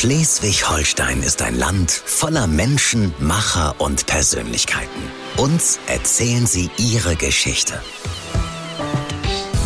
Schleswig-Holstein 0.00 1.22
ist 1.22 1.42
ein 1.42 1.54
Land 1.54 1.90
voller 1.90 2.46
Menschen, 2.46 3.12
Macher 3.18 3.74
und 3.76 4.06
Persönlichkeiten. 4.06 5.02
Uns 5.36 5.78
erzählen 5.88 6.46
sie 6.46 6.70
ihre 6.78 7.16
Geschichte. 7.16 7.82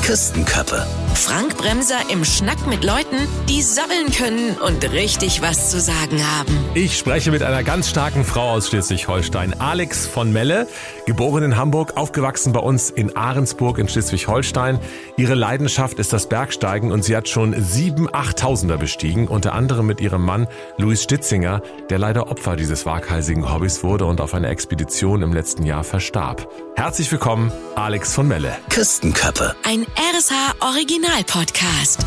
Küstenköppe. 0.02 0.84
Frank 1.14 1.56
Bremser 1.56 1.98
im 2.10 2.24
Schnack 2.24 2.66
mit 2.66 2.84
Leuten, 2.84 3.16
die 3.48 3.62
sabbeln 3.62 4.10
können 4.10 4.56
und 4.58 4.90
richtig 4.92 5.42
was 5.42 5.70
zu 5.70 5.80
sagen 5.80 6.20
haben. 6.36 6.58
Ich 6.74 6.98
spreche 6.98 7.30
mit 7.30 7.42
einer 7.42 7.62
ganz 7.62 7.88
starken 7.88 8.24
Frau 8.24 8.50
aus 8.50 8.68
Schleswig-Holstein, 8.68 9.60
Alex 9.60 10.06
von 10.06 10.32
Melle, 10.32 10.66
geboren 11.06 11.44
in 11.44 11.56
Hamburg, 11.56 11.96
aufgewachsen 11.96 12.52
bei 12.52 12.60
uns 12.60 12.90
in 12.90 13.16
Ahrensburg 13.16 13.78
in 13.78 13.88
Schleswig-Holstein. 13.88 14.80
Ihre 15.16 15.34
Leidenschaft 15.34 15.98
ist 15.98 16.12
das 16.12 16.28
Bergsteigen 16.28 16.90
und 16.90 17.04
sie 17.04 17.16
hat 17.16 17.28
schon 17.28 17.54
sieben 17.62 18.12
Achttausender 18.12 18.76
bestiegen, 18.76 19.28
unter 19.28 19.52
anderem 19.52 19.86
mit 19.86 20.00
ihrem 20.00 20.24
Mann 20.24 20.48
Luis 20.78 21.04
Stitzinger, 21.04 21.62
der 21.90 21.98
leider 21.98 22.30
Opfer 22.30 22.56
dieses 22.56 22.86
waghalsigen 22.86 23.52
Hobbys 23.52 23.84
wurde 23.84 24.06
und 24.06 24.20
auf 24.20 24.34
einer 24.34 24.48
Expedition 24.48 25.22
im 25.22 25.32
letzten 25.32 25.64
Jahr 25.64 25.84
verstarb. 25.84 26.48
Herzlich 26.76 27.10
willkommen, 27.12 27.52
Alex 27.76 28.14
von 28.14 28.26
Melle. 28.26 28.56
Küstenköppe. 28.68 29.54
Ein 29.62 29.86
RSH 29.96 30.56
Original 31.04 31.24
Podcast. 31.24 32.06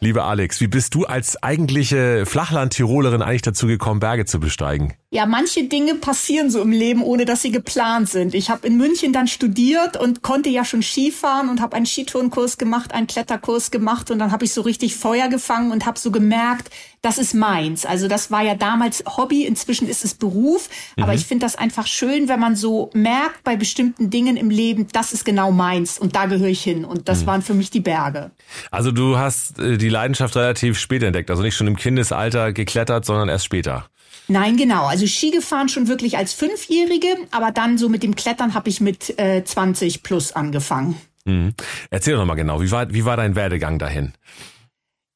Liebe 0.00 0.22
Alex, 0.22 0.60
wie 0.60 0.66
bist 0.66 0.94
du 0.94 1.04
als 1.04 1.42
eigentliche 1.42 2.24
Flachland-Tirolerin 2.24 3.20
eigentlich 3.20 3.42
dazu 3.42 3.66
gekommen, 3.66 4.00
Berge 4.00 4.24
zu 4.24 4.40
besteigen? 4.40 4.94
Ja, 5.14 5.26
manche 5.26 5.62
Dinge 5.62 5.94
passieren 5.94 6.50
so 6.50 6.60
im 6.60 6.72
Leben, 6.72 7.00
ohne 7.00 7.24
dass 7.24 7.40
sie 7.40 7.52
geplant 7.52 8.08
sind. 8.08 8.34
Ich 8.34 8.50
habe 8.50 8.66
in 8.66 8.76
München 8.76 9.12
dann 9.12 9.28
studiert 9.28 9.96
und 9.96 10.22
konnte 10.22 10.48
ja 10.48 10.64
schon 10.64 10.82
Skifahren 10.82 11.50
und 11.50 11.60
habe 11.60 11.76
einen 11.76 11.86
Skiturnkurs 11.86 12.58
gemacht, 12.58 12.92
einen 12.92 13.06
Kletterkurs 13.06 13.70
gemacht 13.70 14.10
und 14.10 14.18
dann 14.18 14.32
habe 14.32 14.44
ich 14.44 14.52
so 14.52 14.62
richtig 14.62 14.96
Feuer 14.96 15.28
gefangen 15.28 15.70
und 15.70 15.86
habe 15.86 16.00
so 16.00 16.10
gemerkt, 16.10 16.70
das 17.00 17.18
ist 17.18 17.32
meins. 17.32 17.86
Also 17.86 18.08
das 18.08 18.32
war 18.32 18.42
ja 18.42 18.56
damals 18.56 19.04
Hobby, 19.06 19.44
inzwischen 19.44 19.88
ist 19.88 20.04
es 20.04 20.14
Beruf, 20.14 20.68
aber 20.96 21.12
mhm. 21.12 21.18
ich 21.18 21.26
finde 21.26 21.46
das 21.46 21.54
einfach 21.54 21.86
schön, 21.86 22.26
wenn 22.26 22.40
man 22.40 22.56
so 22.56 22.90
merkt 22.92 23.44
bei 23.44 23.54
bestimmten 23.54 24.10
Dingen 24.10 24.36
im 24.36 24.50
Leben, 24.50 24.88
das 24.90 25.12
ist 25.12 25.24
genau 25.24 25.52
meins 25.52 25.96
und 25.96 26.16
da 26.16 26.26
gehöre 26.26 26.48
ich 26.48 26.64
hin 26.64 26.84
und 26.84 27.08
das 27.08 27.22
mhm. 27.22 27.26
waren 27.26 27.42
für 27.42 27.54
mich 27.54 27.70
die 27.70 27.78
Berge. 27.78 28.32
Also 28.72 28.90
du 28.90 29.16
hast 29.16 29.60
äh, 29.60 29.78
die 29.78 29.90
Leidenschaft 29.90 30.34
relativ 30.34 30.76
spät 30.76 31.04
entdeckt, 31.04 31.30
also 31.30 31.44
nicht 31.44 31.54
schon 31.54 31.68
im 31.68 31.76
Kindesalter 31.76 32.52
geklettert, 32.52 33.04
sondern 33.04 33.28
erst 33.28 33.44
später. 33.44 33.86
Nein, 34.28 34.56
genau. 34.56 34.86
Also 34.86 35.06
Ski 35.06 35.30
gefahren 35.30 35.68
schon 35.68 35.88
wirklich 35.88 36.16
als 36.16 36.32
Fünfjährige, 36.32 37.08
aber 37.30 37.50
dann 37.50 37.78
so 37.78 37.88
mit 37.88 38.02
dem 38.02 38.14
Klettern 38.16 38.54
habe 38.54 38.68
ich 38.68 38.80
mit 38.80 39.18
äh, 39.18 39.44
20 39.44 40.02
plus 40.02 40.32
angefangen. 40.32 40.96
Mhm. 41.24 41.54
Erzähl 41.90 42.16
doch 42.16 42.24
mal 42.24 42.34
genau, 42.34 42.60
wie 42.60 42.70
war, 42.70 42.92
wie 42.92 43.04
war 43.04 43.16
dein 43.16 43.34
Werdegang 43.34 43.78
dahin? 43.78 44.12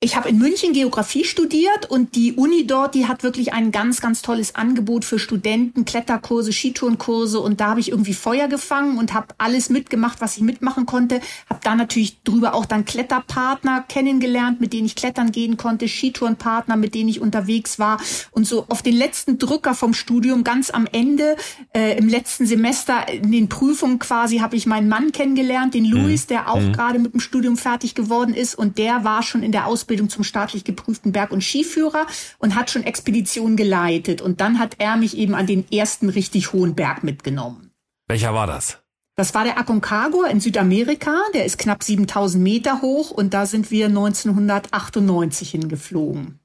Ich 0.00 0.14
habe 0.14 0.28
in 0.28 0.38
München 0.38 0.74
Geografie 0.74 1.24
studiert 1.24 1.90
und 1.90 2.14
die 2.14 2.34
Uni 2.34 2.68
dort, 2.68 2.94
die 2.94 3.08
hat 3.08 3.24
wirklich 3.24 3.52
ein 3.52 3.72
ganz, 3.72 4.00
ganz 4.00 4.22
tolles 4.22 4.54
Angebot 4.54 5.04
für 5.04 5.18
Studenten, 5.18 5.84
Kletterkurse, 5.84 6.52
Skitourenkurse 6.52 7.40
und 7.40 7.58
da 7.58 7.70
habe 7.70 7.80
ich 7.80 7.90
irgendwie 7.90 8.14
Feuer 8.14 8.46
gefangen 8.46 8.96
und 8.96 9.12
habe 9.12 9.34
alles 9.38 9.70
mitgemacht, 9.70 10.20
was 10.20 10.36
ich 10.36 10.44
mitmachen 10.44 10.86
konnte. 10.86 11.20
Habe 11.50 11.58
da 11.64 11.74
natürlich 11.74 12.22
drüber 12.22 12.54
auch 12.54 12.64
dann 12.64 12.84
Kletterpartner 12.84 13.84
kennengelernt, 13.88 14.60
mit 14.60 14.72
denen 14.72 14.86
ich 14.86 14.94
klettern 14.94 15.32
gehen 15.32 15.56
konnte, 15.56 15.88
Skitourenpartner, 15.88 16.76
mit 16.76 16.94
denen 16.94 17.08
ich 17.08 17.20
unterwegs 17.20 17.80
war 17.80 18.00
und 18.30 18.46
so 18.46 18.66
auf 18.68 18.82
den 18.82 18.94
letzten 18.94 19.38
Drücker 19.38 19.74
vom 19.74 19.94
Studium, 19.94 20.44
ganz 20.44 20.70
am 20.70 20.86
Ende, 20.92 21.34
äh, 21.74 21.98
im 21.98 22.08
letzten 22.08 22.46
Semester 22.46 23.08
in 23.08 23.32
den 23.32 23.48
Prüfungen 23.48 23.98
quasi, 23.98 24.38
habe 24.38 24.54
ich 24.54 24.64
meinen 24.64 24.88
Mann 24.88 25.10
kennengelernt, 25.10 25.74
den 25.74 25.90
mhm. 25.90 26.20
der 26.30 26.48
auch 26.48 26.60
mhm. 26.60 26.72
gerade 26.72 27.00
mit 27.00 27.14
dem 27.14 27.20
Studium 27.20 27.56
fertig 27.56 27.96
geworden 27.96 28.32
ist 28.32 28.54
und 28.54 28.78
der 28.78 29.02
war 29.02 29.24
schon 29.24 29.42
in 29.42 29.50
der 29.50 29.66
Ausbildung 29.66 29.87
Ausbildung 29.88 30.10
zum 30.10 30.22
staatlich 30.22 30.64
geprüften 30.64 31.12
Berg- 31.12 31.32
und 31.32 31.42
Skiführer 31.42 32.06
und 32.38 32.54
hat 32.54 32.70
schon 32.70 32.84
Expeditionen 32.84 33.56
geleitet. 33.56 34.20
Und 34.20 34.42
dann 34.42 34.58
hat 34.58 34.76
er 34.78 34.96
mich 34.96 35.16
eben 35.16 35.34
an 35.34 35.46
den 35.46 35.64
ersten 35.72 36.10
richtig 36.10 36.52
hohen 36.52 36.74
Berg 36.74 37.04
mitgenommen. 37.04 37.70
Welcher 38.06 38.34
war 38.34 38.46
das? 38.46 38.82
Das 39.16 39.34
war 39.34 39.44
der 39.44 39.58
Aconcagua 39.58 40.26
in 40.26 40.40
Südamerika. 40.40 41.16
Der 41.32 41.46
ist 41.46 41.58
knapp 41.58 41.82
7000 41.82 42.42
Meter 42.42 42.82
hoch 42.82 43.10
und 43.10 43.32
da 43.32 43.46
sind 43.46 43.70
wir 43.70 43.86
1998 43.86 45.50
hingeflogen. 45.50 46.38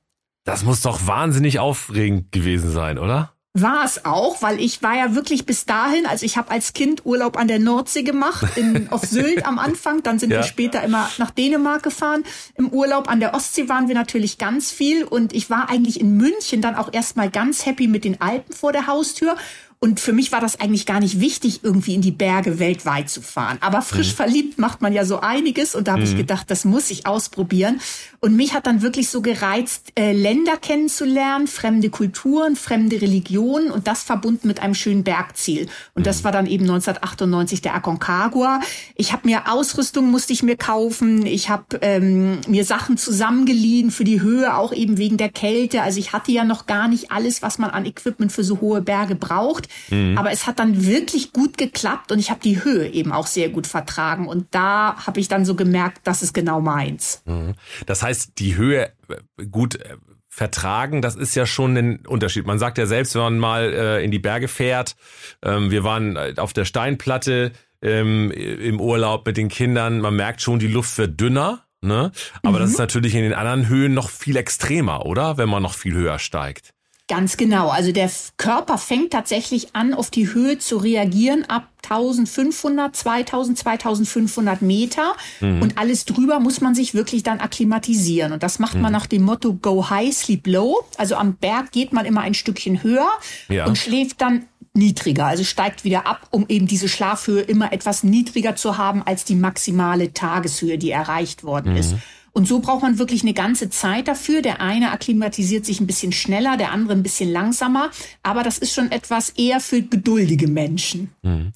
Das 0.45 0.63
muss 0.63 0.81
doch 0.81 1.05
wahnsinnig 1.05 1.59
aufregend 1.59 2.31
gewesen 2.31 2.71
sein, 2.71 2.97
oder? 2.97 3.32
War 3.55 3.85
es 3.85 4.03
auch, 4.03 4.41
weil 4.41 4.59
ich 4.59 4.81
war 4.81 4.97
ja 4.97 5.13
wirklich 5.13 5.45
bis 5.45 5.65
dahin, 5.65 6.07
also 6.07 6.25
ich 6.25 6.37
habe 6.37 6.49
als 6.49 6.73
Kind 6.73 7.05
Urlaub 7.05 7.37
an 7.37 7.47
der 7.47 7.59
Nordsee 7.59 8.01
gemacht, 8.01 8.57
in, 8.57 8.89
auf 8.89 9.01
Sylt 9.05 9.45
am 9.45 9.59
Anfang, 9.59 10.01
dann 10.01 10.17
sind 10.17 10.31
ja. 10.31 10.37
wir 10.37 10.43
später 10.43 10.81
immer 10.81 11.07
nach 11.19 11.29
Dänemark 11.29 11.83
gefahren. 11.83 12.23
Im 12.55 12.69
Urlaub 12.69 13.07
an 13.07 13.19
der 13.19 13.35
Ostsee 13.35 13.69
waren 13.69 13.87
wir 13.87 13.93
natürlich 13.93 14.39
ganz 14.39 14.71
viel 14.71 15.03
und 15.03 15.33
ich 15.33 15.51
war 15.51 15.69
eigentlich 15.69 15.99
in 15.99 16.17
München 16.17 16.63
dann 16.63 16.75
auch 16.75 16.91
erstmal 16.93 17.29
ganz 17.29 17.67
happy 17.67 17.87
mit 17.87 18.05
den 18.05 18.19
Alpen 18.19 18.53
vor 18.53 18.71
der 18.71 18.87
Haustür 18.87 19.35
und 19.83 19.99
für 19.99 20.13
mich 20.13 20.31
war 20.31 20.39
das 20.39 20.61
eigentlich 20.61 20.85
gar 20.85 21.01
nicht 21.01 21.19
wichtig, 21.19 21.59
irgendwie 21.63 21.93
in 21.93 21.99
die 21.99 22.11
Berge 22.11 22.57
weltweit 22.57 23.09
zu 23.09 23.21
fahren. 23.21 23.57
Aber 23.59 23.81
frisch 23.81 24.11
mhm. 24.11 24.15
verliebt 24.15 24.57
macht 24.57 24.81
man 24.81 24.93
ja 24.93 25.03
so 25.03 25.19
einiges 25.19 25.75
und 25.75 25.89
da 25.89 25.91
habe 25.91 26.03
mhm. 26.03 26.07
ich 26.07 26.15
gedacht, 26.15 26.49
das 26.49 26.63
muss 26.63 26.89
ich 26.89 27.05
ausprobieren. 27.05 27.81
Und 28.21 28.37
mich 28.37 28.53
hat 28.53 28.65
dann 28.65 28.81
wirklich 28.81 29.09
so 29.09 29.21
gereizt, 29.21 29.91
äh, 29.99 30.13
Länder 30.13 30.55
kennenzulernen, 30.55 31.47
fremde 31.47 31.89
Kulturen, 31.89 32.55
fremde 32.55 33.01
Religionen 33.01 33.71
und 33.71 33.85
das 33.85 34.03
verbunden 34.03 34.47
mit 34.47 34.61
einem 34.61 34.73
schönen 34.73 35.03
Bergziel. 35.03 35.67
Und 35.95 36.03
mhm. 36.03 36.05
das 36.05 36.23
war 36.23 36.31
dann 36.31 36.45
eben 36.45 36.63
1998 36.63 37.61
der 37.61 37.75
Aconcagua. 37.75 38.61
Ich 38.95 39.11
habe 39.11 39.27
mir 39.27 39.51
Ausrüstung 39.51 40.09
musste 40.09 40.31
ich 40.31 40.43
mir 40.43 40.55
kaufen. 40.55 41.25
Ich 41.25 41.49
habe 41.49 41.79
ähm, 41.81 42.39
mir 42.47 42.63
Sachen 42.63 42.95
zusammengeliehen 42.95 43.91
für 43.91 44.05
die 44.05 44.21
Höhe, 44.21 44.55
auch 44.55 44.71
eben 44.71 44.97
wegen 44.97 45.17
der 45.17 45.27
Kälte. 45.27 45.81
Also 45.81 45.99
ich 45.99 46.13
hatte 46.13 46.31
ja 46.31 46.45
noch 46.45 46.67
gar 46.67 46.87
nicht 46.87 47.11
alles, 47.11 47.41
was 47.41 47.57
man 47.57 47.69
an 47.69 47.85
Equipment 47.85 48.31
für 48.31 48.45
so 48.45 48.61
hohe 48.61 48.81
Berge 48.81 49.15
braucht. 49.15 49.67
Mhm. 49.89 50.17
Aber 50.17 50.31
es 50.31 50.47
hat 50.47 50.59
dann 50.59 50.85
wirklich 50.85 51.33
gut 51.33 51.57
geklappt 51.57 52.11
und 52.11 52.19
ich 52.19 52.29
habe 52.29 52.39
die 52.41 52.63
Höhe 52.63 52.87
eben 52.89 53.11
auch 53.11 53.27
sehr 53.27 53.49
gut 53.49 53.67
vertragen. 53.67 54.27
Und 54.27 54.47
da 54.51 54.95
habe 55.05 55.19
ich 55.19 55.27
dann 55.27 55.45
so 55.45 55.55
gemerkt, 55.55 56.01
das 56.03 56.23
ist 56.23 56.33
genau 56.33 56.61
meins. 56.61 57.21
Mhm. 57.25 57.55
Das 57.85 58.03
heißt, 58.03 58.33
die 58.39 58.55
Höhe 58.55 58.91
äh, 59.09 59.45
gut 59.45 59.75
äh, 59.75 59.97
vertragen, 60.29 61.01
das 61.01 61.15
ist 61.15 61.35
ja 61.35 61.45
schon 61.45 61.77
ein 61.77 62.05
Unterschied. 62.07 62.45
Man 62.45 62.59
sagt 62.59 62.77
ja 62.77 62.85
selbst, 62.85 63.13
wenn 63.15 63.21
man 63.21 63.39
mal 63.39 63.73
äh, 63.73 64.03
in 64.03 64.11
die 64.11 64.19
Berge 64.19 64.47
fährt, 64.47 64.95
ähm, 65.43 65.69
wir 65.69 65.83
waren 65.83 66.15
äh, 66.15 66.33
auf 66.37 66.53
der 66.53 66.65
Steinplatte 66.65 67.51
ähm, 67.83 68.31
im 68.31 68.79
Urlaub 68.79 69.25
mit 69.25 69.37
den 69.37 69.49
Kindern, 69.49 69.99
man 69.99 70.15
merkt 70.15 70.41
schon, 70.41 70.57
die 70.57 70.67
Luft 70.67 70.97
wird 70.97 71.19
dünner. 71.19 71.65
Ne? 71.81 72.13
Aber 72.43 72.57
mhm. 72.57 72.61
das 72.61 72.71
ist 72.71 72.79
natürlich 72.79 73.13
in 73.13 73.23
den 73.23 73.33
anderen 73.33 73.67
Höhen 73.67 73.93
noch 73.93 74.09
viel 74.09 74.37
extremer, 74.37 75.05
oder? 75.05 75.37
Wenn 75.37 75.49
man 75.49 75.61
noch 75.61 75.73
viel 75.73 75.93
höher 75.93 76.17
steigt. 76.17 76.72
Ganz 77.09 77.35
genau. 77.35 77.67
Also 77.67 77.91
der 77.91 78.09
Körper 78.37 78.77
fängt 78.77 79.11
tatsächlich 79.11 79.75
an, 79.75 79.93
auf 79.93 80.09
die 80.09 80.33
Höhe 80.33 80.57
zu 80.57 80.77
reagieren 80.77 81.43
ab 81.49 81.67
1500, 81.83 82.95
2000, 82.95 83.57
2500 83.57 84.61
Meter. 84.61 85.13
Mhm. 85.41 85.61
Und 85.61 85.77
alles 85.77 86.05
drüber 86.05 86.39
muss 86.39 86.61
man 86.61 86.75
sich 86.75 86.93
wirklich 86.93 87.21
dann 87.23 87.41
akklimatisieren. 87.41 88.31
Und 88.31 88.41
das 88.41 88.57
macht 88.59 88.75
mhm. 88.75 88.81
man 88.83 88.93
nach 88.93 89.05
dem 89.05 89.23
Motto 89.23 89.53
Go 89.53 89.89
High, 89.89 90.15
Sleep 90.15 90.47
Low. 90.47 90.85
Also 90.97 91.15
am 91.15 91.35
Berg 91.35 91.73
geht 91.73 91.91
man 91.91 92.05
immer 92.05 92.21
ein 92.21 92.33
Stückchen 92.33 92.83
höher 92.83 93.09
ja. 93.49 93.65
und 93.65 93.77
schläft 93.77 94.21
dann 94.21 94.45
niedriger, 94.73 95.25
also 95.27 95.43
steigt 95.43 95.83
wieder 95.83 96.07
ab, 96.07 96.27
um 96.31 96.45
eben 96.49 96.65
diese 96.65 96.89
Schlafhöhe 96.89 97.41
immer 97.41 97.71
etwas 97.73 98.03
niedriger 98.03 98.55
zu 98.55 98.77
haben 98.77 99.03
als 99.03 99.23
die 99.23 99.35
maximale 99.35 100.13
Tageshöhe, 100.13 100.77
die 100.77 100.89
erreicht 100.89 101.43
worden 101.43 101.73
mhm. 101.73 101.77
ist. 101.77 101.95
Und 102.33 102.47
so 102.47 102.59
braucht 102.59 102.81
man 102.81 102.97
wirklich 102.97 103.21
eine 103.21 103.33
ganze 103.33 103.69
Zeit 103.69 104.07
dafür. 104.07 104.41
Der 104.41 104.59
eine 104.59 104.91
akklimatisiert 104.91 105.65
sich 105.65 105.79
ein 105.79 105.87
bisschen 105.87 106.11
schneller, 106.11 106.57
der 106.57 106.71
andere 106.71 106.93
ein 106.93 107.03
bisschen 107.03 107.31
langsamer. 107.31 107.91
Aber 108.23 108.41
das 108.41 108.57
ist 108.57 108.73
schon 108.73 108.91
etwas 108.91 109.29
eher 109.29 109.59
für 109.59 109.83
geduldige 109.83 110.47
Menschen. 110.47 111.11
Mhm. 111.21 111.53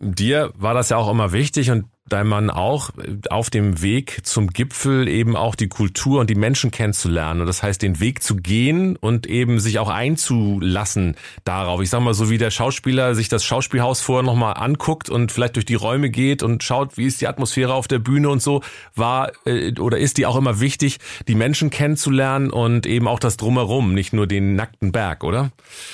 Dir 0.00 0.52
war 0.56 0.74
das 0.74 0.90
ja 0.90 0.98
auch 0.98 1.10
immer 1.10 1.32
wichtig 1.32 1.70
und 1.70 1.86
dein 2.12 2.26
Mann 2.26 2.50
auch 2.50 2.90
auf 3.30 3.50
dem 3.50 3.80
Weg 3.82 4.20
zum 4.24 4.48
Gipfel 4.48 5.08
eben 5.08 5.36
auch 5.36 5.54
die 5.54 5.68
Kultur 5.68 6.20
und 6.20 6.28
die 6.28 6.34
Menschen 6.34 6.70
kennenzulernen. 6.70 7.40
Und 7.40 7.46
das 7.46 7.62
heißt, 7.62 7.80
den 7.80 8.00
Weg 8.00 8.22
zu 8.22 8.36
gehen 8.36 8.96
und 8.96 9.26
eben 9.26 9.60
sich 9.60 9.78
auch 9.78 9.88
einzulassen 9.88 11.16
darauf. 11.44 11.80
Ich 11.80 11.90
sag 11.90 12.00
mal, 12.00 12.14
so 12.14 12.30
wie 12.30 12.38
der 12.38 12.50
Schauspieler 12.50 13.14
sich 13.14 13.28
das 13.28 13.44
Schauspielhaus 13.44 14.00
vorher 14.00 14.22
nochmal 14.22 14.54
anguckt 14.56 15.08
und 15.08 15.32
vielleicht 15.32 15.56
durch 15.56 15.64
die 15.64 15.74
Räume 15.74 16.10
geht 16.10 16.42
und 16.42 16.62
schaut, 16.62 16.96
wie 16.96 17.06
ist 17.06 17.20
die 17.20 17.28
Atmosphäre 17.28 17.74
auf 17.74 17.88
der 17.88 17.98
Bühne 17.98 18.28
und 18.28 18.42
so, 18.42 18.62
war 18.94 19.32
äh, 19.46 19.72
oder 19.78 19.98
ist 19.98 20.18
die 20.18 20.26
auch 20.26 20.36
immer 20.36 20.60
wichtig, 20.60 20.98
die 21.28 21.34
Menschen 21.34 21.70
kennenzulernen 21.70 22.50
und 22.50 22.86
eben 22.86 23.08
auch 23.08 23.18
das 23.18 23.36
Drumherum, 23.36 23.94
nicht 23.94 24.12
nur 24.12 24.26
den 24.26 24.54
nackten 24.54 24.92
Berg, 24.92 25.24
oder? 25.24 25.50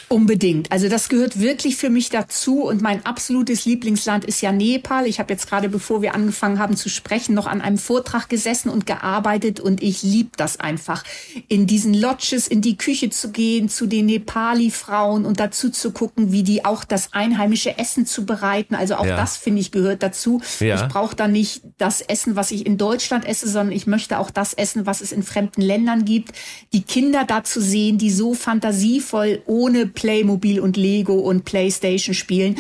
Unbedingt. 0.08 0.72
Also 0.72 0.88
das 0.88 1.08
gehört 1.08 1.40
wirklich 1.40 1.76
für 1.76 1.90
mich 1.90 2.10
dazu 2.10 2.64
und 2.64 2.82
mein 2.82 3.06
absolutes 3.06 3.64
Lieblingsland 3.64 4.25
ist 4.25 4.40
ja 4.40 4.52
Nepal. 4.52 5.06
Ich 5.06 5.19
habe 5.20 5.32
jetzt 5.32 5.48
gerade, 5.48 5.69
bevor 5.69 6.02
wir 6.02 6.07
wir 6.08 6.14
angefangen 6.14 6.58
haben 6.58 6.76
zu 6.76 6.88
sprechen, 6.88 7.34
noch 7.34 7.46
an 7.46 7.60
einem 7.60 7.76
Vortrag 7.76 8.28
gesessen 8.31 8.70
und 8.70 8.87
gearbeitet 8.87 9.60
und 9.60 9.82
ich 9.82 10.02
lieb 10.02 10.37
das 10.38 10.58
einfach, 10.58 11.05
in 11.49 11.66
diesen 11.66 11.93
Lodges 11.93 12.49
in 12.49 12.62
die 12.62 12.78
Küche 12.78 13.10
zu 13.10 13.31
gehen, 13.31 13.69
zu 13.69 13.87
den 13.87 14.06
Nepali-Frauen 14.06 15.26
und 15.26 15.38
dazu 15.38 15.70
zu 15.70 15.93
gucken, 15.93 16.32
wie 16.32 16.43
die 16.43 16.64
auch 16.64 16.84
das 16.84 17.12
einheimische 17.12 17.78
Essen 17.78 18.06
zubereiten. 18.06 18.75
Also 18.75 18.96
auch 18.96 19.06
ja. 19.06 19.16
das, 19.16 19.37
finde 19.37 19.60
ich, 19.60 19.70
gehört 19.70 20.02
dazu. 20.02 20.40
Ja. 20.60 20.76
Ich 20.76 20.88
brauche 20.88 21.14
da 21.14 21.28
nicht 21.28 21.62
das 21.76 22.00
Essen, 22.00 22.37
was 22.37 22.50
ich 22.52 22.64
in 22.64 22.78
Deutschland 22.78 23.26
esse, 23.26 23.49
sondern 23.49 23.76
ich 23.76 23.87
möchte 23.87 24.19
auch 24.19 24.31
das 24.31 24.54
essen, 24.54 24.87
was 24.87 25.02
es 25.02 25.12
in 25.12 25.22
fremden 25.22 25.61
Ländern 25.61 26.06
gibt. 26.06 26.32
Die 26.72 26.82
Kinder 26.82 27.25
da 27.25 27.44
zu 27.44 27.61
sehen, 27.61 27.99
die 27.99 28.11
so 28.11 28.32
fantasievoll 28.32 29.43
ohne 29.46 29.87
Playmobil 29.87 30.61
und 30.61 30.76
Lego 30.78 31.14
und 31.14 31.44
Playstation 31.44 32.14
spielen. 32.14 32.56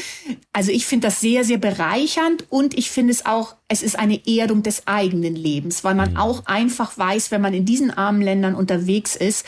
Also 0.52 0.70
ich 0.70 0.86
finde 0.86 1.06
das 1.06 1.20
sehr, 1.20 1.44
sehr 1.44 1.58
bereichernd 1.58 2.44
und 2.50 2.76
ich 2.76 2.90
finde 2.90 3.12
es 3.12 3.24
auch, 3.28 3.56
es 3.68 3.82
ist 3.82 3.98
eine 3.98 4.20
Erdung 4.26 4.62
des 4.62 4.86
eigenen 4.86 5.36
Lebens, 5.36 5.84
weil 5.84 5.94
man 5.94 6.12
mhm. 6.12 6.16
auch 6.16 6.46
einfach 6.46 6.96
weiß, 6.96 7.30
wenn 7.30 7.40
man 7.40 7.54
in 7.54 7.64
diesen 7.64 7.90
armen 7.90 8.22
Ländern 8.22 8.54
unterwegs 8.54 9.14
ist, 9.14 9.44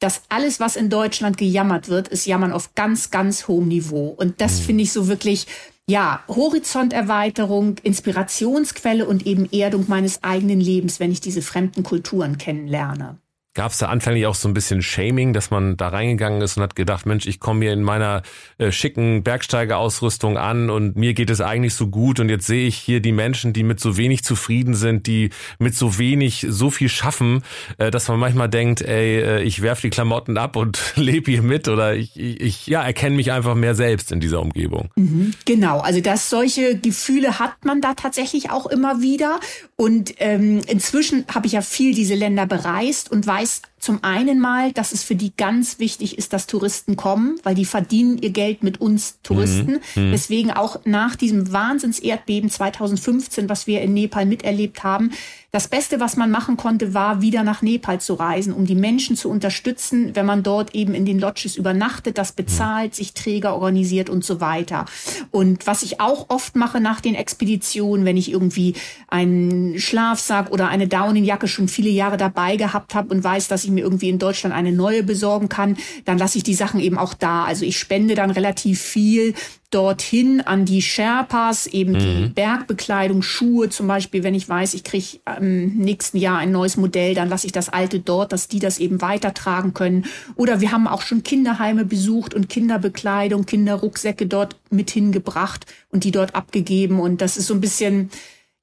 dass 0.00 0.22
alles, 0.28 0.60
was 0.60 0.76
in 0.76 0.88
Deutschland 0.88 1.36
gejammert 1.36 1.88
wird, 1.88 2.08
ist 2.08 2.26
Jammern 2.26 2.52
auf 2.52 2.74
ganz, 2.74 3.10
ganz 3.10 3.48
hohem 3.48 3.68
Niveau. 3.68 4.08
Und 4.08 4.40
das 4.40 4.60
mhm. 4.60 4.64
finde 4.64 4.82
ich 4.84 4.92
so 4.92 5.08
wirklich, 5.08 5.46
ja, 5.86 6.24
Horizonterweiterung, 6.28 7.76
Inspirationsquelle 7.82 9.06
und 9.06 9.26
eben 9.26 9.50
Erdung 9.52 9.84
meines 9.88 10.22
eigenen 10.22 10.60
Lebens, 10.60 11.00
wenn 11.00 11.12
ich 11.12 11.20
diese 11.20 11.42
fremden 11.42 11.82
Kulturen 11.82 12.38
kennenlerne. 12.38 13.18
Gab 13.54 13.72
es 13.72 13.78
da 13.78 13.88
anfänglich 13.88 14.26
auch 14.26 14.36
so 14.36 14.46
ein 14.46 14.54
bisschen 14.54 14.80
Shaming, 14.80 15.32
dass 15.32 15.50
man 15.50 15.76
da 15.76 15.88
reingegangen 15.88 16.40
ist 16.40 16.56
und 16.56 16.62
hat 16.62 16.76
gedacht, 16.76 17.04
Mensch, 17.04 17.26
ich 17.26 17.40
komme 17.40 17.64
hier 17.64 17.72
in 17.72 17.82
meiner 17.82 18.22
äh, 18.58 18.70
schicken 18.70 19.24
Bergsteigerausrüstung 19.24 20.38
an 20.38 20.70
und 20.70 20.94
mir 20.94 21.14
geht 21.14 21.30
es 21.30 21.40
eigentlich 21.40 21.74
so 21.74 21.88
gut 21.88 22.20
und 22.20 22.28
jetzt 22.28 22.46
sehe 22.46 22.68
ich 22.68 22.76
hier 22.76 23.00
die 23.00 23.10
Menschen, 23.10 23.52
die 23.52 23.64
mit 23.64 23.80
so 23.80 23.96
wenig 23.96 24.22
zufrieden 24.22 24.74
sind, 24.74 25.08
die 25.08 25.30
mit 25.58 25.74
so 25.74 25.98
wenig 25.98 26.46
so 26.48 26.70
viel 26.70 26.88
schaffen, 26.88 27.42
äh, 27.78 27.90
dass 27.90 28.06
man 28.06 28.20
manchmal 28.20 28.48
denkt, 28.48 28.82
ey, 28.82 29.20
äh, 29.20 29.42
ich 29.42 29.62
werf 29.62 29.80
die 29.80 29.90
Klamotten 29.90 30.38
ab 30.38 30.54
und 30.54 30.80
lebe 30.94 31.32
hier 31.32 31.42
mit 31.42 31.66
oder 31.66 31.96
ich, 31.96 32.16
ich, 32.16 32.68
ja 32.68 32.84
erkenne 32.84 33.16
mich 33.16 33.32
einfach 33.32 33.56
mehr 33.56 33.74
selbst 33.74 34.12
in 34.12 34.20
dieser 34.20 34.42
Umgebung. 34.42 34.90
Mhm, 34.94 35.34
genau, 35.44 35.80
also 35.80 36.00
dass 36.00 36.30
solche 36.30 36.78
Gefühle 36.78 37.40
hat 37.40 37.64
man 37.64 37.80
da 37.80 37.94
tatsächlich 37.94 38.52
auch 38.52 38.66
immer 38.66 39.02
wieder 39.02 39.40
und 39.74 40.14
ähm, 40.18 40.60
inzwischen 40.68 41.24
habe 41.34 41.48
ich 41.48 41.54
ja 41.54 41.62
viel 41.62 41.96
diese 41.96 42.14
Länder 42.14 42.46
bereist 42.46 43.10
und 43.10 43.26
weiß 43.26 43.39
zum 43.78 44.04
einen 44.04 44.40
mal, 44.40 44.72
dass 44.72 44.92
es 44.92 45.02
für 45.02 45.14
die 45.14 45.32
ganz 45.36 45.78
wichtig 45.78 46.18
ist, 46.18 46.32
dass 46.32 46.46
Touristen 46.46 46.96
kommen, 46.96 47.38
weil 47.42 47.54
die 47.54 47.64
verdienen 47.64 48.18
ihr 48.18 48.30
Geld 48.30 48.62
mit 48.62 48.80
uns 48.80 49.18
Touristen. 49.22 49.80
Mhm. 49.94 50.06
mhm. 50.06 50.12
Deswegen 50.12 50.50
auch 50.50 50.80
nach 50.84 51.16
diesem 51.16 51.52
Wahnsinns-Erdbeben 51.52 52.50
2015, 52.50 53.48
was 53.48 53.66
wir 53.66 53.80
in 53.80 53.94
Nepal 53.94 54.26
miterlebt 54.26 54.84
haben, 54.84 55.12
das 55.52 55.66
Beste, 55.66 55.98
was 55.98 56.16
man 56.16 56.30
machen 56.30 56.56
konnte, 56.56 56.94
war, 56.94 57.22
wieder 57.22 57.42
nach 57.42 57.60
Nepal 57.60 58.00
zu 58.00 58.14
reisen, 58.14 58.52
um 58.52 58.66
die 58.66 58.76
Menschen 58.76 59.16
zu 59.16 59.28
unterstützen, 59.28 60.14
wenn 60.14 60.24
man 60.24 60.44
dort 60.44 60.76
eben 60.76 60.94
in 60.94 61.04
den 61.04 61.18
Lodges 61.18 61.56
übernachtet, 61.56 62.18
das 62.18 62.32
bezahlt, 62.32 62.94
sich 62.94 63.14
Träger 63.14 63.54
organisiert 63.54 64.08
und 64.10 64.24
so 64.24 64.40
weiter. 64.40 64.84
Und 65.32 65.66
was 65.66 65.82
ich 65.82 66.00
auch 66.00 66.26
oft 66.28 66.54
mache 66.54 66.80
nach 66.80 67.00
den 67.00 67.16
Expeditionen, 67.16 68.06
wenn 68.06 68.16
ich 68.16 68.30
irgendwie 68.30 68.74
einen 69.08 69.80
Schlafsack 69.80 70.52
oder 70.52 70.68
eine 70.68 70.86
Daunenjacke 70.86 71.48
schon 71.48 71.66
viele 71.66 71.90
Jahre 71.90 72.16
dabei 72.16 72.54
gehabt 72.56 72.94
habe 72.94 73.12
und 73.12 73.24
weiß, 73.24 73.48
dass 73.48 73.64
ich 73.64 73.70
mir 73.70 73.80
irgendwie 73.80 74.08
in 74.08 74.20
Deutschland 74.20 74.54
eine 74.54 74.70
neue 74.70 75.02
besorgen 75.02 75.48
kann, 75.48 75.76
dann 76.04 76.18
lasse 76.18 76.38
ich 76.38 76.44
die 76.44 76.54
Sachen 76.54 76.78
eben 76.78 76.96
auch 76.96 77.14
da. 77.14 77.44
Also 77.44 77.64
ich 77.64 77.76
spende 77.76 78.14
dann 78.14 78.30
relativ 78.30 78.80
viel 78.80 79.34
dorthin 79.70 80.40
an 80.40 80.64
die 80.64 80.82
Sherpas, 80.82 81.66
eben 81.66 81.92
mhm. 81.92 81.98
die 81.98 82.28
Bergbekleidung, 82.34 83.22
Schuhe 83.22 83.68
zum 83.68 83.86
Beispiel, 83.86 84.22
wenn 84.24 84.34
ich 84.34 84.48
weiß, 84.48 84.74
ich 84.74 84.84
kriege 84.84 85.20
im 85.38 85.76
nächsten 85.76 86.18
Jahr 86.18 86.38
ein 86.38 86.50
neues 86.50 86.76
Modell, 86.76 87.14
dann 87.14 87.28
lasse 87.28 87.46
ich 87.46 87.52
das 87.52 87.68
alte 87.68 88.00
dort, 88.00 88.32
dass 88.32 88.48
die 88.48 88.58
das 88.58 88.78
eben 88.78 89.00
weitertragen 89.00 89.72
können. 89.72 90.06
Oder 90.34 90.60
wir 90.60 90.72
haben 90.72 90.88
auch 90.88 91.02
schon 91.02 91.22
Kinderheime 91.22 91.84
besucht 91.84 92.34
und 92.34 92.48
Kinderbekleidung, 92.48 93.46
Kinderrucksäcke 93.46 94.26
dort 94.26 94.56
mit 94.70 94.90
hingebracht 94.90 95.66
und 95.90 96.04
die 96.04 96.10
dort 96.10 96.34
abgegeben. 96.34 96.98
Und 96.98 97.20
das 97.20 97.36
ist 97.36 97.46
so 97.46 97.54
ein 97.54 97.60
bisschen 97.60 98.10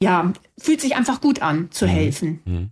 ja, 0.02 0.32
fühlt 0.60 0.80
sich 0.80 0.96
einfach 0.96 1.22
gut 1.22 1.42
an, 1.42 1.70
zu 1.72 1.86
mhm. 1.86 1.90
helfen. 1.90 2.40
Mhm. 2.46 2.70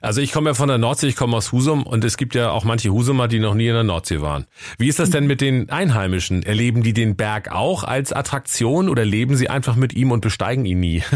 Also 0.00 0.20
ich 0.20 0.32
komme 0.32 0.50
ja 0.50 0.54
von 0.54 0.68
der 0.68 0.78
Nordsee, 0.78 1.08
ich 1.08 1.16
komme 1.16 1.36
aus 1.36 1.50
Husum 1.50 1.84
und 1.84 2.04
es 2.04 2.16
gibt 2.16 2.34
ja 2.34 2.50
auch 2.50 2.64
manche 2.64 2.90
Husumer, 2.92 3.26
die 3.26 3.40
noch 3.40 3.54
nie 3.54 3.66
in 3.66 3.74
der 3.74 3.84
Nordsee 3.84 4.20
waren. 4.20 4.46
Wie 4.78 4.88
ist 4.88 5.00
das 5.00 5.10
denn 5.10 5.26
mit 5.26 5.40
den 5.40 5.70
Einheimischen? 5.70 6.44
Erleben 6.44 6.82
die 6.82 6.92
den 6.92 7.16
Berg 7.16 7.50
auch 7.50 7.82
als 7.82 8.12
Attraktion 8.12 8.88
oder 8.88 9.04
leben 9.04 9.36
sie 9.36 9.50
einfach 9.50 9.74
mit 9.74 9.92
ihm 9.92 10.12
und 10.12 10.20
besteigen 10.20 10.64
ihn 10.64 10.80
nie? 10.80 11.02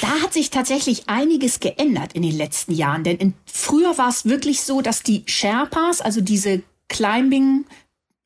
Da 0.00 0.08
hat 0.24 0.32
sich 0.32 0.50
tatsächlich 0.50 1.08
einiges 1.08 1.60
geändert 1.60 2.14
in 2.14 2.22
den 2.22 2.36
letzten 2.36 2.72
Jahren, 2.72 3.04
denn 3.04 3.16
in, 3.16 3.34
früher 3.46 3.96
war 3.96 4.08
es 4.08 4.24
wirklich 4.24 4.62
so, 4.62 4.80
dass 4.80 5.04
die 5.04 5.22
Sherpas, 5.26 6.00
also 6.00 6.20
diese 6.20 6.64
Climbing 6.88 7.64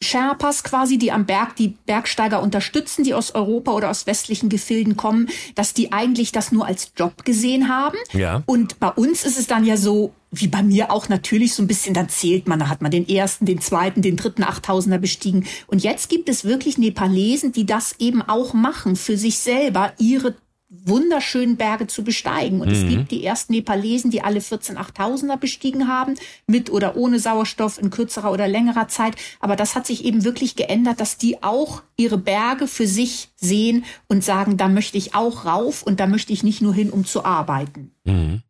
Sherpas 0.00 0.62
quasi, 0.62 0.96
die 0.96 1.10
am 1.10 1.26
Berg 1.26 1.56
die 1.56 1.76
Bergsteiger 1.86 2.40
unterstützen, 2.40 3.02
die 3.02 3.14
aus 3.14 3.34
Europa 3.34 3.72
oder 3.72 3.90
aus 3.90 4.06
westlichen 4.06 4.48
Gefilden 4.48 4.96
kommen, 4.96 5.28
dass 5.56 5.74
die 5.74 5.92
eigentlich 5.92 6.30
das 6.30 6.52
nur 6.52 6.66
als 6.66 6.92
Job 6.96 7.24
gesehen 7.24 7.68
haben. 7.68 7.98
Ja. 8.12 8.42
Und 8.46 8.78
bei 8.78 8.90
uns 8.90 9.24
ist 9.24 9.38
es 9.38 9.48
dann 9.48 9.64
ja 9.64 9.76
so, 9.76 10.12
wie 10.30 10.46
bei 10.46 10.62
mir 10.62 10.92
auch 10.92 11.08
natürlich 11.08 11.54
so 11.54 11.62
ein 11.62 11.66
bisschen, 11.66 11.94
dann 11.94 12.08
zählt 12.08 12.46
man, 12.46 12.60
da 12.60 12.68
hat 12.68 12.80
man 12.80 12.90
den 12.90 13.08
ersten, 13.08 13.44
den 13.44 13.60
zweiten, 13.60 14.02
den 14.02 14.16
dritten 14.16 14.44
Achttausender 14.44 14.98
bestiegen. 14.98 15.46
Und 15.66 15.82
jetzt 15.82 16.08
gibt 16.08 16.28
es 16.28 16.44
wirklich 16.44 16.78
Nepalesen, 16.78 17.50
die 17.50 17.66
das 17.66 17.96
eben 17.98 18.22
auch 18.22 18.52
machen, 18.54 18.94
für 18.94 19.16
sich 19.16 19.38
selber 19.38 19.92
ihre 19.98 20.36
wunderschönen 20.70 21.56
Berge 21.56 21.86
zu 21.86 22.04
besteigen. 22.04 22.60
Und 22.60 22.68
mhm. 22.68 22.74
es 22.74 22.86
gibt 22.86 23.10
die 23.10 23.24
ersten 23.24 23.54
Nepalesen, 23.54 24.10
die 24.10 24.22
alle 24.22 24.40
14 24.40 24.76
8000er 24.76 25.36
bestiegen 25.36 25.88
haben, 25.88 26.14
mit 26.46 26.70
oder 26.70 26.96
ohne 26.96 27.18
Sauerstoff 27.18 27.78
in 27.78 27.90
kürzerer 27.90 28.30
oder 28.30 28.46
längerer 28.46 28.88
Zeit. 28.88 29.16
Aber 29.40 29.56
das 29.56 29.74
hat 29.74 29.86
sich 29.86 30.04
eben 30.04 30.24
wirklich 30.24 30.56
geändert, 30.56 31.00
dass 31.00 31.16
die 31.16 31.42
auch 31.42 31.82
ihre 31.96 32.18
Berge 32.18 32.66
für 32.66 32.86
sich 32.86 33.30
sehen 33.36 33.84
und 34.08 34.22
sagen, 34.22 34.56
da 34.56 34.68
möchte 34.68 34.98
ich 34.98 35.14
auch 35.14 35.46
rauf 35.46 35.82
und 35.82 36.00
da 36.00 36.06
möchte 36.06 36.32
ich 36.32 36.42
nicht 36.42 36.60
nur 36.60 36.74
hin, 36.74 36.90
um 36.90 37.04
zu 37.04 37.24
arbeiten. 37.24 37.92
Mhm. 38.04 38.42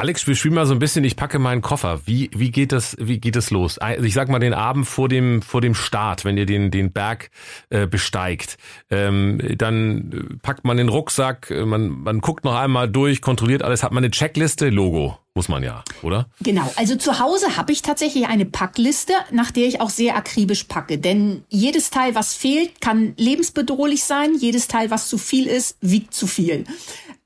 Alex, 0.00 0.24
beschrieb 0.24 0.54
mal 0.54 0.64
so 0.64 0.72
ein 0.72 0.78
bisschen, 0.78 1.04
ich 1.04 1.14
packe 1.14 1.38
meinen 1.38 1.60
Koffer. 1.60 2.00
Wie, 2.06 2.30
wie 2.34 2.50
geht 2.50 2.72
das, 2.72 2.96
wie 2.98 3.20
geht 3.20 3.36
es 3.36 3.50
los? 3.50 3.76
Also 3.76 4.04
ich 4.04 4.14
sag 4.14 4.30
mal 4.30 4.38
den 4.38 4.54
Abend 4.54 4.86
vor 4.86 5.10
dem, 5.10 5.42
vor 5.42 5.60
dem 5.60 5.74
Start, 5.74 6.24
wenn 6.24 6.38
ihr 6.38 6.46
den, 6.46 6.70
den 6.70 6.90
Berg 6.90 7.30
äh, 7.68 7.86
besteigt. 7.86 8.56
Ähm, 8.88 9.42
dann 9.58 10.38
packt 10.40 10.64
man 10.64 10.78
den 10.78 10.88
Rucksack, 10.88 11.50
man, 11.50 11.90
man 11.90 12.22
guckt 12.22 12.46
noch 12.46 12.56
einmal 12.56 12.88
durch, 12.88 13.20
kontrolliert 13.20 13.60
alles, 13.60 13.82
hat 13.82 13.92
man 13.92 14.02
eine 14.02 14.10
Checkliste, 14.10 14.70
Logo. 14.70 15.18
Muss 15.34 15.48
man 15.50 15.62
ja, 15.62 15.84
oder? 16.00 16.30
Genau. 16.40 16.72
Also 16.76 16.96
zu 16.96 17.18
Hause 17.18 17.58
habe 17.58 17.70
ich 17.70 17.82
tatsächlich 17.82 18.26
eine 18.26 18.46
Packliste, 18.46 19.12
nach 19.30 19.50
der 19.50 19.66
ich 19.66 19.82
auch 19.82 19.90
sehr 19.90 20.16
akribisch 20.16 20.64
packe. 20.64 20.96
Denn 20.96 21.44
jedes 21.50 21.90
Teil, 21.90 22.14
was 22.14 22.32
fehlt, 22.32 22.80
kann 22.80 23.12
lebensbedrohlich 23.18 24.02
sein. 24.02 24.34
Jedes 24.34 24.66
Teil, 24.66 24.90
was 24.90 25.10
zu 25.10 25.18
viel 25.18 25.46
ist, 25.46 25.76
wiegt 25.82 26.14
zu 26.14 26.26
viel. 26.26 26.64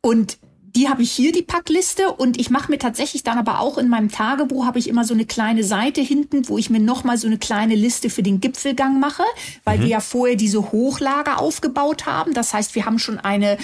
Und 0.01 0.39
die 0.77 0.89
habe 0.89 1.03
ich 1.03 1.13
hier, 1.13 1.33
die 1.33 1.43
Packliste. 1.43 2.13
Und 2.13 2.39
ich 2.39 2.51
mache 2.51 2.71
mir 2.71 2.79
tatsächlich 2.79 3.23
dann 3.23 3.39
aber 3.39 3.61
auch 3.61 3.79
in 3.79 3.89
meinem 3.89 4.11
Tagebuch, 4.11 4.67
habe 4.67 4.79
ich 4.79 4.89
immer 4.89 5.05
so 5.05 5.15
eine 5.15 5.25
kleine 5.25 5.65
Seite 5.65 6.01
hinten, 6.01 6.49
wo 6.49 6.59
ich 6.59 6.71
mir 6.71 6.81
nochmal 6.81 7.17
so 7.17 7.27
eine 7.27 7.39
kleine 7.39 7.75
Liste 7.75 8.11
für 8.11 8.23
den 8.23 8.41
Gipfelgang 8.41 8.99
mache, 8.99 9.23
weil 9.65 9.79
mhm. 9.79 9.83
wir 9.83 9.89
ja 9.89 10.01
vorher 10.01 10.37
diese 10.37 10.73
Hochlager 10.73 11.41
aufgebaut 11.41 12.07
haben. 12.07 12.35
Das 12.35 12.53
heißt, 12.55 12.75
wir 12.75 12.87
haben 12.87 12.99
schon 12.99 13.19
eine 13.19 13.59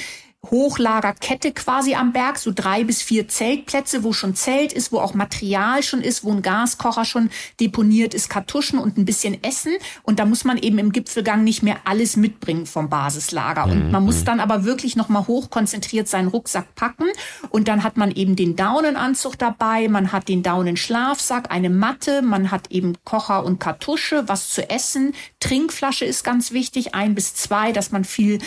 Hochlagerkette 0.47 1.53
quasi 1.53 1.95
am 1.95 2.13
Berg, 2.13 2.39
so 2.39 2.51
drei 2.55 2.83
bis 2.85 3.03
vier 3.03 3.29
Zeltplätze, 3.29 4.03
wo 4.03 4.15
schon 4.15 4.35
Zelt 4.35 4.73
ist, 4.73 4.91
wo 4.91 4.99
auch 4.99 5.13
Material 5.13 5.83
schon 5.83 6.01
ist, 6.01 6.25
wo 6.25 6.33
ein 6.33 6.41
Gaskocher 6.41 7.05
schon 7.05 7.29
deponiert 7.61 8.15
ist, 8.15 8.31
Kartuschen 8.31 8.79
und 8.79 8.97
ein 8.97 9.05
bisschen 9.05 9.43
Essen. 9.45 9.73
Und 10.03 10.19
da 10.19 10.25
muss 10.25 10.45
man 10.45 10.57
eben 10.57 10.79
im 10.79 10.93
Gipfelgang 10.93 11.45
nicht 11.45 11.63
mehr 11.63 11.77
alles 11.85 12.17
mitbringen 12.17 12.65
vom 12.65 12.89
Basislager. 12.89 13.65
Und 13.65 13.91
man 13.91 14.05
muss 14.05 14.21
mhm. 14.21 14.25
dann 14.25 14.41
aber 14.41 14.65
wirklich 14.65 14.97
nochmal 14.97 15.27
hochkonzentriert 15.27 16.09
seinen 16.09 16.29
Rucksack 16.29 16.75
packen. 16.75 17.09
Und 17.51 17.69
dann 17.69 17.85
hat 17.85 17.99
man 17.99 18.11
eben 18.11 18.35
den 18.35 18.57
Daunenanzug 18.57 19.39
dabei, 19.39 19.89
man 19.89 20.11
hat 20.11 20.29
den 20.29 20.43
Daunenschlafsack, 20.43 21.51
eine 21.51 21.69
Matte, 21.69 22.23
man 22.23 22.51
hat 22.51 22.71
eben 22.71 22.95
Kocher 23.05 23.45
und 23.45 23.61
Kartusche, 23.61 24.25
was 24.27 24.49
zu 24.49 24.69
essen. 24.71 25.13
Trinkflasche 25.39 26.07
ist 26.07 26.25
ganz 26.25 26.53
wichtig, 26.53 26.95
ein 26.95 27.15
bis 27.15 27.35
zwei, 27.35 27.73
dass 27.73 27.93
man 27.93 28.05
viel 28.05 28.39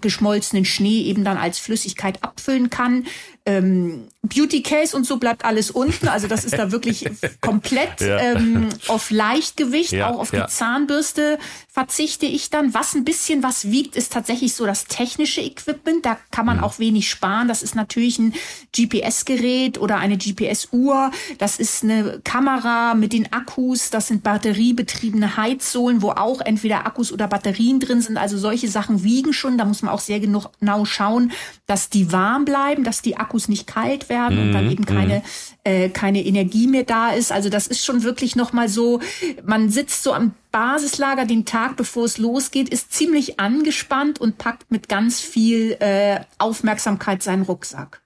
geschmolzenen 0.00 0.64
Schnee 0.64 1.02
eben 1.02 1.24
dann 1.24 1.36
als 1.36 1.58
Flüssigkeit 1.58 2.22
abfüllen 2.22 2.70
kann. 2.70 3.06
Ähm, 3.48 4.08
Beauty 4.22 4.62
Case 4.62 4.94
und 4.94 5.06
so 5.06 5.16
bleibt 5.16 5.44
alles 5.44 5.70
unten. 5.70 6.06
Also 6.08 6.28
das 6.28 6.44
ist 6.44 6.58
da 6.58 6.70
wirklich 6.70 7.08
komplett 7.40 8.00
ja. 8.00 8.18
ähm, 8.18 8.68
auf 8.88 9.10
Leichtgewicht, 9.10 9.92
ja, 9.92 10.10
auch 10.10 10.18
auf 10.18 10.32
ja. 10.32 10.44
die 10.44 10.52
Zahnbürste 10.52 11.38
verzichte 11.78 12.26
ich 12.26 12.50
dann. 12.50 12.74
Was 12.74 12.94
ein 12.94 13.04
bisschen 13.04 13.42
was 13.42 13.70
wiegt, 13.70 13.96
ist 13.96 14.12
tatsächlich 14.12 14.52
so 14.52 14.66
das 14.66 14.84
technische 14.84 15.40
Equipment. 15.40 16.04
Da 16.04 16.18
kann 16.30 16.44
man 16.44 16.58
mhm. 16.58 16.64
auch 16.64 16.78
wenig 16.78 17.08
sparen. 17.08 17.48
Das 17.48 17.62
ist 17.62 17.74
natürlich 17.74 18.18
ein 18.18 18.34
GPS-Gerät 18.76 19.78
oder 19.78 19.98
eine 19.98 20.18
GPS-Uhr. 20.18 21.10
Das 21.38 21.58
ist 21.58 21.84
eine 21.84 22.20
Kamera 22.24 22.94
mit 22.94 23.12
den 23.12 23.32
Akkus. 23.32 23.90
Das 23.90 24.08
sind 24.08 24.24
batteriebetriebene 24.24 25.36
Heizsohlen, 25.36 26.02
wo 26.02 26.10
auch 26.10 26.40
entweder 26.40 26.84
Akkus 26.84 27.12
oder 27.12 27.28
Batterien 27.28 27.80
drin 27.80 28.02
sind. 28.02 28.18
Also 28.18 28.36
solche 28.36 28.68
Sachen 28.68 29.04
wiegen 29.04 29.32
schon. 29.32 29.56
Da 29.56 29.64
muss 29.64 29.82
man 29.82 29.94
auch 29.94 30.00
sehr 30.00 30.20
genau 30.20 30.84
schauen, 30.84 31.32
dass 31.66 31.88
die 31.88 32.10
warm 32.10 32.44
bleiben, 32.44 32.82
dass 32.82 33.00
die 33.02 33.16
Akkus 33.16 33.37
nicht 33.46 33.68
kalt 33.68 34.08
werden 34.08 34.38
und 34.38 34.52
dann 34.52 34.64
mhm. 34.64 34.72
eben 34.72 34.86
keine, 34.86 35.18
mhm. 35.18 35.22
äh, 35.62 35.88
keine 35.90 36.24
Energie 36.24 36.66
mehr 36.66 36.82
da 36.82 37.10
ist. 37.10 37.30
Also 37.30 37.50
das 37.50 37.68
ist 37.68 37.84
schon 37.84 38.02
wirklich 38.02 38.34
nochmal 38.34 38.68
so, 38.68 39.00
man 39.44 39.70
sitzt 39.70 40.02
so 40.02 40.12
am 40.12 40.32
Basislager 40.50 41.26
den 41.26 41.44
Tag, 41.44 41.76
bevor 41.76 42.06
es 42.06 42.18
losgeht, 42.18 42.70
ist 42.70 42.92
ziemlich 42.92 43.38
angespannt 43.38 44.20
und 44.20 44.38
packt 44.38 44.70
mit 44.70 44.88
ganz 44.88 45.20
viel 45.20 45.76
äh, 45.78 46.20
Aufmerksamkeit 46.38 47.22
seinen 47.22 47.42
Rucksack. 47.42 48.00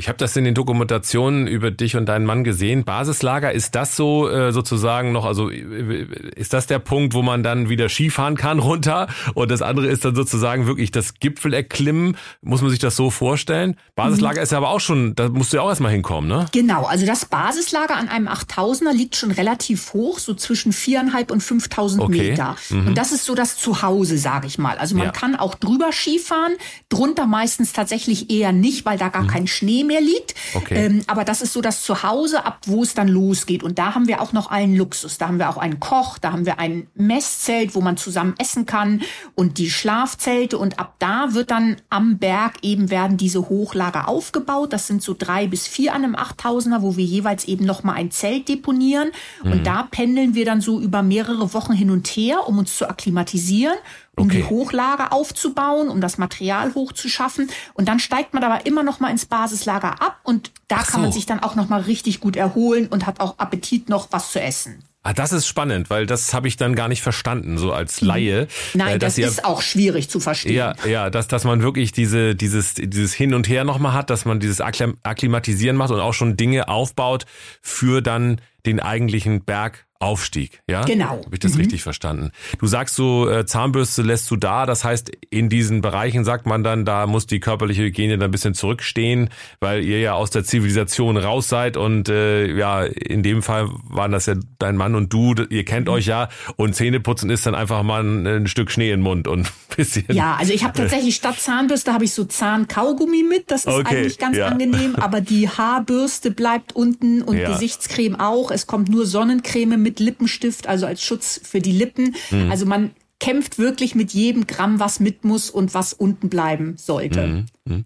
Ich 0.00 0.08
habe 0.08 0.16
das 0.16 0.34
in 0.34 0.44
den 0.44 0.54
Dokumentationen 0.54 1.46
über 1.46 1.70
dich 1.70 1.94
und 1.94 2.06
deinen 2.06 2.24
Mann 2.24 2.42
gesehen. 2.42 2.84
Basislager, 2.84 3.52
ist 3.52 3.74
das 3.74 3.96
so 3.96 4.30
äh, 4.30 4.50
sozusagen 4.50 5.12
noch, 5.12 5.26
also 5.26 5.50
äh, 5.50 6.06
ist 6.36 6.54
das 6.54 6.66
der 6.66 6.78
Punkt, 6.78 7.12
wo 7.12 7.20
man 7.20 7.42
dann 7.42 7.68
wieder 7.68 7.90
Skifahren 7.90 8.34
kann 8.34 8.58
runter? 8.60 9.08
Und 9.34 9.50
das 9.50 9.60
andere 9.60 9.88
ist 9.88 10.06
dann 10.06 10.14
sozusagen 10.14 10.66
wirklich 10.66 10.90
das 10.90 11.16
Gipfel 11.20 11.52
erklimmen. 11.52 12.16
Muss 12.40 12.62
man 12.62 12.70
sich 12.70 12.78
das 12.78 12.96
so 12.96 13.10
vorstellen? 13.10 13.76
Basislager 13.94 14.38
mhm. 14.38 14.42
ist 14.42 14.52
ja 14.52 14.58
aber 14.58 14.70
auch 14.70 14.80
schon, 14.80 15.14
da 15.16 15.28
musst 15.28 15.52
du 15.52 15.58
ja 15.58 15.62
auch 15.64 15.68
erstmal 15.68 15.92
hinkommen, 15.92 16.30
ne? 16.30 16.46
Genau, 16.52 16.84
also 16.84 17.04
das 17.04 17.26
Basislager 17.26 17.94
an 17.94 18.08
einem 18.08 18.28
8000er 18.28 18.94
liegt 18.94 19.16
schon 19.16 19.32
relativ 19.32 19.92
hoch, 19.92 20.18
so 20.18 20.32
zwischen 20.32 20.72
viereinhalb 20.72 21.30
und 21.30 21.42
5000 21.42 22.02
okay. 22.02 22.30
Meter. 22.30 22.56
Mhm. 22.70 22.86
Und 22.86 22.94
das 22.96 23.12
ist 23.12 23.26
so 23.26 23.34
das 23.34 23.58
Zuhause, 23.58 24.16
sage 24.16 24.46
ich 24.46 24.56
mal. 24.56 24.78
Also 24.78 24.96
man 24.96 25.08
ja. 25.08 25.12
kann 25.12 25.36
auch 25.36 25.56
drüber 25.56 25.92
Skifahren, 25.92 26.54
drunter 26.88 27.26
meistens 27.26 27.74
tatsächlich 27.74 28.30
eher 28.30 28.52
nicht, 28.52 28.86
weil 28.86 28.96
da 28.96 29.08
gar 29.08 29.24
mhm. 29.24 29.28
kein 29.28 29.46
Schnee 29.46 29.89
mehr 29.90 30.00
liegt. 30.00 30.34
Okay. 30.54 30.86
Ähm, 30.86 31.02
aber 31.08 31.24
das 31.24 31.42
ist 31.42 31.52
so 31.52 31.60
das 31.60 31.82
Zuhause, 31.82 32.46
ab 32.46 32.60
wo 32.66 32.82
es 32.82 32.94
dann 32.94 33.08
losgeht. 33.08 33.62
Und 33.62 33.78
da 33.78 33.94
haben 33.94 34.06
wir 34.06 34.22
auch 34.22 34.32
noch 34.32 34.50
allen 34.50 34.76
Luxus. 34.76 35.18
Da 35.18 35.26
haben 35.26 35.38
wir 35.38 35.50
auch 35.50 35.56
einen 35.56 35.80
Koch, 35.80 36.18
da 36.18 36.32
haben 36.32 36.46
wir 36.46 36.60
ein 36.60 36.86
Messzelt, 36.94 37.74
wo 37.74 37.80
man 37.80 37.96
zusammen 37.96 38.34
essen 38.38 38.66
kann 38.66 39.02
und 39.34 39.58
die 39.58 39.70
Schlafzelte. 39.70 40.58
Und 40.58 40.78
ab 40.78 40.94
da 41.00 41.34
wird 41.34 41.50
dann 41.50 41.76
am 41.90 42.18
Berg 42.18 42.58
eben 42.62 42.90
werden 42.90 43.16
diese 43.16 43.48
Hochlager 43.48 44.08
aufgebaut. 44.08 44.72
Das 44.72 44.86
sind 44.86 45.02
so 45.02 45.14
drei 45.18 45.48
bis 45.48 45.66
vier 45.66 45.94
an 45.94 46.04
einem 46.04 46.14
8000er, 46.14 46.82
wo 46.82 46.96
wir 46.96 47.04
jeweils 47.04 47.44
eben 47.46 47.64
noch 47.64 47.82
mal 47.82 47.94
ein 47.94 48.12
Zelt 48.12 48.48
deponieren. 48.48 49.10
Mhm. 49.42 49.52
Und 49.52 49.66
da 49.66 49.88
pendeln 49.90 50.34
wir 50.34 50.44
dann 50.44 50.60
so 50.60 50.80
über 50.80 51.02
mehrere 51.02 51.52
Wochen 51.52 51.72
hin 51.72 51.90
und 51.90 52.06
her, 52.06 52.46
um 52.46 52.58
uns 52.58 52.76
zu 52.76 52.88
akklimatisieren 52.88 53.76
um 54.20 54.26
okay. 54.26 54.38
die 54.38 54.44
Hochlager 54.44 55.12
aufzubauen, 55.12 55.88
um 55.88 56.00
das 56.00 56.18
Material 56.18 56.74
hochzuschaffen. 56.74 57.50
Und 57.74 57.88
dann 57.88 57.98
steigt 57.98 58.34
man 58.34 58.44
aber 58.44 58.66
immer 58.66 58.82
noch 58.82 59.00
mal 59.00 59.10
ins 59.10 59.26
Basislager 59.26 60.00
ab 60.02 60.20
und 60.22 60.52
da 60.68 60.84
so. 60.84 60.92
kann 60.92 61.02
man 61.02 61.12
sich 61.12 61.26
dann 61.26 61.40
auch 61.40 61.54
noch 61.54 61.68
mal 61.68 61.80
richtig 61.80 62.20
gut 62.20 62.36
erholen 62.36 62.86
und 62.88 63.06
hat 63.06 63.20
auch 63.20 63.38
Appetit 63.38 63.88
noch 63.88 64.08
was 64.10 64.30
zu 64.32 64.40
essen. 64.40 64.84
Ah, 65.02 65.14
das 65.14 65.32
ist 65.32 65.46
spannend, 65.46 65.88
weil 65.88 66.04
das 66.04 66.34
habe 66.34 66.46
ich 66.46 66.58
dann 66.58 66.74
gar 66.74 66.88
nicht 66.88 67.00
verstanden, 67.00 67.56
so 67.56 67.72
als 67.72 68.02
mhm. 68.02 68.08
Laie. 68.08 68.48
Nein, 68.74 68.96
äh, 68.96 68.98
das 68.98 69.16
ihr, 69.16 69.26
ist 69.26 69.46
auch 69.46 69.62
schwierig 69.62 70.10
zu 70.10 70.20
verstehen. 70.20 70.54
Ja, 70.54 70.74
ja, 70.86 71.08
dass, 71.08 71.26
dass 71.26 71.44
man 71.44 71.62
wirklich 71.62 71.92
diese, 71.92 72.34
dieses, 72.34 72.74
dieses 72.74 73.14
Hin 73.14 73.32
und 73.32 73.48
Her 73.48 73.64
nochmal 73.64 73.94
hat, 73.94 74.10
dass 74.10 74.26
man 74.26 74.40
dieses 74.40 74.60
Akklimatisieren 74.60 75.74
macht 75.76 75.90
und 75.90 76.00
auch 76.00 76.12
schon 76.12 76.36
Dinge 76.36 76.68
aufbaut 76.68 77.24
für 77.62 78.02
dann 78.02 78.42
den 78.66 78.78
eigentlichen 78.78 79.42
Berg 79.42 79.86
Aufstieg, 80.00 80.62
ja? 80.66 80.82
Genau. 80.84 81.20
Habe 81.24 81.28
ich 81.34 81.40
das 81.40 81.52
mhm. 81.52 81.60
richtig 81.60 81.82
verstanden? 81.82 82.30
Du 82.58 82.66
sagst 82.66 82.94
so, 82.94 83.28
äh, 83.28 83.44
Zahnbürste 83.44 84.00
lässt 84.00 84.30
du 84.30 84.36
da, 84.36 84.64
das 84.64 84.82
heißt, 84.82 85.12
in 85.28 85.50
diesen 85.50 85.82
Bereichen 85.82 86.24
sagt 86.24 86.46
man 86.46 86.64
dann, 86.64 86.86
da 86.86 87.06
muss 87.06 87.26
die 87.26 87.38
körperliche 87.38 87.82
Hygiene 87.82 88.16
dann 88.16 88.30
ein 88.30 88.30
bisschen 88.30 88.54
zurückstehen, 88.54 89.28
weil 89.60 89.84
ihr 89.84 90.00
ja 90.00 90.14
aus 90.14 90.30
der 90.30 90.42
Zivilisation 90.42 91.18
raus 91.18 91.50
seid 91.50 91.76
und 91.76 92.08
äh, 92.08 92.50
ja, 92.56 92.82
in 92.84 93.22
dem 93.22 93.42
Fall 93.42 93.68
waren 93.90 94.10
das 94.10 94.24
ja 94.24 94.36
dein 94.58 94.78
Mann 94.78 94.94
und 94.94 95.12
du, 95.12 95.34
ihr 95.50 95.66
kennt 95.66 95.86
mhm. 95.86 95.92
euch 95.92 96.06
ja 96.06 96.30
und 96.56 96.74
Zähneputzen 96.74 97.28
ist 97.28 97.44
dann 97.44 97.54
einfach 97.54 97.82
mal 97.82 98.02
ein, 98.02 98.26
ein 98.26 98.46
Stück 98.46 98.70
Schnee 98.70 98.92
im 98.92 99.02
Mund 99.02 99.28
und 99.28 99.40
ein 99.48 99.76
bisschen. 99.76 100.06
Ja, 100.08 100.36
also 100.36 100.54
ich 100.54 100.64
habe 100.64 100.72
tatsächlich 100.72 101.14
statt 101.14 101.38
Zahnbürste 101.38 101.92
habe 101.92 102.04
ich 102.04 102.14
so 102.14 102.24
Zahnkaugummi 102.24 103.22
mit, 103.22 103.50
das 103.50 103.66
ist 103.66 103.74
okay, 103.74 103.98
eigentlich 103.98 104.16
ganz 104.16 104.38
ja. 104.38 104.46
angenehm, 104.46 104.96
aber 104.96 105.20
die 105.20 105.46
Haarbürste 105.46 106.30
bleibt 106.30 106.74
unten 106.74 107.20
und 107.20 107.36
ja. 107.36 107.52
Gesichtscreme 107.52 108.18
auch, 108.18 108.50
es 108.50 108.66
kommt 108.66 108.88
nur 108.88 109.04
Sonnencreme 109.04 109.76
mit 109.76 109.89
mit 109.90 109.98
Lippenstift, 110.00 110.68
also 110.68 110.86
als 110.86 111.02
Schutz 111.02 111.40
für 111.42 111.60
die 111.60 111.72
Lippen. 111.72 112.14
Mhm. 112.30 112.50
Also 112.50 112.64
man 112.64 112.92
kämpft 113.18 113.58
wirklich 113.58 113.94
mit 113.94 114.12
jedem 114.12 114.46
Gramm, 114.46 114.80
was 114.80 114.98
mit 114.98 115.24
muss 115.24 115.50
und 115.50 115.74
was 115.74 115.92
unten 115.92 116.30
bleiben 116.30 116.76
sollte. 116.78 117.44
Mhm. 117.66 117.84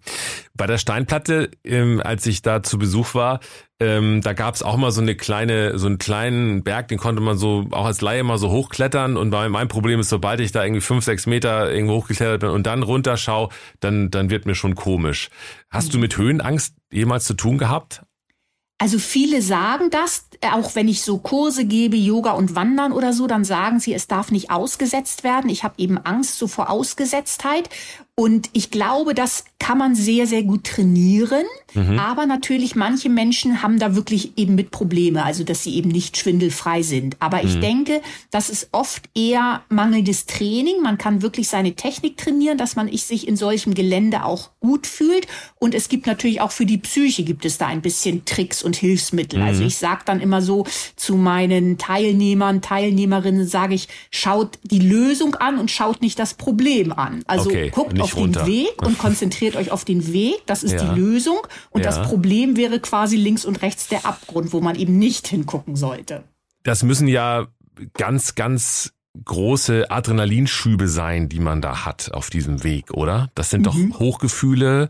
Bei 0.53 0.65
der 0.65 0.77
Steinplatte, 0.77 1.49
ähm, 1.65 2.01
als 2.01 2.25
ich 2.25 2.41
da 2.41 2.63
zu 2.63 2.77
Besuch 2.77 3.15
war, 3.15 3.41
ähm, 3.81 4.21
da 4.21 4.31
gab 4.31 4.55
es 4.55 4.63
auch 4.63 4.77
mal 4.77 4.91
so 4.91 5.01
eine 5.01 5.15
kleine, 5.15 5.77
so 5.77 5.87
einen 5.87 5.97
kleinen 5.97 6.63
Berg, 6.63 6.87
den 6.87 6.97
konnte 6.97 7.21
man 7.21 7.37
so 7.37 7.67
auch 7.71 7.85
als 7.85 7.99
Laie 7.99 8.23
mal 8.23 8.37
so 8.37 8.49
hochklettern. 8.49 9.17
Und 9.17 9.29
mein 9.29 9.67
Problem 9.67 9.99
ist, 9.99 10.09
sobald 10.09 10.39
ich 10.39 10.53
da 10.53 10.63
irgendwie 10.63 10.81
fünf, 10.81 11.03
sechs 11.03 11.25
Meter 11.25 11.69
irgendwo 11.69 11.95
hochgeklettert 11.95 12.39
bin 12.39 12.49
und 12.51 12.65
dann 12.65 12.83
runterschau, 12.83 13.51
dann 13.81 14.11
dann 14.11 14.29
wird 14.29 14.45
mir 14.45 14.55
schon 14.55 14.75
komisch. 14.75 15.29
Hast 15.69 15.93
du 15.93 15.99
mit 15.99 16.15
Höhenangst 16.17 16.75
jemals 16.93 17.25
zu 17.25 17.33
tun 17.33 17.57
gehabt? 17.57 18.03
Also 18.77 18.99
viele 18.99 19.41
sagen 19.41 19.89
das, 19.89 20.25
auch 20.51 20.75
wenn 20.75 20.89
ich 20.89 21.01
so 21.01 21.17
Kurse 21.17 21.63
gebe, 21.63 21.95
Yoga 21.95 22.31
und 22.31 22.55
Wandern 22.55 22.91
oder 22.91 23.13
so, 23.13 23.25
dann 23.25 23.45
sagen 23.45 23.79
sie, 23.79 23.93
es 23.93 24.07
darf 24.07 24.31
nicht 24.31 24.51
ausgesetzt 24.51 25.23
werden. 25.23 25.49
Ich 25.49 25.63
habe 25.63 25.75
eben 25.77 25.97
Angst 25.97 26.37
so 26.37 26.47
vor 26.47 26.69
Ausgesetztheit. 26.69 27.69
Und 28.17 28.49
ich 28.53 28.71
glaube, 28.71 29.13
das 29.13 29.43
kann 29.59 29.77
man 29.77 29.95
sehr, 29.95 30.25
sehr 30.25 30.43
gut 30.43 30.63
trainieren. 30.63 31.43
Mhm. 31.73 31.99
Aber 31.99 32.25
natürlich, 32.25 32.75
manche 32.75 33.09
Menschen 33.09 33.61
haben 33.61 33.79
da 33.79 33.95
wirklich 33.95 34.37
eben 34.37 34.55
mit 34.55 34.71
Probleme, 34.71 35.25
also 35.25 35.43
dass 35.43 35.63
sie 35.63 35.75
eben 35.75 35.89
nicht 35.89 36.15
schwindelfrei 36.15 36.81
sind. 36.81 37.17
Aber 37.19 37.43
ich 37.43 37.55
mhm. 37.55 37.61
denke, 37.61 38.01
das 38.31 38.49
ist 38.49 38.69
oft 38.71 39.09
eher 39.15 39.63
mangelndes 39.67 40.27
Training. 40.27 40.81
Man 40.81 40.97
kann 40.97 41.21
wirklich 41.21 41.49
seine 41.49 41.73
Technik 41.73 42.15
trainieren, 42.15 42.57
dass 42.57 42.77
man 42.77 42.89
sich 42.95 43.27
in 43.27 43.35
solchem 43.35 43.73
Gelände 43.73 44.23
auch 44.23 44.51
gut 44.61 44.87
fühlt. 44.87 45.27
Und 45.59 45.75
es 45.75 45.89
gibt 45.89 46.07
natürlich 46.07 46.39
auch 46.39 46.51
für 46.51 46.65
die 46.65 46.77
Psyche 46.77 47.23
gibt 47.23 47.43
es 47.43 47.57
da 47.57 47.67
ein 47.67 47.81
bisschen 47.81 48.23
Tricks 48.23 48.63
und 48.63 48.75
Hilfsmittel. 48.75 49.41
Also 49.41 49.45
mhm. 49.45 49.55
Also 49.55 49.67
ich 49.67 49.77
sage 49.77 50.01
dann 50.05 50.19
immer 50.19 50.41
so 50.41 50.65
zu 50.97 51.15
meinen 51.15 51.77
Teilnehmern, 51.77 52.61
Teilnehmerinnen, 52.61 53.47
sage 53.47 53.73
ich, 53.73 53.87
schaut 54.11 54.59
die 54.63 54.79
Lösung 54.79 55.35
an 55.35 55.57
und 55.57 55.71
schaut 55.71 56.01
nicht 56.01 56.19
das 56.19 56.33
Problem 56.33 56.91
an. 56.91 57.23
Also 57.25 57.49
okay, 57.49 57.69
guckt 57.69 57.97
auf 58.05 58.17
runter. 58.17 58.43
den 58.43 58.47
Weg 58.47 58.81
und 58.81 58.97
konzentriert 58.99 59.55
euch 59.55 59.71
auf 59.71 59.85
den 59.85 60.11
Weg. 60.11 60.45
Das 60.45 60.63
ist 60.63 60.73
ja. 60.73 60.93
die 60.93 60.99
Lösung. 60.99 61.39
Und 61.69 61.83
ja. 61.83 61.87
das 61.89 62.07
Problem 62.07 62.57
wäre 62.57 62.79
quasi 62.79 63.17
links 63.17 63.45
und 63.45 63.61
rechts 63.61 63.87
der 63.87 64.05
Abgrund, 64.05 64.53
wo 64.53 64.61
man 64.61 64.75
eben 64.75 64.97
nicht 64.97 65.27
hingucken 65.27 65.75
sollte. 65.75 66.23
Das 66.63 66.83
müssen 66.83 67.07
ja 67.07 67.47
ganz, 67.93 68.35
ganz 68.35 68.93
große 69.23 69.89
Adrenalinschübe 69.89 70.87
sein, 70.87 71.29
die 71.29 71.39
man 71.39 71.61
da 71.61 71.85
hat 71.85 72.11
auf 72.13 72.29
diesem 72.29 72.63
Weg, 72.63 72.91
oder? 72.91 73.29
Das 73.35 73.49
sind 73.49 73.61
mhm. 73.61 73.91
doch 73.91 73.99
Hochgefühle 73.99 74.89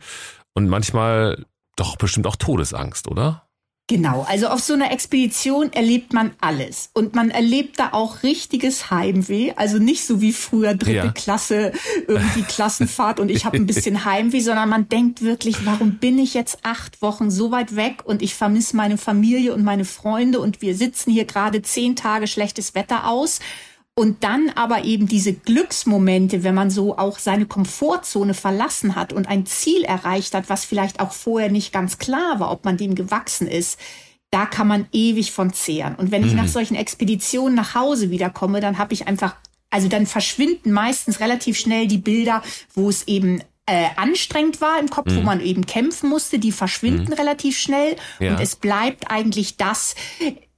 und 0.54 0.68
manchmal 0.68 1.46
doch 1.76 1.98
bestimmt 1.98 2.26
auch 2.28 2.36
Todesangst, 2.36 3.08
oder? 3.08 3.45
Genau, 3.88 4.26
also 4.28 4.48
auf 4.48 4.62
so 4.62 4.74
einer 4.74 4.92
Expedition 4.92 5.72
erlebt 5.72 6.12
man 6.12 6.32
alles. 6.42 6.90
Und 6.94 7.14
man 7.14 7.30
erlebt 7.30 7.78
da 7.78 7.90
auch 7.92 8.24
richtiges 8.24 8.90
Heimweh, 8.90 9.54
also 9.58 9.78
nicht 9.78 10.08
so 10.08 10.22
wie 10.22 10.34
früher 10.34 10.74
dritte 10.74 11.06
ja. 11.06 11.12
Klasse, 11.12 11.72
irgendwie 12.08 12.42
Klassenfahrt 12.48 13.20
und 13.20 13.30
ich 13.30 13.46
habe 13.46 13.58
ein 13.58 13.68
bisschen 13.68 14.04
Heimweh, 14.04 14.40
sondern 14.40 14.70
man 14.70 14.90
denkt 14.90 15.22
wirklich, 15.22 15.68
warum 15.68 16.00
bin 16.00 16.18
ich 16.18 16.34
jetzt 16.34 16.60
acht 16.64 17.04
Wochen 17.04 17.30
so 17.30 17.52
weit 17.52 17.76
weg 17.76 18.02
und 18.04 18.24
ich 18.24 18.34
vermisse 18.34 18.76
meine 18.76 18.98
Familie 18.98 19.54
und 19.54 19.64
meine 19.64 19.86
Freunde 19.86 20.40
und 20.40 20.64
wir 20.64 20.76
sitzen 20.76 21.12
hier 21.12 21.26
gerade 21.26 21.62
zehn 21.62 21.96
Tage 21.96 22.26
schlechtes 22.26 22.74
Wetter 22.74 23.08
aus 23.08 23.40
und 23.96 24.26
dann 24.26 24.50
aber 24.56 24.84
eben 24.84 25.08
diese 25.08 25.34
Glücksmomente, 25.34 26.44
wenn 26.44 26.54
man 26.54 26.70
so 26.70 26.98
auch 26.98 27.18
seine 27.18 27.46
Komfortzone 27.46 28.34
verlassen 28.34 28.96
hat 28.96 29.14
und 29.14 29.28
ein 29.28 29.46
Ziel 29.46 29.84
erreicht 29.84 30.34
hat, 30.34 30.50
was 30.50 30.66
vielleicht 30.66 31.00
auch 31.00 31.14
vorher 31.14 31.50
nicht 31.50 31.72
ganz 31.72 31.98
klar 31.98 32.40
war, 32.42 32.52
ob 32.52 32.66
man 32.66 32.76
dem 32.76 32.96
gewachsen 32.96 33.48
ist, 33.48 33.80
da 34.32 34.46
kann 34.46 34.68
man 34.68 34.88
ewig 34.92 35.32
von 35.32 35.54
zehren. 35.54 35.96
Und 35.96 36.12
wenn 36.12 36.24
mhm. 36.24 36.28
ich 36.28 36.34
nach 36.34 36.44
mhm. 36.44 36.50
solchen 36.50 36.76
Expeditionen 36.76 37.56
nach 37.56 37.74
Hause 37.74 38.10
wiederkomme, 38.10 38.60
dann 38.60 38.78
habe 38.78 38.94
ich 38.94 39.08
einfach, 39.08 39.36
also 39.70 39.88
dann 39.88 40.06
verschwinden 40.08 40.74
meistens 40.74 41.22
relativ 41.22 41.58
schnell 41.58 41.88
die 41.88 41.98
Bilder, 41.98 42.44
wo 42.74 42.90
es 42.90 43.08
eben 43.08 43.42
äh, 43.66 43.88
anstrengend 43.96 44.60
war 44.60 44.78
im 44.78 44.90
Kopf, 44.90 45.10
mhm. 45.10 45.18
wo 45.18 45.22
man 45.22 45.40
eben 45.40 45.66
kämpfen 45.66 46.10
musste, 46.10 46.38
die 46.38 46.52
verschwinden 46.52 47.12
mhm. 47.12 47.14
relativ 47.14 47.58
schnell. 47.58 47.96
Ja. 48.20 48.32
Und 48.32 48.42
es 48.42 48.58
bleibt 48.58 49.10
eigentlich 49.10 49.56
das, 49.56 49.96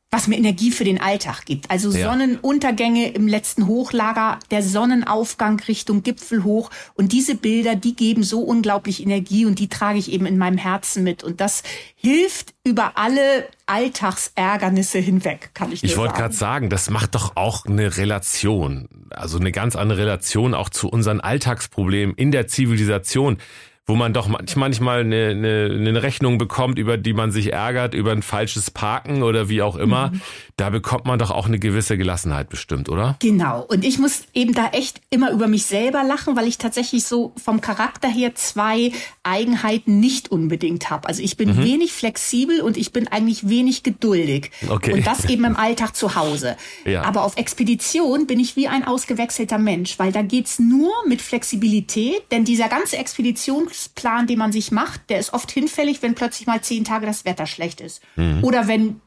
was 0.10 0.28
mir 0.28 0.38
Energie 0.38 0.72
für 0.72 0.86
den 0.86 1.02
Alltag 1.02 1.46
gibt. 1.46 1.70
Also 1.70 1.92
ja. 1.92 2.10
Sonnenuntergänge 2.10 3.10
im 3.10 3.28
letzten 3.28 3.68
Hochlager, 3.68 4.40
der 4.52 4.64
Sonnenaufgang 4.64 5.60
Richtung 5.68 6.02
Gipfel 6.02 6.46
hoch. 6.46 6.70
Und 6.94 7.12
diese 7.12 7.36
Bilder, 7.36 7.76
die 7.76 7.94
geben 7.94 8.24
so 8.24 8.40
unglaublich 8.40 9.04
Energie 9.04 9.46
und 9.46 9.60
die 9.60 9.68
trage 9.68 10.00
ich 10.00 10.12
eben 10.12 10.26
in 10.26 10.38
meinem 10.38 10.58
Herzen 10.58 11.04
mit. 11.04 11.26
Und 11.26 11.42
das 11.42 11.64
hilft 11.96 12.54
über 12.64 12.94
alle 12.98 13.48
Alltagsärgernisse 13.66 15.00
hinweg, 15.00 15.52
kann 15.54 15.74
ich 15.74 15.84
nur 15.84 15.92
Ich 15.92 15.98
wollte 15.98 16.14
gerade 16.14 16.34
sagen, 16.34 16.70
das 16.70 16.90
macht 16.90 17.14
doch 17.14 17.36
auch 17.36 17.66
eine 17.66 17.98
Relation, 17.98 18.88
also 19.10 19.38
eine 19.38 19.52
ganz 19.52 19.76
andere 19.76 20.00
Relation 20.00 20.54
auch 20.54 20.70
zu 20.70 20.88
unseren 20.88 21.20
Alltagsproblemen 21.20 22.16
in 22.16 22.32
der 22.32 22.48
Zivilisation 22.48 23.40
wo 23.90 23.96
man 23.96 24.14
doch 24.14 24.28
manchmal 24.28 25.00
eine, 25.00 25.30
eine, 25.30 25.72
eine 25.74 26.04
Rechnung 26.04 26.38
bekommt, 26.38 26.78
über 26.78 26.98
die 26.98 27.14
man 27.14 27.32
sich 27.32 27.54
ärgert, 27.54 27.94
über 27.94 28.12
ein 28.12 28.22
falsches 28.22 28.70
Parken 28.70 29.24
oder 29.24 29.48
wie 29.48 29.62
auch 29.62 29.78
immer. 29.78 30.10
Mhm. 30.10 30.22
Da 30.58 30.70
bekommt 30.70 31.06
man 31.06 31.18
doch 31.18 31.32
auch 31.32 31.46
eine 31.46 31.58
gewisse 31.58 31.98
Gelassenheit 31.98 32.50
bestimmt, 32.50 32.90
oder? 32.90 33.16
Genau. 33.20 33.64
Und 33.64 33.86
ich 33.86 33.98
muss 33.98 34.24
eben 34.34 34.54
da 34.54 34.72
echt 34.74 35.00
immer 35.10 35.32
über 35.32 35.48
mich 35.48 35.66
selber 35.66 36.04
lachen, 36.04 36.36
weil 36.36 36.48
ich 36.48 36.58
tatsächlich 36.58 37.06
so 37.06 37.32
vom 37.42 37.62
Charakter 37.62 38.10
her 38.10 38.36
zwei 38.36 38.92
Eigenheiten 39.24 40.02
nicht 40.02 40.32
unbedingt 40.32 40.90
habe. 40.90 41.08
Also 41.08 41.22
ich 41.22 41.38
bin 41.38 41.56
mhm. 41.56 41.64
wenig 41.64 41.94
flexibel 41.94 42.60
und 42.60 42.76
ich 42.76 42.92
bin 42.92 43.08
eigentlich 43.08 43.48
wenig 43.48 43.84
geduldig. 43.84 44.52
Okay. 44.68 44.94
Und 44.96 45.08
das 45.08 45.24
eben 45.26 45.46
im 45.46 45.56
Alltag 45.56 45.96
zu 45.96 46.16
Hause. 46.16 46.58
Ja. 46.84 47.04
Aber 47.04 47.24
auf 47.24 47.38
Expedition 47.38 48.28
bin 48.28 48.42
ich 48.42 48.58
wie 48.58 48.68
ein 48.68 48.84
ausgewechselter 48.84 49.60
Mensch, 49.60 49.98
weil 49.98 50.12
da 50.12 50.24
geht's 50.24 50.60
nur 50.60 50.92
mit 51.08 51.22
Flexibilität, 51.22 52.24
denn 52.32 52.44
dieser 52.44 52.68
ganze 52.68 52.98
Expedition 52.98 53.70
Trainingsplan, 53.78 54.28
den 54.28 54.40
man 54.40 54.52
sich 54.52 54.72
macht, 54.72 55.10
der 55.10 55.20
ist 55.20 55.34
oft 55.34 55.52
hinfällig, 55.52 56.02
wenn 56.02 56.16
plötzlich 56.16 56.48
mal 56.48 56.62
zehn 56.62 56.84
Tage 56.84 57.06
das 57.06 57.26
Wetter 57.26 57.46
schlecht 57.46 57.82
ist. 57.82 58.02
Mhm. 58.16 58.44
Oder 58.44 58.68
wenn 58.68 59.02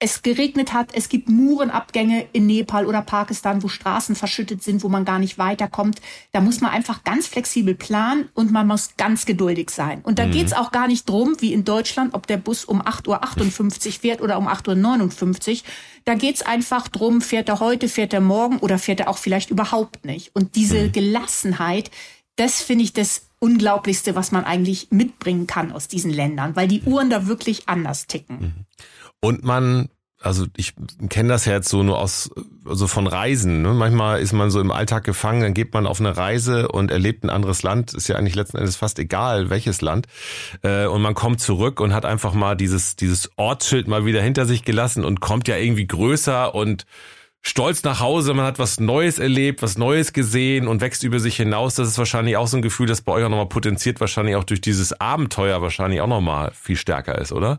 es 0.00 0.22
geregnet 0.22 0.72
hat, 0.72 0.90
es 0.92 1.08
gibt 1.08 1.28
Murenabgänge 1.28 2.26
in 2.32 2.46
Nepal 2.46 2.84
oder 2.86 3.00
Pakistan, 3.00 3.62
wo 3.62 3.68
Straßen 3.68 4.16
verschüttet 4.16 4.62
sind, 4.62 4.82
wo 4.82 4.88
man 4.88 5.04
gar 5.04 5.18
nicht 5.18 5.38
weiterkommt. 5.38 6.00
Da 6.32 6.40
muss 6.40 6.60
man 6.60 6.72
einfach 6.72 7.04
ganz 7.04 7.28
flexibel 7.28 7.74
planen 7.74 8.28
und 8.34 8.50
man 8.50 8.66
muss 8.66 8.96
ganz 8.96 9.24
geduldig 9.24 9.70
sein. 9.70 10.00
Und 10.02 10.18
da 10.18 10.26
mhm. 10.26 10.32
geht 10.32 10.46
es 10.46 10.52
auch 10.52 10.72
gar 10.72 10.88
nicht 10.88 11.08
drum, 11.08 11.36
wie 11.38 11.52
in 11.52 11.64
Deutschland, 11.64 12.12
ob 12.12 12.26
der 12.26 12.38
Bus 12.38 12.64
um 12.64 12.82
8.58 12.82 13.86
Uhr 13.86 13.92
fährt 13.92 14.20
oder 14.20 14.36
um 14.36 14.48
8.59 14.48 15.52
Uhr. 15.52 15.58
Da 16.04 16.14
geht 16.14 16.36
es 16.36 16.42
einfach 16.42 16.88
drum, 16.88 17.22
fährt 17.22 17.48
er 17.48 17.60
heute, 17.60 17.88
fährt 17.88 18.12
er 18.12 18.20
morgen 18.20 18.58
oder 18.58 18.78
fährt 18.78 19.00
er 19.00 19.08
auch 19.08 19.18
vielleicht 19.18 19.50
überhaupt 19.50 20.04
nicht. 20.04 20.34
Und 20.34 20.56
diese 20.56 20.84
mhm. 20.84 20.92
Gelassenheit, 20.92 21.90
das 22.36 22.60
finde 22.60 22.84
ich 22.84 22.92
das 22.92 23.28
Unglaublichste, 23.44 24.14
was 24.14 24.32
man 24.32 24.44
eigentlich 24.44 24.88
mitbringen 24.90 25.46
kann 25.46 25.70
aus 25.70 25.86
diesen 25.86 26.10
Ländern, 26.10 26.56
weil 26.56 26.66
die 26.66 26.82
Uhren 26.82 27.10
da 27.10 27.26
wirklich 27.26 27.68
anders 27.68 28.06
ticken. 28.06 28.40
Mhm. 28.40 28.52
Und 29.20 29.44
man 29.44 29.88
also 30.24 30.46
ich 30.56 30.72
kenne 31.10 31.28
das 31.28 31.44
ja 31.44 31.52
jetzt 31.52 31.68
so 31.68 31.82
nur 31.82 31.98
aus 31.98 32.30
also 32.64 32.86
von 32.86 33.06
Reisen. 33.06 33.60
Ne? 33.60 33.74
Manchmal 33.74 34.20
ist 34.20 34.32
man 34.32 34.50
so 34.50 34.58
im 34.58 34.70
Alltag 34.70 35.04
gefangen, 35.04 35.42
dann 35.42 35.52
geht 35.52 35.74
man 35.74 35.86
auf 35.86 36.00
eine 36.00 36.16
Reise 36.16 36.68
und 36.68 36.90
erlebt 36.90 37.24
ein 37.24 37.30
anderes 37.30 37.62
Land. 37.62 37.92
Ist 37.92 38.08
ja 38.08 38.16
eigentlich 38.16 38.34
letzten 38.34 38.56
Endes 38.56 38.76
fast 38.76 38.98
egal, 38.98 39.50
welches 39.50 39.82
Land. 39.82 40.06
Äh, 40.62 40.86
und 40.86 41.02
man 41.02 41.14
kommt 41.14 41.40
zurück 41.40 41.78
und 41.78 41.92
hat 41.92 42.06
einfach 42.06 42.32
mal 42.32 42.54
dieses 42.56 42.96
dieses 42.96 43.30
Ortsschild 43.36 43.86
mal 43.86 44.06
wieder 44.06 44.22
hinter 44.22 44.46
sich 44.46 44.64
gelassen 44.64 45.04
und 45.04 45.20
kommt 45.20 45.46
ja 45.46 45.56
irgendwie 45.56 45.86
größer 45.86 46.54
und 46.54 46.86
stolz 47.46 47.82
nach 47.82 48.00
Hause, 48.00 48.32
man 48.34 48.46
hat 48.46 48.58
was 48.58 48.80
Neues 48.80 49.18
erlebt, 49.18 49.62
was 49.62 49.76
Neues 49.76 50.12
gesehen 50.12 50.66
und 50.66 50.80
wächst 50.80 51.04
über 51.04 51.20
sich 51.20 51.36
hinaus. 51.36 51.74
Das 51.74 51.88
ist 51.88 51.98
wahrscheinlich 51.98 52.36
auch 52.36 52.46
so 52.46 52.56
ein 52.56 52.62
Gefühl, 52.62 52.86
das 52.86 53.02
bei 53.02 53.12
euch 53.12 53.24
auch 53.24 53.28
nochmal 53.28 53.48
potenziert, 53.48 54.00
wahrscheinlich 54.00 54.34
auch 54.36 54.44
durch 54.44 54.62
dieses 54.62 54.98
Abenteuer 54.98 55.60
wahrscheinlich 55.60 56.00
auch 56.00 56.08
nochmal 56.08 56.52
viel 56.58 56.76
stärker 56.76 57.18
ist, 57.18 57.32
oder? 57.32 57.58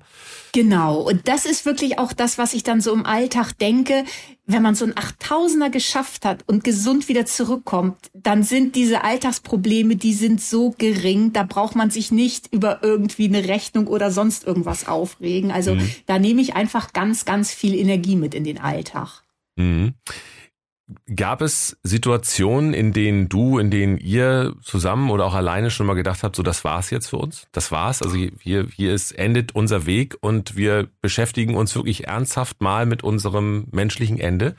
Genau. 0.53 0.97
Und 1.01 1.27
das 1.27 1.45
ist 1.45 1.65
wirklich 1.65 1.99
auch 1.99 2.13
das, 2.13 2.37
was 2.37 2.53
ich 2.53 2.63
dann 2.63 2.81
so 2.81 2.93
im 2.93 3.05
Alltag 3.05 3.53
denke. 3.59 4.05
Wenn 4.47 4.61
man 4.61 4.75
so 4.75 4.85
ein 4.85 4.97
Achttausender 4.97 5.69
geschafft 5.69 6.25
hat 6.25 6.43
und 6.47 6.63
gesund 6.63 7.07
wieder 7.07 7.25
zurückkommt, 7.25 7.97
dann 8.13 8.43
sind 8.43 8.75
diese 8.75 9.03
Alltagsprobleme, 9.03 9.95
die 9.95 10.13
sind 10.13 10.41
so 10.41 10.73
gering, 10.77 11.33
da 11.33 11.43
braucht 11.43 11.75
man 11.75 11.89
sich 11.89 12.11
nicht 12.11 12.53
über 12.53 12.79
irgendwie 12.81 13.27
eine 13.27 13.47
Rechnung 13.47 13.87
oder 13.87 14.11
sonst 14.11 14.45
irgendwas 14.45 14.87
aufregen. 14.87 15.51
Also 15.51 15.75
mhm. 15.75 15.91
da 16.05 16.19
nehme 16.19 16.41
ich 16.41 16.55
einfach 16.55 16.93
ganz, 16.93 17.25
ganz 17.25 17.51
viel 17.51 17.75
Energie 17.75 18.15
mit 18.15 18.33
in 18.33 18.43
den 18.43 18.59
Alltag. 18.59 19.24
Mhm. 19.55 19.93
Gab 21.15 21.41
es 21.41 21.77
Situationen, 21.81 22.75
in 22.75 22.93
denen 22.93 23.27
du, 23.27 23.57
in 23.57 23.71
denen 23.71 23.97
ihr 23.97 24.55
zusammen 24.61 25.09
oder 25.09 25.25
auch 25.25 25.33
alleine 25.33 25.71
schon 25.71 25.87
mal 25.87 25.95
gedacht 25.95 26.21
habt, 26.21 26.35
so 26.35 26.43
das 26.43 26.63
war's 26.63 26.91
jetzt 26.91 27.07
für 27.07 27.17
uns? 27.17 27.47
Das 27.51 27.71
war's. 27.71 28.03
Also 28.03 28.15
hier, 28.15 28.67
hier 28.67 28.93
ist, 28.93 29.11
endet 29.11 29.55
unser 29.55 29.87
Weg 29.87 30.15
und 30.21 30.55
wir 30.55 30.87
beschäftigen 31.01 31.55
uns 31.55 31.75
wirklich 31.75 32.07
ernsthaft 32.07 32.61
mal 32.61 32.85
mit 32.85 33.03
unserem 33.03 33.65
menschlichen 33.71 34.19
Ende? 34.19 34.55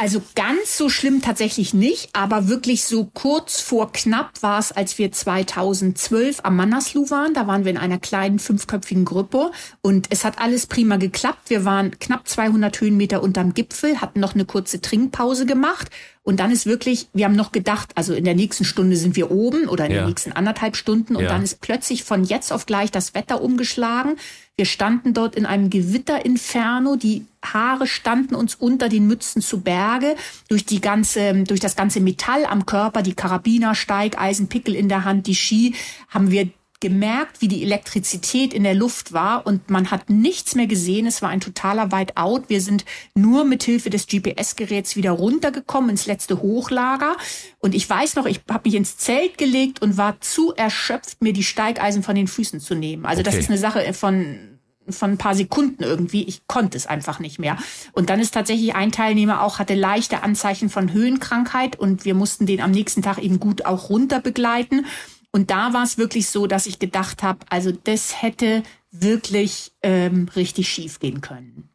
Also 0.00 0.22
ganz 0.34 0.78
so 0.78 0.88
schlimm 0.88 1.20
tatsächlich 1.20 1.74
nicht, 1.74 2.08
aber 2.14 2.48
wirklich 2.48 2.84
so 2.86 3.10
kurz 3.12 3.60
vor 3.60 3.92
knapp 3.92 4.42
war 4.42 4.58
es, 4.58 4.72
als 4.72 4.96
wir 4.96 5.12
2012 5.12 6.38
am 6.42 6.56
Manaslu 6.56 7.10
waren. 7.10 7.34
Da 7.34 7.46
waren 7.46 7.66
wir 7.66 7.70
in 7.70 7.76
einer 7.76 7.98
kleinen 7.98 8.38
fünfköpfigen 8.38 9.04
Gruppe 9.04 9.50
und 9.82 10.06
es 10.08 10.24
hat 10.24 10.38
alles 10.40 10.66
prima 10.66 10.96
geklappt. 10.96 11.50
Wir 11.50 11.66
waren 11.66 11.98
knapp 11.98 12.26
200 12.26 12.80
Höhenmeter 12.80 13.22
unterm 13.22 13.52
Gipfel, 13.52 14.00
hatten 14.00 14.20
noch 14.20 14.34
eine 14.34 14.46
kurze 14.46 14.80
Trinkpause 14.80 15.44
gemacht 15.44 15.90
und 16.30 16.36
dann 16.36 16.52
ist 16.52 16.64
wirklich, 16.64 17.08
wir 17.12 17.24
haben 17.24 17.34
noch 17.34 17.50
gedacht, 17.50 17.90
also 17.96 18.14
in 18.14 18.22
der 18.22 18.36
nächsten 18.36 18.64
Stunde 18.64 18.94
sind 18.94 19.16
wir 19.16 19.32
oben 19.32 19.68
oder 19.68 19.86
in 19.86 19.90
ja. 19.90 20.02
den 20.02 20.10
nächsten 20.10 20.30
anderthalb 20.30 20.76
Stunden 20.76 21.16
und 21.16 21.24
ja. 21.24 21.28
dann 21.28 21.42
ist 21.42 21.60
plötzlich 21.60 22.04
von 22.04 22.22
jetzt 22.22 22.52
auf 22.52 22.66
gleich 22.66 22.92
das 22.92 23.14
Wetter 23.14 23.42
umgeschlagen. 23.42 24.14
Wir 24.56 24.64
standen 24.64 25.12
dort 25.12 25.34
in 25.34 25.44
einem 25.44 25.70
Gewitterinferno, 25.70 26.94
die 26.94 27.24
Haare 27.44 27.88
standen 27.88 28.36
uns 28.36 28.54
unter 28.54 28.88
den 28.88 29.08
Mützen 29.08 29.42
zu 29.42 29.62
Berge, 29.62 30.14
durch 30.48 30.64
die 30.64 30.80
ganze, 30.80 31.42
durch 31.42 31.58
das 31.58 31.74
ganze 31.74 31.98
Metall 31.98 32.44
am 32.44 32.64
Körper, 32.64 33.02
die 33.02 33.14
Karabiner, 33.14 33.74
Steigeisen, 33.74 34.46
Pickel 34.46 34.76
in 34.76 34.88
der 34.88 35.04
Hand, 35.04 35.26
die 35.26 35.34
Ski, 35.34 35.74
haben 36.10 36.30
wir 36.30 36.48
gemerkt, 36.80 37.40
wie 37.40 37.48
die 37.48 37.62
Elektrizität 37.62 38.54
in 38.54 38.64
der 38.64 38.74
Luft 38.74 39.12
war 39.12 39.46
und 39.46 39.70
man 39.70 39.90
hat 39.90 40.08
nichts 40.08 40.54
mehr 40.54 40.66
gesehen. 40.66 41.06
Es 41.06 41.22
war 41.22 41.28
ein 41.28 41.40
totaler 41.40 41.92
Whiteout. 41.92 42.44
Wir 42.48 42.60
sind 42.60 42.84
nur 43.14 43.44
mit 43.44 43.62
Hilfe 43.62 43.90
des 43.90 44.06
GPS-Geräts 44.06 44.96
wieder 44.96 45.12
runtergekommen 45.12 45.90
ins 45.90 46.06
letzte 46.06 46.40
Hochlager. 46.40 47.16
Und 47.58 47.74
ich 47.74 47.88
weiß 47.88 48.16
noch, 48.16 48.26
ich 48.26 48.40
habe 48.50 48.68
mich 48.68 48.74
ins 48.74 48.96
Zelt 48.96 49.36
gelegt 49.38 49.82
und 49.82 49.96
war 49.96 50.20
zu 50.20 50.54
erschöpft, 50.54 51.22
mir 51.22 51.32
die 51.32 51.44
Steigeisen 51.44 52.02
von 52.02 52.14
den 52.14 52.28
Füßen 52.28 52.60
zu 52.60 52.74
nehmen. 52.74 53.04
Also 53.04 53.20
okay. 53.20 53.30
das 53.30 53.38
ist 53.38 53.50
eine 53.50 53.58
Sache 53.58 53.92
von 53.92 54.50
von 54.88 55.12
ein 55.12 55.18
paar 55.18 55.34
Sekunden 55.34 55.82
irgendwie. 55.82 56.24
Ich 56.24 56.46
konnte 56.46 56.76
es 56.76 56.86
einfach 56.86 57.20
nicht 57.20 57.38
mehr. 57.38 57.56
Und 57.92 58.10
dann 58.10 58.18
ist 58.18 58.34
tatsächlich 58.34 58.74
ein 58.74 58.90
Teilnehmer 58.90 59.42
auch, 59.42 59.58
hatte 59.58 59.74
leichte 59.74 60.22
Anzeichen 60.22 60.68
von 60.68 60.92
Höhenkrankheit 60.92 61.78
und 61.78 62.04
wir 62.04 62.14
mussten 62.14 62.46
den 62.46 62.60
am 62.60 62.70
nächsten 62.70 63.02
Tag 63.02 63.18
eben 63.18 63.38
gut 63.38 63.66
auch 63.66 63.90
runter 63.90 64.20
begleiten. 64.20 64.86
Und 65.32 65.50
da 65.50 65.72
war 65.72 65.84
es 65.84 65.98
wirklich 65.98 66.28
so, 66.28 66.46
dass 66.46 66.66
ich 66.66 66.78
gedacht 66.78 67.22
habe, 67.22 67.40
also 67.50 67.72
das 67.72 68.22
hätte 68.22 68.62
wirklich 68.90 69.72
ähm, 69.82 70.28
richtig 70.34 70.68
schief 70.68 70.98
gehen 70.98 71.20
können. 71.20 71.68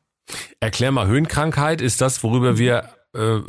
Erklär 0.60 0.92
mal, 0.92 1.08
Höhenkrankheit 1.08 1.82
ist 1.82 2.02
das, 2.02 2.24
worüber 2.24 2.58
wir 2.58 2.90
äh, 3.16 3.40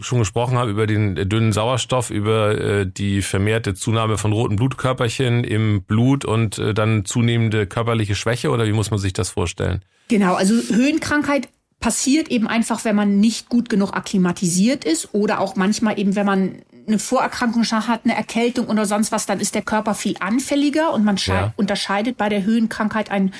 schon 0.00 0.20
gesprochen 0.20 0.56
haben, 0.56 0.70
über 0.70 0.86
den 0.86 1.28
dünnen 1.28 1.52
Sauerstoff, 1.52 2.10
über 2.10 2.58
äh, 2.58 2.86
die 2.90 3.20
vermehrte 3.20 3.74
Zunahme 3.74 4.16
von 4.16 4.32
roten 4.32 4.56
Blutkörperchen 4.56 5.44
im 5.44 5.82
Blut 5.82 6.24
und 6.24 6.58
äh, 6.58 6.72
dann 6.72 7.04
zunehmende 7.04 7.66
körperliche 7.66 8.14
Schwäche 8.14 8.50
oder 8.50 8.64
wie 8.64 8.72
muss 8.72 8.90
man 8.90 8.98
sich 8.98 9.12
das 9.12 9.28
vorstellen? 9.28 9.84
Genau, 10.08 10.34
also 10.34 10.54
Höhenkrankheit 10.74 11.48
passiert 11.78 12.28
eben 12.28 12.46
einfach, 12.46 12.86
wenn 12.86 12.96
man 12.96 13.20
nicht 13.20 13.50
gut 13.50 13.68
genug 13.68 13.92
akklimatisiert 13.92 14.84
ist 14.86 15.12
oder 15.12 15.40
auch 15.40 15.56
manchmal 15.56 15.98
eben, 15.98 16.16
wenn 16.16 16.26
man 16.26 16.62
eine 16.86 16.98
Vorerkrankung 16.98 17.64
hat, 17.64 18.04
eine 18.04 18.14
Erkältung 18.14 18.66
oder 18.66 18.86
sonst 18.86 19.12
was, 19.12 19.26
dann 19.26 19.40
ist 19.40 19.54
der 19.54 19.62
Körper 19.62 19.94
viel 19.94 20.16
anfälliger 20.20 20.92
und 20.92 21.04
man 21.04 21.16
ja. 21.18 21.52
unterscheidet 21.56 22.16
bei 22.16 22.28
der 22.28 22.44
Höhenkrankheit 22.44 23.10
ein 23.10 23.32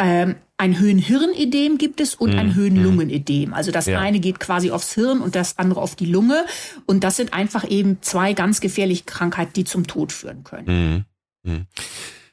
ähm, 0.00 0.36
ein 0.58 0.78
Höhenhirnedem 0.78 1.78
gibt 1.78 2.00
es 2.00 2.16
und 2.16 2.34
mm, 2.34 2.38
ein 2.38 2.54
Höhenlungenedem. 2.54 3.54
Also 3.54 3.70
das 3.70 3.86
ja. 3.86 4.00
eine 4.00 4.18
geht 4.18 4.40
quasi 4.40 4.72
aufs 4.72 4.92
Hirn 4.94 5.20
und 5.20 5.36
das 5.36 5.58
andere 5.58 5.80
auf 5.80 5.94
die 5.94 6.06
Lunge. 6.06 6.44
Und 6.84 7.04
das 7.04 7.16
sind 7.16 7.32
einfach 7.32 7.68
eben 7.68 7.98
zwei 8.00 8.32
ganz 8.32 8.60
gefährliche 8.60 9.04
Krankheiten, 9.04 9.52
die 9.54 9.64
zum 9.64 9.86
Tod 9.86 10.12
führen 10.12 10.42
können. 10.42 11.06
Mm, 11.44 11.50
mm. 11.50 11.66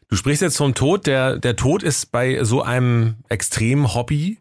Du 0.08 0.16
sprichst 0.16 0.42
jetzt 0.42 0.58
vom 0.58 0.74
Tod. 0.74 1.06
Der, 1.06 1.38
der 1.38 1.56
Tod 1.56 1.84
ist 1.84 2.12
bei 2.12 2.44
so 2.44 2.64
einem 2.64 3.18
extremen 3.30 3.94
Hobby 3.94 4.40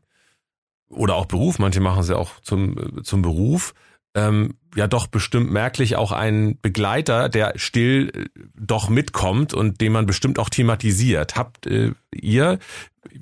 oder 0.88 1.16
auch 1.16 1.26
Beruf, 1.26 1.58
manche 1.58 1.80
machen 1.80 2.00
es 2.00 2.08
ja 2.08 2.16
auch 2.16 2.40
zum, 2.40 3.02
zum 3.02 3.20
Beruf, 3.20 3.74
ähm, 4.14 4.54
ja 4.74 4.86
doch 4.86 5.06
bestimmt 5.06 5.50
merklich 5.50 5.96
auch 5.96 6.12
ein 6.12 6.58
Begleiter, 6.60 7.28
der 7.28 7.54
still 7.56 8.10
äh, 8.14 8.40
doch 8.54 8.88
mitkommt 8.88 9.54
und 9.54 9.80
den 9.80 9.92
man 9.92 10.06
bestimmt 10.06 10.38
auch 10.38 10.48
thematisiert. 10.48 11.36
Habt 11.36 11.66
äh, 11.66 11.92
ihr, 12.12 12.58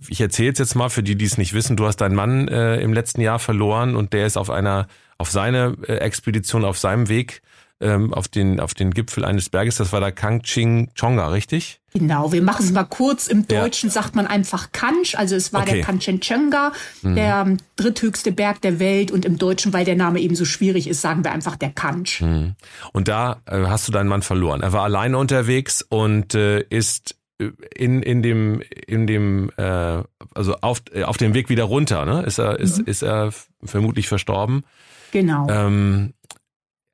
ich 0.08 0.20
erzähle 0.20 0.52
es 0.52 0.58
jetzt 0.58 0.74
mal 0.74 0.88
für 0.88 1.02
die, 1.02 1.16
die 1.16 1.24
es 1.24 1.38
nicht 1.38 1.54
wissen, 1.54 1.76
du 1.76 1.86
hast 1.86 1.96
deinen 1.96 2.14
Mann 2.14 2.48
äh, 2.48 2.76
im 2.80 2.92
letzten 2.92 3.20
Jahr 3.20 3.38
verloren 3.38 3.96
und 3.96 4.12
der 4.12 4.26
ist 4.26 4.36
auf 4.36 4.50
einer, 4.50 4.86
auf 5.18 5.30
seine 5.30 5.76
äh, 5.86 5.96
Expedition, 5.96 6.64
auf 6.64 6.78
seinem 6.78 7.08
Weg 7.08 7.42
ähm, 7.82 8.14
auf 8.14 8.28
den 8.28 8.60
auf 8.60 8.74
den 8.74 8.92
Gipfel 8.92 9.24
eines 9.24 9.50
Berges. 9.50 9.76
Das 9.76 9.92
war 9.92 10.00
der 10.00 10.12
Kangching 10.12 10.90
Chonga, 10.98 11.28
richtig? 11.28 11.80
Genau, 11.94 12.32
wir 12.32 12.42
machen 12.42 12.64
es 12.64 12.72
mal 12.72 12.84
kurz. 12.84 13.26
Im 13.26 13.46
Deutschen 13.46 13.90
ja. 13.90 13.92
sagt 13.92 14.14
man 14.14 14.26
einfach 14.26 14.72
Kanch, 14.72 15.18
also 15.18 15.36
es 15.36 15.52
war 15.52 15.62
okay. 15.62 15.76
der 15.76 15.84
Kanchenjunga, 15.84 16.72
mhm. 17.02 17.14
der 17.14 17.56
dritthöchste 17.76 18.32
Berg 18.32 18.62
der 18.62 18.78
Welt 18.78 19.10
und 19.10 19.26
im 19.26 19.36
Deutschen, 19.36 19.74
weil 19.74 19.84
der 19.84 19.96
Name 19.96 20.20
eben 20.20 20.34
so 20.34 20.46
schwierig 20.46 20.88
ist, 20.88 21.02
sagen 21.02 21.22
wir 21.22 21.32
einfach 21.32 21.56
der 21.56 21.70
Kanch. 21.70 22.22
Mhm. 22.22 22.54
Und 22.92 23.08
da 23.08 23.42
äh, 23.46 23.64
hast 23.66 23.88
du 23.88 23.92
deinen 23.92 24.08
Mann 24.08 24.22
verloren. 24.22 24.62
Er 24.62 24.72
war 24.72 24.84
alleine 24.84 25.18
unterwegs 25.18 25.82
und 25.86 26.34
äh, 26.34 26.62
ist 26.62 27.14
äh, 27.38 27.50
in 27.76 28.02
in 28.02 28.22
dem 28.22 28.62
in 28.86 29.06
dem 29.06 29.50
äh, 29.58 30.02
also 30.34 30.54
auf 30.62 30.82
äh, 30.94 31.02
auf 31.02 31.18
dem 31.18 31.34
Weg 31.34 31.50
wieder 31.50 31.64
runter, 31.64 32.06
ne? 32.06 32.22
Ist 32.22 32.38
er 32.38 32.58
ist 32.58 32.78
mhm. 32.78 32.84
ist 32.86 33.02
er 33.02 33.32
vermutlich 33.62 34.08
verstorben. 34.08 34.64
Genau. 35.12 35.46
Ähm, 35.50 36.14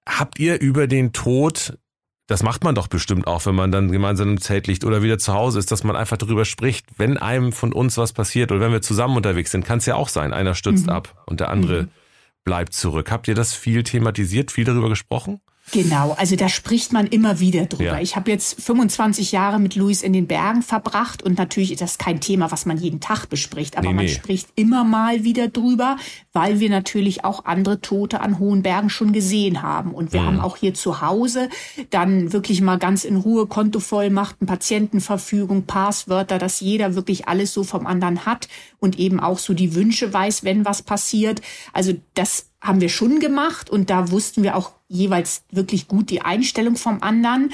habt 0.08 0.38
ihr 0.40 0.60
über 0.60 0.88
den 0.88 1.12
Tod 1.12 1.78
das 2.28 2.42
macht 2.42 2.62
man 2.62 2.74
doch 2.74 2.88
bestimmt 2.88 3.26
auch, 3.26 3.46
wenn 3.46 3.54
man 3.54 3.72
dann 3.72 3.90
gemeinsam 3.90 4.28
im 4.28 4.40
Zelt 4.40 4.66
liegt 4.66 4.84
oder 4.84 5.02
wieder 5.02 5.18
zu 5.18 5.32
Hause 5.32 5.58
ist, 5.58 5.72
dass 5.72 5.82
man 5.82 5.96
einfach 5.96 6.18
darüber 6.18 6.44
spricht. 6.44 6.86
Wenn 6.98 7.16
einem 7.16 7.52
von 7.52 7.72
uns 7.72 7.96
was 7.96 8.12
passiert 8.12 8.52
oder 8.52 8.60
wenn 8.60 8.70
wir 8.70 8.82
zusammen 8.82 9.16
unterwegs 9.16 9.50
sind, 9.50 9.64
kann 9.64 9.78
es 9.78 9.86
ja 9.86 9.94
auch 9.94 10.10
sein, 10.10 10.34
einer 10.34 10.54
stürzt 10.54 10.86
mhm. 10.86 10.92
ab 10.92 11.22
und 11.24 11.40
der 11.40 11.48
andere 11.48 11.84
mhm. 11.84 11.88
bleibt 12.44 12.74
zurück. 12.74 13.10
Habt 13.10 13.28
ihr 13.28 13.34
das 13.34 13.54
viel 13.54 13.82
thematisiert, 13.82 14.52
viel 14.52 14.64
darüber 14.64 14.90
gesprochen? 14.90 15.40
Genau, 15.72 16.12
also 16.18 16.36
da 16.36 16.48
spricht 16.48 16.92
man 16.92 17.06
immer 17.06 17.40
wieder 17.40 17.66
drüber. 17.66 17.84
Ja. 17.84 18.00
Ich 18.00 18.16
habe 18.16 18.30
jetzt 18.30 18.60
25 18.62 19.32
Jahre 19.32 19.58
mit 19.58 19.76
Luis 19.76 20.02
in 20.02 20.12
den 20.12 20.26
Bergen 20.26 20.62
verbracht 20.62 21.22
und 21.22 21.38
natürlich 21.38 21.72
ist 21.72 21.80
das 21.80 21.98
kein 21.98 22.20
Thema, 22.20 22.50
was 22.50 22.66
man 22.66 22.78
jeden 22.78 23.00
Tag 23.00 23.26
bespricht, 23.26 23.76
aber 23.76 23.88
nee, 23.88 23.94
man 23.94 24.04
nee. 24.06 24.10
spricht 24.10 24.48
immer 24.54 24.84
mal 24.84 25.24
wieder 25.24 25.48
drüber, 25.48 25.96
weil 26.32 26.60
wir 26.60 26.70
natürlich 26.70 27.24
auch 27.24 27.44
andere 27.44 27.80
Tote 27.80 28.20
an 28.20 28.38
hohen 28.38 28.62
Bergen 28.62 28.90
schon 28.90 29.12
gesehen 29.12 29.62
haben 29.62 29.92
und 29.92 30.12
wir 30.12 30.20
mhm. 30.20 30.26
haben 30.26 30.40
auch 30.40 30.56
hier 30.56 30.74
zu 30.74 31.00
Hause 31.00 31.48
dann 31.90 32.32
wirklich 32.32 32.60
mal 32.60 32.78
ganz 32.78 33.04
in 33.04 33.16
Ruhe 33.16 33.46
Kontovollmachten, 33.46 34.46
Patientenverfügung, 34.46 35.64
Passwörter, 35.64 36.38
dass 36.38 36.60
jeder 36.60 36.94
wirklich 36.94 37.28
alles 37.28 37.52
so 37.52 37.64
vom 37.64 37.86
anderen 37.86 38.24
hat 38.26 38.48
und 38.78 38.98
eben 38.98 39.20
auch 39.20 39.38
so 39.38 39.54
die 39.54 39.74
Wünsche 39.74 40.12
weiß, 40.12 40.44
wenn 40.44 40.64
was 40.64 40.82
passiert. 40.82 41.42
Also 41.72 41.92
das 42.14 42.46
haben 42.60 42.80
wir 42.80 42.88
schon 42.88 43.20
gemacht 43.20 43.70
und 43.70 43.90
da 43.90 44.10
wussten 44.10 44.42
wir 44.42 44.56
auch 44.56 44.72
jeweils 44.88 45.44
wirklich 45.50 45.88
gut 45.88 46.10
die 46.10 46.22
Einstellung 46.22 46.76
vom 46.76 47.02
anderen. 47.02 47.50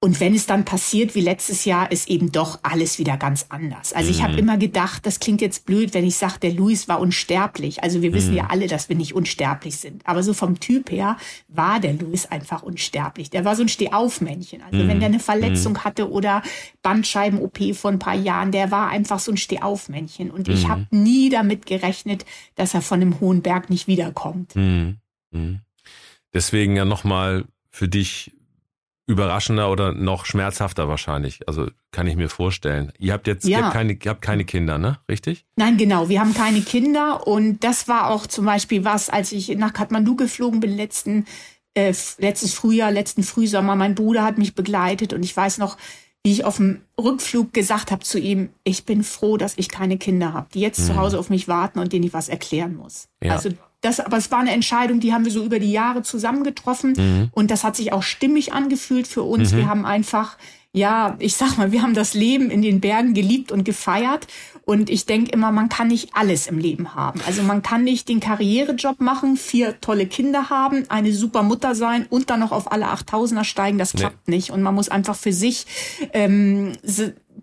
Und 0.00 0.20
wenn 0.20 0.32
es 0.32 0.46
dann 0.46 0.64
passiert 0.64 1.16
wie 1.16 1.20
letztes 1.20 1.64
Jahr, 1.64 1.90
ist 1.90 2.08
eben 2.08 2.30
doch 2.30 2.60
alles 2.62 3.00
wieder 3.00 3.16
ganz 3.16 3.46
anders. 3.48 3.92
Also 3.92 4.10
ich 4.12 4.22
habe 4.22 4.34
mhm. 4.34 4.38
immer 4.38 4.56
gedacht, 4.56 5.04
das 5.04 5.18
klingt 5.18 5.40
jetzt 5.40 5.66
blöd, 5.66 5.92
wenn 5.92 6.06
ich 6.06 6.14
sage, 6.14 6.38
der 6.40 6.52
Luis 6.52 6.86
war 6.86 7.00
unsterblich. 7.00 7.82
Also 7.82 8.00
wir 8.00 8.12
wissen 8.12 8.30
mhm. 8.30 8.36
ja 8.36 8.46
alle, 8.48 8.68
dass 8.68 8.88
wir 8.88 8.94
nicht 8.94 9.14
unsterblich 9.14 9.76
sind. 9.78 10.06
Aber 10.06 10.22
so 10.22 10.34
vom 10.34 10.60
Typ 10.60 10.92
her 10.92 11.16
war 11.48 11.80
der 11.80 11.94
Luis 11.94 12.26
einfach 12.26 12.62
unsterblich. 12.62 13.30
Der 13.30 13.44
war 13.44 13.56
so 13.56 13.62
ein 13.62 13.68
Stehaufmännchen. 13.68 14.62
Also 14.62 14.84
mhm. 14.84 14.88
wenn 14.88 15.00
der 15.00 15.08
eine 15.08 15.18
Verletzung 15.18 15.72
mhm. 15.72 15.84
hatte 15.84 16.12
oder 16.12 16.42
Bandscheiben-OP 16.82 17.74
vor 17.74 17.90
ein 17.90 17.98
paar 17.98 18.14
Jahren, 18.14 18.52
der 18.52 18.70
war 18.70 18.90
einfach 18.90 19.18
so 19.18 19.32
ein 19.32 19.36
Stehaufmännchen. 19.36 20.30
Und 20.30 20.46
ich 20.46 20.62
mhm. 20.62 20.68
habe 20.68 20.86
nie 20.92 21.28
damit 21.28 21.66
gerechnet, 21.66 22.24
dass 22.54 22.72
er 22.72 22.82
von 22.82 23.00
einem 23.00 23.18
hohen 23.18 23.42
Berg 23.42 23.68
nicht 23.68 23.88
wiederkommt. 23.88 24.54
Deswegen 26.34 26.76
ja 26.76 26.84
nochmal 26.84 27.44
für 27.70 27.88
dich 27.88 28.32
überraschender 29.06 29.70
oder 29.70 29.92
noch 29.92 30.26
schmerzhafter 30.26 30.86
wahrscheinlich. 30.86 31.48
Also 31.48 31.68
kann 31.92 32.06
ich 32.06 32.16
mir 32.16 32.28
vorstellen. 32.28 32.92
Ihr 32.98 33.14
habt 33.14 33.26
jetzt 33.26 33.46
ja. 33.46 33.58
ihr 33.58 33.64
habt 33.64 33.72
keine, 33.72 33.92
ihr 33.94 34.10
habt 34.10 34.22
keine 34.22 34.44
Kinder, 34.44 34.76
ne? 34.76 34.98
Richtig? 35.08 35.46
Nein, 35.56 35.78
genau. 35.78 36.10
Wir 36.10 36.20
haben 36.20 36.34
keine 36.34 36.60
Kinder 36.60 37.26
und 37.26 37.64
das 37.64 37.88
war 37.88 38.10
auch 38.10 38.26
zum 38.26 38.44
Beispiel 38.44 38.84
was, 38.84 39.08
als 39.08 39.32
ich 39.32 39.48
nach 39.56 39.72
Kathmandu 39.72 40.14
geflogen 40.14 40.60
bin 40.60 40.76
letzten 40.76 41.24
äh, 41.74 41.94
letztes 42.18 42.52
Frühjahr, 42.52 42.90
letzten 42.90 43.22
Frühsommer. 43.22 43.76
Mein 43.76 43.94
Bruder 43.94 44.24
hat 44.24 44.36
mich 44.36 44.54
begleitet 44.54 45.14
und 45.14 45.24
ich 45.24 45.34
weiß 45.34 45.56
noch, 45.56 45.78
wie 46.22 46.32
ich 46.32 46.44
auf 46.44 46.56
dem 46.56 46.82
Rückflug 47.00 47.54
gesagt 47.54 47.90
habe 47.90 48.04
zu 48.04 48.18
ihm, 48.18 48.50
ich 48.64 48.84
bin 48.84 49.04
froh, 49.04 49.38
dass 49.38 49.54
ich 49.56 49.68
keine 49.68 49.96
Kinder 49.96 50.34
habe, 50.34 50.48
die 50.52 50.60
jetzt 50.60 50.80
mhm. 50.80 50.84
zu 50.84 50.96
Hause 50.96 51.18
auf 51.18 51.30
mich 51.30 51.48
warten 51.48 51.78
und 51.78 51.92
denen 51.92 52.04
ich 52.04 52.12
was 52.12 52.28
erklären 52.28 52.76
muss. 52.76 53.08
Ja. 53.22 53.34
Also 53.34 53.50
das, 53.80 54.00
aber 54.00 54.16
es 54.16 54.30
war 54.30 54.40
eine 54.40 54.52
Entscheidung, 54.52 54.98
die 55.00 55.12
haben 55.12 55.24
wir 55.24 55.32
so 55.32 55.44
über 55.44 55.60
die 55.60 55.70
Jahre 55.70 56.02
zusammengetroffen 56.02 56.94
mhm. 56.96 57.28
und 57.32 57.50
das 57.50 57.62
hat 57.62 57.76
sich 57.76 57.92
auch 57.92 58.02
stimmig 58.02 58.52
angefühlt 58.52 59.06
für 59.06 59.22
uns. 59.22 59.52
Mhm. 59.52 59.56
Wir 59.56 59.68
haben 59.68 59.86
einfach, 59.86 60.36
ja, 60.72 61.16
ich 61.20 61.36
sag 61.36 61.58
mal, 61.58 61.70
wir 61.70 61.82
haben 61.82 61.94
das 61.94 62.14
Leben 62.14 62.50
in 62.50 62.60
den 62.60 62.80
Bergen 62.80 63.14
geliebt 63.14 63.52
und 63.52 63.64
gefeiert 63.64 64.26
und 64.64 64.90
ich 64.90 65.06
denke 65.06 65.30
immer, 65.30 65.52
man 65.52 65.68
kann 65.68 65.88
nicht 65.88 66.10
alles 66.14 66.48
im 66.48 66.58
Leben 66.58 66.96
haben. 66.96 67.20
Also 67.26 67.42
man 67.42 67.62
kann 67.62 67.84
nicht 67.84 68.08
den 68.08 68.18
Karrierejob 68.18 69.00
machen, 69.00 69.36
vier 69.36 69.80
tolle 69.80 70.06
Kinder 70.06 70.50
haben, 70.50 70.84
eine 70.88 71.12
super 71.12 71.44
Mutter 71.44 71.76
sein 71.76 72.04
und 72.10 72.30
dann 72.30 72.40
noch 72.40 72.52
auf 72.52 72.72
alle 72.72 72.88
Achttausender 72.88 73.44
steigen. 73.44 73.78
Das 73.78 73.92
klappt 73.92 74.26
nee. 74.26 74.36
nicht 74.36 74.50
und 74.50 74.60
man 74.60 74.74
muss 74.74 74.88
einfach 74.88 75.16
für 75.16 75.32
sich 75.32 75.66
ähm, 76.12 76.72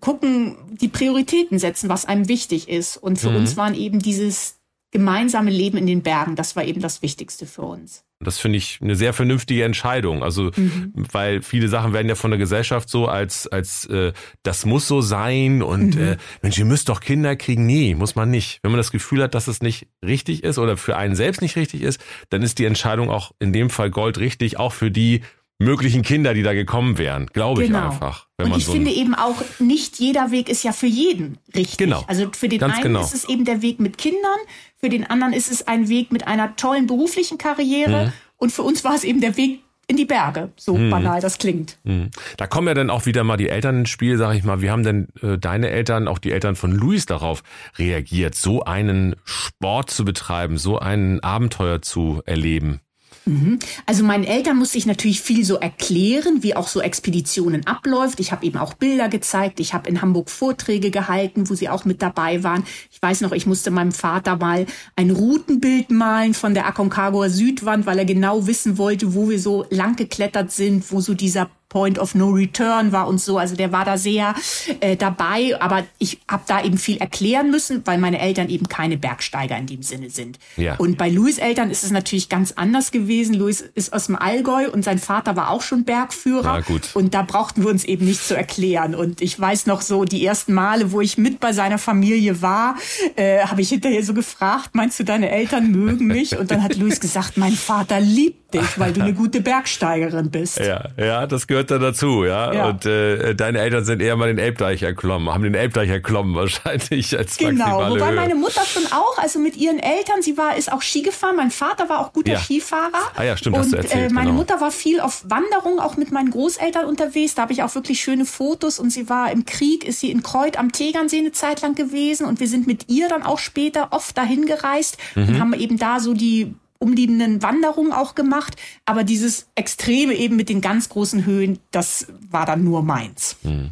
gucken, 0.02 0.58
die 0.82 0.89
Prioritäten 0.89 1.60
setzen, 1.60 1.88
was 1.88 2.04
einem 2.04 2.28
wichtig 2.28 2.67
ist. 2.67 2.98
Und 2.98 3.19
für 3.19 3.30
mhm. 3.30 3.38
uns 3.38 3.56
waren 3.56 3.74
eben 3.74 4.00
dieses 4.00 4.58
gemeinsame 4.91 5.52
Leben 5.52 5.78
in 5.78 5.88
den 5.88 6.04
Bergen, 6.04 6.36
das 6.36 6.56
war 6.56 6.63
eben 6.63 6.82
das 6.82 7.02
Wichtigste 7.02 7.45
für 7.45 7.63
uns. 7.63 8.06
Das 8.21 8.39
finde 8.39 8.58
ich 8.58 8.80
eine 8.82 8.95
sehr 8.95 9.12
vernünftige 9.12 9.65
Entscheidung. 9.65 10.24
Also, 10.24 10.52
mhm. 10.56 10.93
weil 11.12 11.41
viele 11.41 11.67
Sachen 11.67 11.91
werden 11.91 12.08
ja 12.08 12.15
von 12.15 12.32
der 12.32 12.38
Gesellschaft 12.38 12.89
so 12.89 13.08
als, 13.08 13.45
als 13.48 13.86
äh, 13.88 14.13
das 14.43 14.65
muss 14.65 14.88
so 14.88 15.02
sein 15.02 15.62
und 15.62 15.95
mhm. 15.95 16.02
äh, 16.02 16.17
Mensch, 16.41 16.58
ihr 16.58 16.65
müsst 16.65 16.88
doch 16.88 17.02
Kinder 17.02 17.36
kriegen. 17.36 17.65
Nee, 17.65 17.93
muss 17.93 18.15
man 18.15 18.32
nicht. 18.32 18.60
Wenn 18.63 18.71
man 18.71 18.78
das 18.78 18.91
Gefühl 18.91 19.21
hat, 19.21 19.36
dass 19.36 19.48
es 19.48 19.62
nicht 19.62 19.88
richtig 20.04 20.43
ist 20.43 20.58
oder 20.58 20.78
für 20.78 20.95
einen 20.95 21.15
selbst 21.15 21.41
nicht 21.41 21.58
richtig 21.58 21.82
ist, 21.82 22.00
dann 22.30 22.41
ist 22.41 22.58
die 22.58 22.65
Entscheidung 22.65 23.10
auch 23.10 23.34
in 23.39 23.52
dem 23.52 23.69
Fall 23.69 23.91
goldrichtig, 23.91 24.58
auch 24.58 24.71
für 24.71 24.91
die 24.91 25.21
möglichen 25.58 26.02
Kinder, 26.02 26.34
die 26.34 26.44
da 26.44 26.54
gekommen 26.54 26.98
wären, 26.98 27.28
glaube 27.28 27.63
genau. 27.63 27.80
ich 27.80 27.86
einfach. 27.86 28.28
und 28.38 28.58
ich 28.58 28.65
so 28.65 28.74
finde 28.74 28.91
eben 28.91 29.15
auch, 29.15 29.41
nicht 29.60 30.00
jeder 30.00 30.32
Weg 30.32 30.50
ist 30.50 30.63
ja 30.63 30.74
für 30.74 30.88
jeden 30.88 31.38
richtig. 31.56 31.78
Genau. 31.78 32.04
Also 32.08 32.30
für 32.34 32.50
den 32.50 32.60
Ganz 32.60 32.76
einen 32.76 32.84
genau. 32.84 33.02
ist 33.02 33.13
es 33.13 33.28
eben 33.30 33.46
der 33.46 33.62
Weg 33.62 33.80
mit 33.80 33.98
Kindern, 33.98 34.39
für 34.78 34.89
den 34.89 35.10
anderen 35.10 35.34
ist 35.34 35.52
es 35.52 35.68
ein 35.68 35.88
Weg 35.88 36.12
mit 36.12 36.28
einer 36.28 36.56
tollen 36.56 36.88
beruflichen 36.88 37.38
Karriere 37.38 38.08
mhm. 38.08 38.13
und 38.38 38.52
für 38.52 38.63
uns 38.63 38.84
war 38.84 38.96
es 38.96 39.04
eben 39.04 39.22
der 39.22 39.38
Weg 39.38 39.62
in 39.88 39.98
die 39.98 40.06
Berge, 40.06 40.52
so 40.56 40.76
mhm. 40.76 40.89
banal 40.89 41.22
das 41.22 41.38
klingt. 41.38 41.78
Mhm. 41.84 42.10
Da 42.38 42.48
kommen 42.48 42.68
ja 42.68 42.74
dann 42.74 42.89
auch 42.89 43.06
wieder 43.06 43.24
mal 43.24 43.38
die 43.38 43.50
Eltern 43.50 43.80
ins 43.80 43.89
Spiel, 43.89 44.18
sag 44.18 44.36
ich 44.36 44.44
mal. 44.44 44.62
Wie 44.62 44.72
haben 44.72 44.84
denn 44.84 45.08
äh, 45.22 45.38
deine 45.38 45.70
Eltern, 45.70 46.08
auch 46.08 46.18
die 46.18 46.32
Eltern 46.32 46.56
von 46.56 46.72
Luis 46.72 47.06
darauf 47.06 47.44
reagiert, 47.78 48.36
so 48.36 48.63
einen 48.63 49.15
Sport 49.24 49.91
zu 49.91 50.04
betreiben, 50.04 50.58
so 50.58 50.80
ein 50.80 51.20
Abenteuer 51.22 51.82
zu 51.82 52.22
erleben? 52.26 52.82
Mhm. 53.25 53.59
Also 53.85 54.03
meinen 54.03 54.23
Eltern 54.23 54.57
musste 54.57 54.77
ich 54.77 54.85
natürlich 54.85 55.21
viel 55.21 55.43
so 55.43 55.55
erklären, 55.55 56.43
wie 56.43 56.55
auch 56.55 56.67
so 56.67 56.81
Expeditionen 56.81 57.65
abläuft. 57.65 58.19
Ich 58.19 58.31
habe 58.31 58.45
eben 58.45 58.57
auch 58.57 58.73
Bilder 58.73 59.09
gezeigt. 59.09 59.59
Ich 59.59 59.73
habe 59.73 59.89
in 59.89 60.01
Hamburg 60.01 60.29
Vorträge 60.29 60.91
gehalten, 60.91 61.49
wo 61.49 61.55
sie 61.55 61.69
auch 61.69 61.85
mit 61.85 62.01
dabei 62.01 62.43
waren. 62.43 62.63
Ich 62.91 63.01
weiß 63.01 63.21
noch, 63.21 63.31
ich 63.31 63.47
musste 63.47 63.71
meinem 63.71 63.91
Vater 63.91 64.38
mal 64.38 64.65
ein 64.95 65.11
Routenbild 65.11 65.89
malen 65.89 66.33
von 66.33 66.53
der 66.53 66.67
Aconcagua 66.67 67.29
Südwand, 67.29 67.85
weil 67.85 67.99
er 67.99 68.05
genau 68.05 68.47
wissen 68.47 68.77
wollte, 68.77 69.15
wo 69.15 69.29
wir 69.29 69.39
so 69.39 69.65
lang 69.69 69.95
geklettert 69.95 70.51
sind, 70.51 70.91
wo 70.91 71.01
so 71.01 71.13
dieser 71.13 71.49
Point 71.75 71.99
of 71.99 72.15
No 72.15 72.29
Return 72.29 72.93
war 72.93 73.05
und 73.05 73.19
so. 73.19 73.38
Also 73.38 73.57
der 73.57 73.73
war 73.73 73.83
da 73.83 73.97
sehr 73.97 74.33
äh, 74.79 74.95
dabei, 74.95 75.59
aber 75.59 75.83
ich 75.99 76.21
habe 76.25 76.43
da 76.47 76.63
eben 76.63 76.77
viel 76.77 76.95
erklären 76.99 77.51
müssen, 77.51 77.81
weil 77.83 77.97
meine 77.97 78.19
Eltern 78.19 78.47
eben 78.47 78.69
keine 78.69 78.95
Bergsteiger 78.95 79.57
in 79.57 79.67
dem 79.67 79.83
Sinne 79.83 80.09
sind. 80.09 80.39
Ja. 80.55 80.75
Und 80.77 80.97
bei 80.97 81.09
Louis 81.09 81.38
Eltern 81.38 81.69
ist 81.69 81.83
es 81.83 81.91
natürlich 81.91 82.29
ganz 82.29 82.53
anders 82.53 82.91
gewesen. 82.91 83.35
Louis 83.35 83.59
ist 83.59 83.91
aus 83.91 84.05
dem 84.05 84.15
Allgäu 84.15 84.69
und 84.71 84.85
sein 84.85 84.99
Vater 84.99 85.35
war 85.35 85.49
auch 85.49 85.61
schon 85.61 85.83
Bergführer. 85.83 86.59
Ja, 86.59 86.61
gut. 86.61 86.91
Und 86.93 87.13
da 87.13 87.23
brauchten 87.23 87.61
wir 87.63 87.69
uns 87.69 87.83
eben 87.83 88.05
nicht 88.05 88.25
zu 88.25 88.38
erklären. 88.38 88.95
Und 88.95 89.19
ich 89.19 89.38
weiß 89.38 89.65
noch 89.65 89.81
so, 89.81 90.05
die 90.05 90.25
ersten 90.25 90.53
Male, 90.53 90.93
wo 90.93 91.01
ich 91.01 91.17
mit 91.17 91.41
bei 91.41 91.51
seiner 91.51 91.77
Familie 91.77 92.41
war, 92.41 92.77
äh, 93.17 93.39
habe 93.39 93.59
ich 93.59 93.67
hinterher 93.67 94.01
so 94.01 94.13
gefragt, 94.13 94.69
meinst 94.71 94.97
du, 95.01 95.03
deine 95.03 95.29
Eltern 95.29 95.71
mögen 95.71 96.07
mich? 96.07 96.38
Und 96.38 96.51
dann 96.51 96.63
hat 96.63 96.77
Louis 96.77 97.01
gesagt, 97.01 97.35
mein 97.35 97.51
Vater 97.51 97.99
liebt 97.99 98.53
dich, 98.53 98.79
weil 98.79 98.93
du 98.93 99.01
eine 99.01 99.13
gute 99.13 99.41
Bergsteigerin 99.41 100.29
bist. 100.29 100.59
Ja, 100.59 100.85
ja, 100.97 101.27
das 101.27 101.47
gehört 101.47 101.64
da 101.71 101.78
dazu, 101.78 102.23
ja. 102.25 102.54
ja. 102.54 102.69
Und 102.69 102.86
äh, 102.86 103.36
deine 103.36 103.60
Eltern 103.60 103.86
sind 103.86 104.01
eher 104.01 104.15
mal 104.15 104.28
den 104.28 104.38
Elbdeich 104.38 104.84
erklommen, 104.84 105.34
haben 105.34 105.43
den 105.43 105.56
Elbdeich 105.56 105.89
erklommen 105.89 106.36
wahrscheinlich 106.36 107.17
als 107.17 107.38
Genau, 107.38 107.89
wobei 107.89 108.10
Höhe. 108.10 108.15
meine 108.15 108.36
Mutter 108.36 108.62
schon 108.65 108.86
auch, 108.91 109.17
also 109.17 109.39
mit 109.39 109.58
ihren 109.58 109.80
Eltern, 109.80 110.21
sie 110.21 110.38
war 110.38 110.58
ist 110.58 110.71
auch 110.71 110.82
Ski 110.82 111.01
gefahren, 111.01 111.36
mein 111.36 111.51
Vater 111.51 111.89
war 111.89 111.99
auch 111.99 112.13
guter 112.13 112.34
ja. 112.34 112.39
Skifahrer. 112.39 113.12
Ah 113.15 113.23
ja, 113.23 113.38
stimmt, 113.38 113.56
und, 113.56 113.63
hast 113.63 113.73
du 113.73 113.78
erzählt. 113.78 114.12
Äh, 114.12 114.13
meine 114.13 114.28
genau. 114.28 114.39
Mutter 114.39 114.62
war 114.62 114.71
viel 114.71 114.99
auf 114.99 115.23
Wanderung, 115.28 115.80
auch 115.80 115.97
mit 115.97 116.12
meinen 116.12 116.32
Großeltern 116.32 116.86
unterwegs. 116.86 117.36
Da 117.36 117.43
habe 117.43 117.54
ich 117.54 117.63
auch 117.63 117.75
wirklich 117.75 118.01
schöne 118.01 118.25
Fotos 118.25 118.80
und 118.80 118.89
sie 118.89 119.10
war 119.10 119.32
im 119.32 119.45
Krieg, 119.45 119.84
ist 119.84 119.99
sie 119.99 120.12
in 120.12 120.23
Kreuth 120.23 120.58
am 120.58 120.71
Tegernsee 120.71 121.19
eine 121.19 121.32
Zeit 121.32 121.62
lang 121.62 121.75
gewesen 121.75 122.25
und 122.25 122.39
wir 122.39 122.47
sind 122.47 122.67
mit 122.67 122.89
ihr 122.89 123.10
dann 123.10 123.23
auch 123.23 123.39
später 123.39 123.89
oft 123.91 124.17
dahin 124.17 124.45
gereist 124.45 124.97
mhm. 125.15 125.28
und 125.28 125.39
haben 125.39 125.54
eben 125.54 125.78
da 125.78 125.99
so 125.99 126.13
die 126.13 126.54
umliegenden 126.79 127.41
Wanderungen 127.41 127.91
auch 127.91 128.15
gemacht. 128.15 128.55
Aber 128.85 129.03
dieses 129.03 129.47
Extreme 129.55 130.13
eben 130.13 130.35
mit 130.35 130.49
den 130.49 130.61
ganz 130.61 130.89
großen 130.89 131.25
Höhen, 131.25 131.59
das 131.71 132.07
war 132.29 132.45
dann 132.45 132.63
nur 132.63 132.83
meins. 132.83 133.38
Hm. 133.43 133.71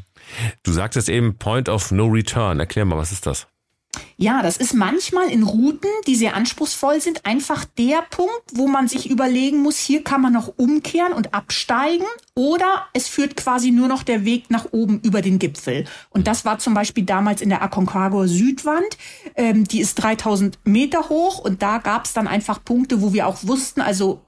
Du 0.63 0.71
sagtest 0.71 1.09
eben 1.09 1.37
Point 1.37 1.69
of 1.69 1.91
No 1.91 2.07
Return. 2.07 2.59
Erklär 2.59 2.85
mal, 2.85 2.97
was 2.97 3.11
ist 3.11 3.25
das? 3.25 3.47
Ja, 4.17 4.41
das 4.41 4.57
ist 4.57 4.73
manchmal 4.73 5.29
in 5.29 5.43
Routen, 5.43 5.89
die 6.07 6.15
sehr 6.15 6.35
anspruchsvoll 6.35 7.01
sind, 7.01 7.25
einfach 7.25 7.65
der 7.65 8.03
Punkt, 8.09 8.43
wo 8.53 8.67
man 8.67 8.87
sich 8.87 9.09
überlegen 9.09 9.61
muss, 9.61 9.77
hier 9.77 10.03
kann 10.03 10.21
man 10.21 10.33
noch 10.33 10.53
umkehren 10.57 11.13
und 11.13 11.33
absteigen 11.33 12.05
oder 12.35 12.87
es 12.93 13.07
führt 13.07 13.35
quasi 13.35 13.71
nur 13.71 13.87
noch 13.87 14.03
der 14.03 14.25
Weg 14.25 14.49
nach 14.49 14.67
oben 14.71 14.99
über 15.01 15.21
den 15.21 15.39
Gipfel. 15.39 15.85
Und 16.09 16.27
das 16.27 16.45
war 16.45 16.59
zum 16.59 16.73
Beispiel 16.73 17.05
damals 17.05 17.41
in 17.41 17.49
der 17.49 17.61
Aconcagua 17.61 18.27
Südwand. 18.27 18.97
Ähm, 19.35 19.65
die 19.65 19.81
ist 19.81 19.95
3000 19.95 20.59
Meter 20.63 21.09
hoch 21.09 21.39
und 21.39 21.61
da 21.61 21.79
gab 21.79 22.05
es 22.05 22.13
dann 22.13 22.27
einfach 22.27 22.63
Punkte, 22.63 23.01
wo 23.01 23.13
wir 23.13 23.27
auch 23.27 23.39
wussten, 23.43 23.81
also 23.81 24.21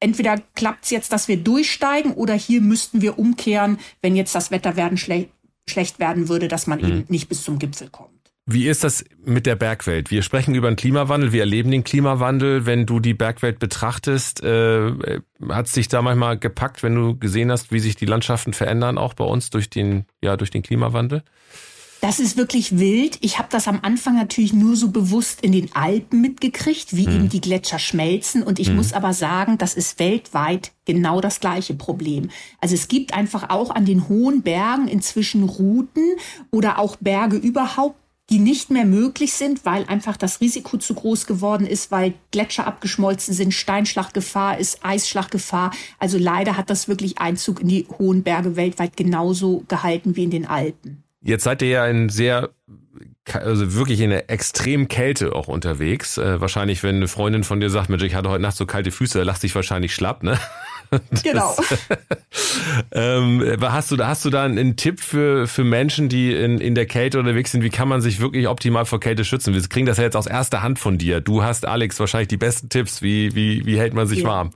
entweder 0.00 0.38
klappt 0.54 0.84
es 0.84 0.90
jetzt, 0.90 1.12
dass 1.12 1.28
wir 1.28 1.36
durchsteigen 1.36 2.12
oder 2.12 2.34
hier 2.34 2.60
müssten 2.60 3.00
wir 3.00 3.18
umkehren, 3.18 3.78
wenn 4.00 4.16
jetzt 4.16 4.34
das 4.34 4.50
Wetter 4.50 4.76
werden 4.76 4.98
schle 4.98 5.28
schlecht 5.68 6.00
werden 6.00 6.28
würde, 6.28 6.48
dass 6.48 6.66
man 6.66 6.80
mhm. 6.80 6.86
eben 6.86 7.04
nicht 7.08 7.28
bis 7.28 7.44
zum 7.44 7.60
Gipfel 7.60 7.88
kommt. 7.88 8.11
Wie 8.44 8.66
ist 8.66 8.82
das 8.82 9.04
mit 9.24 9.46
der 9.46 9.54
Bergwelt? 9.54 10.10
Wir 10.10 10.22
sprechen 10.22 10.56
über 10.56 10.68
den 10.68 10.74
Klimawandel, 10.74 11.32
wir 11.32 11.40
erleben 11.40 11.70
den 11.70 11.84
Klimawandel. 11.84 12.66
Wenn 12.66 12.86
du 12.86 12.98
die 12.98 13.14
Bergwelt 13.14 13.60
betrachtest, 13.60 14.42
äh, 14.42 15.20
hat 15.48 15.66
es 15.66 15.72
dich 15.72 15.86
da 15.86 16.02
manchmal 16.02 16.38
gepackt, 16.38 16.82
wenn 16.82 16.94
du 16.96 17.16
gesehen 17.16 17.52
hast, 17.52 17.70
wie 17.70 17.78
sich 17.78 17.94
die 17.94 18.06
Landschaften 18.06 18.52
verändern, 18.52 18.98
auch 18.98 19.14
bei 19.14 19.24
uns 19.24 19.50
durch 19.50 19.70
den, 19.70 20.06
ja, 20.22 20.36
durch 20.36 20.50
den 20.50 20.62
Klimawandel? 20.62 21.22
Das 22.02 22.18
ist 22.18 22.36
wirklich 22.36 22.80
wild. 22.80 23.18
Ich 23.20 23.38
habe 23.38 23.46
das 23.48 23.68
am 23.68 23.78
Anfang 23.82 24.16
natürlich 24.16 24.52
nur 24.52 24.74
so 24.74 24.90
bewusst 24.90 25.40
in 25.40 25.52
den 25.52 25.72
Alpen 25.72 26.20
mitgekriegt, 26.20 26.96
wie 26.96 27.06
mhm. 27.06 27.14
eben 27.14 27.28
die 27.28 27.40
Gletscher 27.40 27.78
schmelzen. 27.78 28.42
Und 28.42 28.58
ich 28.58 28.70
mhm. 28.70 28.74
muss 28.74 28.92
aber 28.92 29.12
sagen, 29.12 29.56
das 29.56 29.74
ist 29.74 30.00
weltweit 30.00 30.72
genau 30.84 31.20
das 31.20 31.38
gleiche 31.38 31.74
Problem. 31.74 32.28
Also 32.60 32.74
es 32.74 32.88
gibt 32.88 33.14
einfach 33.14 33.50
auch 33.50 33.70
an 33.70 33.84
den 33.84 34.08
hohen 34.08 34.42
Bergen 34.42 34.88
inzwischen 34.88 35.44
Routen 35.44 36.16
oder 36.50 36.80
auch 36.80 36.96
Berge 36.96 37.36
überhaupt, 37.36 38.01
die 38.32 38.38
nicht 38.38 38.70
mehr 38.70 38.86
möglich 38.86 39.34
sind, 39.34 39.66
weil 39.66 39.84
einfach 39.84 40.16
das 40.16 40.40
Risiko 40.40 40.78
zu 40.78 40.94
groß 40.94 41.26
geworden 41.26 41.66
ist, 41.66 41.90
weil 41.90 42.14
Gletscher 42.30 42.66
abgeschmolzen 42.66 43.34
sind, 43.34 43.52
Steinschlaggefahr 43.52 44.56
ist, 44.56 44.82
Eisschlaggefahr. 44.82 45.70
Also 45.98 46.16
leider 46.16 46.56
hat 46.56 46.70
das 46.70 46.88
wirklich 46.88 47.18
Einzug 47.18 47.60
in 47.60 47.68
die 47.68 47.86
hohen 47.98 48.22
Berge 48.22 48.56
weltweit 48.56 48.96
genauso 48.96 49.64
gehalten 49.68 50.16
wie 50.16 50.24
in 50.24 50.30
den 50.30 50.46
Alpen. 50.46 51.04
Jetzt 51.20 51.44
seid 51.44 51.60
ihr 51.60 51.68
ja 51.68 51.86
in 51.86 52.08
sehr, 52.08 52.48
also 53.34 53.74
wirklich 53.74 54.00
in 54.00 54.10
einer 54.10 54.30
extremen 54.30 54.88
Kälte 54.88 55.34
auch 55.34 55.48
unterwegs. 55.48 56.16
Äh, 56.16 56.40
wahrscheinlich, 56.40 56.82
wenn 56.82 56.96
eine 56.96 57.08
Freundin 57.08 57.44
von 57.44 57.60
dir 57.60 57.68
sagt, 57.68 57.90
Mensch, 57.90 58.02
ich 58.02 58.14
hatte 58.14 58.30
heute 58.30 58.40
Nacht 58.40 58.56
so 58.56 58.64
kalte 58.64 58.90
Füße, 58.92 59.22
lacht 59.24 59.42
dich 59.42 59.54
wahrscheinlich 59.54 59.94
schlapp, 59.94 60.22
ne? 60.22 60.38
Genau. 61.22 61.56
ähm, 62.92 63.56
hast 63.60 63.90
du, 63.90 63.96
hast 63.98 64.24
du 64.24 64.30
da 64.30 64.44
einen 64.44 64.76
Tipp 64.76 65.00
für, 65.00 65.46
für 65.46 65.64
Menschen, 65.64 66.08
die 66.08 66.32
in, 66.32 66.58
in 66.58 66.74
der 66.74 66.86
Kälte 66.86 67.18
unterwegs 67.18 67.52
sind? 67.52 67.62
Wie 67.62 67.70
kann 67.70 67.88
man 67.88 68.00
sich 68.00 68.20
wirklich 68.20 68.48
optimal 68.48 68.84
vor 68.84 69.00
Kälte 69.00 69.24
schützen? 69.24 69.54
Wir 69.54 69.62
kriegen 69.62 69.86
das 69.86 69.98
ja 69.98 70.04
jetzt 70.04 70.16
aus 70.16 70.26
erster 70.26 70.62
Hand 70.62 70.78
von 70.78 70.98
dir. 70.98 71.20
Du 71.20 71.42
hast, 71.42 71.66
Alex, 71.66 71.98
wahrscheinlich 72.00 72.28
die 72.28 72.36
besten 72.36 72.68
Tipps. 72.68 73.02
Wie, 73.02 73.34
wie, 73.34 73.64
wie 73.66 73.78
hält 73.78 73.94
man 73.94 74.06
sich 74.06 74.20
ja. 74.20 74.28
warm? 74.28 74.52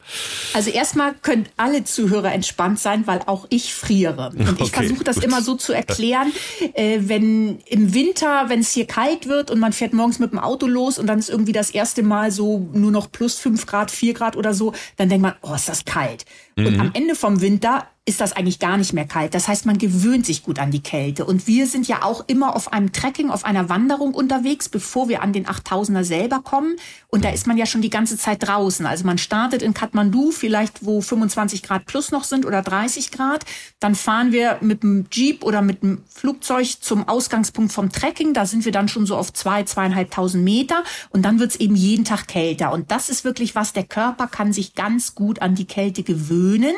Also 0.55 0.71
erstmal 0.71 1.15
können 1.23 1.47
alle 1.57 1.85
Zuhörer 1.85 2.33
entspannt 2.33 2.79
sein, 2.79 3.07
weil 3.07 3.21
auch 3.27 3.47
ich 3.51 3.75
friere. 3.75 4.33
Und 4.37 4.49
okay, 4.49 4.65
ich 4.65 4.71
versuche 4.71 5.05
das 5.05 5.17
gut. 5.17 5.25
immer 5.25 5.43
so 5.43 5.55
zu 5.55 5.73
erklären, 5.73 6.33
äh, 6.75 6.99
wenn 7.03 7.59
im 7.67 7.95
Winter, 7.95 8.49
wenn 8.49 8.61
es 8.61 8.73
hier 8.73 8.87
kalt 8.87 9.29
wird 9.29 9.51
und 9.51 9.59
man 9.59 9.73
fährt 9.73 9.93
morgens 9.93 10.19
mit 10.19 10.33
dem 10.33 10.39
Auto 10.39 10.67
los 10.67 10.99
und 10.99 11.07
dann 11.07 11.19
ist 11.19 11.31
irgendwie 11.31 11.53
das 11.53 11.71
erste 11.71 12.03
Mal 12.03 12.31
so 12.31 12.69
nur 12.73 12.91
noch 12.91 13.11
plus 13.11 13.39
fünf 13.39 13.67
Grad, 13.67 13.91
vier 13.91 14.15
Grad 14.15 14.37
oder 14.37 14.53
so, 14.53 14.73
dann 14.97 15.09
denkt 15.09 15.23
man, 15.23 15.35
oh, 15.43 15.55
ist 15.55 15.69
das 15.69 15.85
kalt. 15.85 16.26
Mhm. 16.57 16.67
Und 16.67 16.81
am 16.81 16.91
Ende 16.95 17.15
vom 17.15 17.41
Winter 17.41 17.89
ist 18.09 18.21
das 18.21 18.33
eigentlich 18.33 18.61
gar 18.61 18.77
nicht 18.77 18.93
mehr 18.93 19.05
kalt. 19.05 19.35
Das 19.35 19.49
heißt, 19.49 19.67
man 19.67 19.79
gewöhnt 19.79 20.25
sich 20.27 20.45
gut 20.45 20.61
an 20.61 20.71
die 20.71 20.83
Kälte. 20.83 21.25
Und 21.25 21.49
wir 21.49 21.67
sind 21.67 21.89
ja 21.89 22.05
auch 22.05 22.25
immer 22.29 22.55
auf 22.55 22.73
einem 22.73 22.93
Trekking, 22.93 23.31
auf 23.31 23.45
einer 23.45 23.69
Wanderung 23.69 24.15
unterwegs, 24.15 24.69
bevor 24.69 25.09
wir 25.09 25.23
an 25.23 25.33
den 25.33 25.47
8000er 25.47 26.05
selber 26.05 26.41
kommen. 26.41 26.77
Und 27.09 27.25
da 27.25 27.31
ist 27.31 27.49
man 27.49 27.59
ja 27.59 27.67
schon 27.67 27.83
die 27.83 27.91
ganze 27.91 28.17
Zeit 28.17 28.47
draußen. 28.47 28.87
Also 28.87 29.05
man 29.05 29.19
startet 29.19 29.61
in 29.61 29.75
Kathmandu, 29.75 30.31
vielleicht 30.31 30.87
wo 30.87 31.01
25 31.01 31.65
Grad 31.65 31.87
plus 31.87 32.13
noch 32.13 32.23
sind 32.23 32.47
oder 32.47 32.63
30 32.63 33.11
Grad. 33.11 33.45
Dann 33.81 33.97
fahren 33.97 34.31
wir 34.31 34.59
mit 34.61 34.85
dem 34.85 35.07
Jeep 35.11 35.43
oder 35.43 35.61
mit 35.61 35.83
dem 35.83 36.03
Flugzeug 36.09 36.81
zum 36.81 37.09
Ausgangspunkt 37.09 37.73
vom 37.73 37.91
Trekking. 37.91 38.35
Da 38.35 38.47
sind 38.47 38.65
wir 38.65 38.73
dann 38.73 38.87
schon 38.87 39.07
so 39.07 39.17
auf 39.17 39.33
zwei, 39.33 39.65
zweieinhalbtausend 39.65 40.45
Meter. 40.45 40.85
Und 41.11 41.23
dann 41.23 41.41
wird's 41.41 41.57
eben 41.57 41.75
jeden 41.75 42.05
Tag 42.05 42.29
kälter. 42.29 42.73
Und 42.73 42.93
das 42.93 43.09
ist 43.09 43.25
wirklich 43.25 43.57
was, 43.57 43.73
der 43.73 43.85
Körper 43.85 44.29
kann 44.29 44.53
sich 44.53 44.75
ganz 44.75 45.17
gut 45.17 45.43
an 45.43 45.57
die 45.57 45.67
Kälte 45.67 46.05
gewöhnen. 46.05 46.75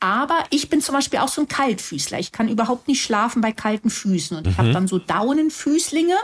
Aber 0.00 0.38
ich 0.50 0.71
bin 0.72 0.80
zum 0.80 0.94
Beispiel 0.94 1.18
auch 1.18 1.28
so 1.28 1.42
ein 1.42 1.48
Kaltfüßler. 1.48 2.18
Ich 2.18 2.32
kann 2.32 2.48
überhaupt 2.48 2.88
nicht 2.88 3.02
schlafen 3.02 3.42
bei 3.42 3.52
kalten 3.52 3.90
Füßen. 3.90 4.38
Und 4.38 4.46
ich 4.46 4.56
habe 4.56 4.68
mhm. 4.68 4.72
dann 4.72 4.88
so 4.88 4.98
Daunenfüßlinge, 4.98 6.16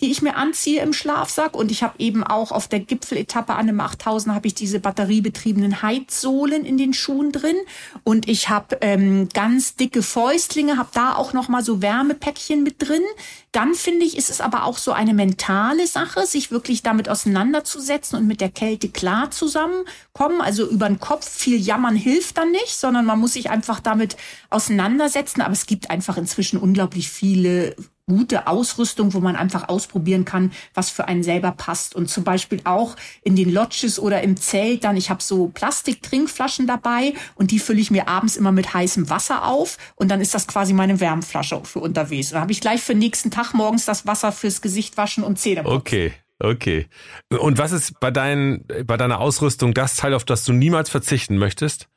die 0.00 0.12
ich 0.12 0.22
mir 0.22 0.36
anziehe 0.36 0.80
im 0.82 0.92
Schlafsack. 0.92 1.56
Und 1.56 1.72
ich 1.72 1.82
habe 1.82 1.94
eben 1.98 2.22
auch 2.22 2.52
auf 2.52 2.68
der 2.68 2.78
Gipfeletappe 2.78 3.56
an 3.56 3.66
dem 3.66 3.80
8000 3.80 4.36
habe 4.36 4.46
ich 4.46 4.54
diese 4.54 4.78
batteriebetriebenen 4.78 5.82
Heizsohlen 5.82 6.64
in 6.64 6.78
den 6.78 6.94
Schuhen 6.94 7.32
drin. 7.32 7.56
Und 8.04 8.28
ich 8.28 8.48
habe 8.48 8.78
ähm, 8.82 9.28
ganz 9.34 9.74
dicke 9.74 10.04
Fäustlinge, 10.04 10.76
habe 10.76 10.90
da 10.94 11.16
auch 11.16 11.32
noch 11.32 11.48
mal 11.48 11.64
so 11.64 11.82
Wärmepäckchen 11.82 12.62
mit 12.62 12.76
drin. 12.78 13.02
Dann 13.50 13.74
finde 13.74 14.06
ich, 14.06 14.16
ist 14.16 14.30
es 14.30 14.40
aber 14.40 14.62
auch 14.62 14.78
so 14.78 14.92
eine 14.92 15.12
mentale 15.12 15.88
Sache, 15.88 16.24
sich 16.24 16.52
wirklich 16.52 16.84
damit 16.84 17.08
auseinanderzusetzen 17.08 18.16
und 18.16 18.28
mit 18.28 18.40
der 18.40 18.50
Kälte 18.50 18.90
klar 18.90 19.32
zusammenkommen. 19.32 20.40
Also 20.40 20.68
über 20.70 20.86
den 20.86 21.00
Kopf 21.00 21.28
viel 21.28 21.58
jammern 21.58 21.96
hilft 21.96 22.38
dann 22.38 22.52
nicht, 22.52 22.76
sondern 22.76 23.04
man 23.04 23.18
muss 23.18 23.32
sich 23.32 23.50
einfach 23.50 23.80
damit 23.88 24.16
auseinandersetzen. 24.50 25.40
Aber 25.40 25.52
es 25.52 25.66
gibt 25.66 25.90
einfach 25.90 26.16
inzwischen 26.16 26.58
unglaublich 26.58 27.08
viele 27.08 27.74
gute 28.08 28.46
Ausrüstung, 28.46 29.14
wo 29.14 29.20
man 29.20 29.36
einfach 29.36 29.68
ausprobieren 29.68 30.24
kann, 30.24 30.50
was 30.74 30.90
für 30.90 31.06
einen 31.06 31.22
selber 31.22 31.52
passt. 31.52 31.94
Und 31.94 32.08
zum 32.08 32.24
Beispiel 32.24 32.60
auch 32.64 32.96
in 33.22 33.36
den 33.36 33.52
Lodges 33.52 34.00
oder 34.00 34.22
im 34.22 34.36
Zelt 34.36 34.82
dann, 34.82 34.96
ich 34.96 35.10
habe 35.10 35.22
so 35.22 35.48
Plastiktrinkflaschen 35.48 36.66
dabei 36.66 37.12
und 37.36 37.50
die 37.50 37.58
fülle 37.58 37.80
ich 37.80 37.90
mir 37.90 38.08
abends 38.08 38.36
immer 38.36 38.50
mit 38.50 38.74
heißem 38.74 39.10
Wasser 39.10 39.44
auf 39.44 39.76
und 39.94 40.10
dann 40.10 40.20
ist 40.20 40.34
das 40.34 40.46
quasi 40.46 40.72
meine 40.72 41.00
Wärmflasche 41.00 41.60
für 41.64 41.80
unterwegs. 41.80 42.30
Dann 42.30 42.40
habe 42.40 42.52
ich 42.52 42.60
gleich 42.60 42.80
für 42.80 42.92
den 42.92 43.00
nächsten 43.00 43.30
Tag 43.30 43.52
morgens 43.52 43.84
das 43.84 44.06
Wasser 44.06 44.32
fürs 44.32 44.62
Gesicht 44.62 44.96
waschen 44.96 45.22
und 45.22 45.38
Zähne 45.38 45.62
putzen. 45.62 45.76
Okay. 45.76 46.12
Okay. 46.40 46.86
Und 47.30 47.58
was 47.58 47.72
ist 47.72 47.98
bei, 47.98 48.12
dein, 48.12 48.64
bei 48.84 48.96
deiner 48.96 49.18
Ausrüstung 49.18 49.74
das 49.74 49.96
Teil, 49.96 50.14
auf 50.14 50.24
das 50.24 50.44
du 50.44 50.52
niemals 50.52 50.88
verzichten 50.88 51.36
möchtest? 51.36 51.88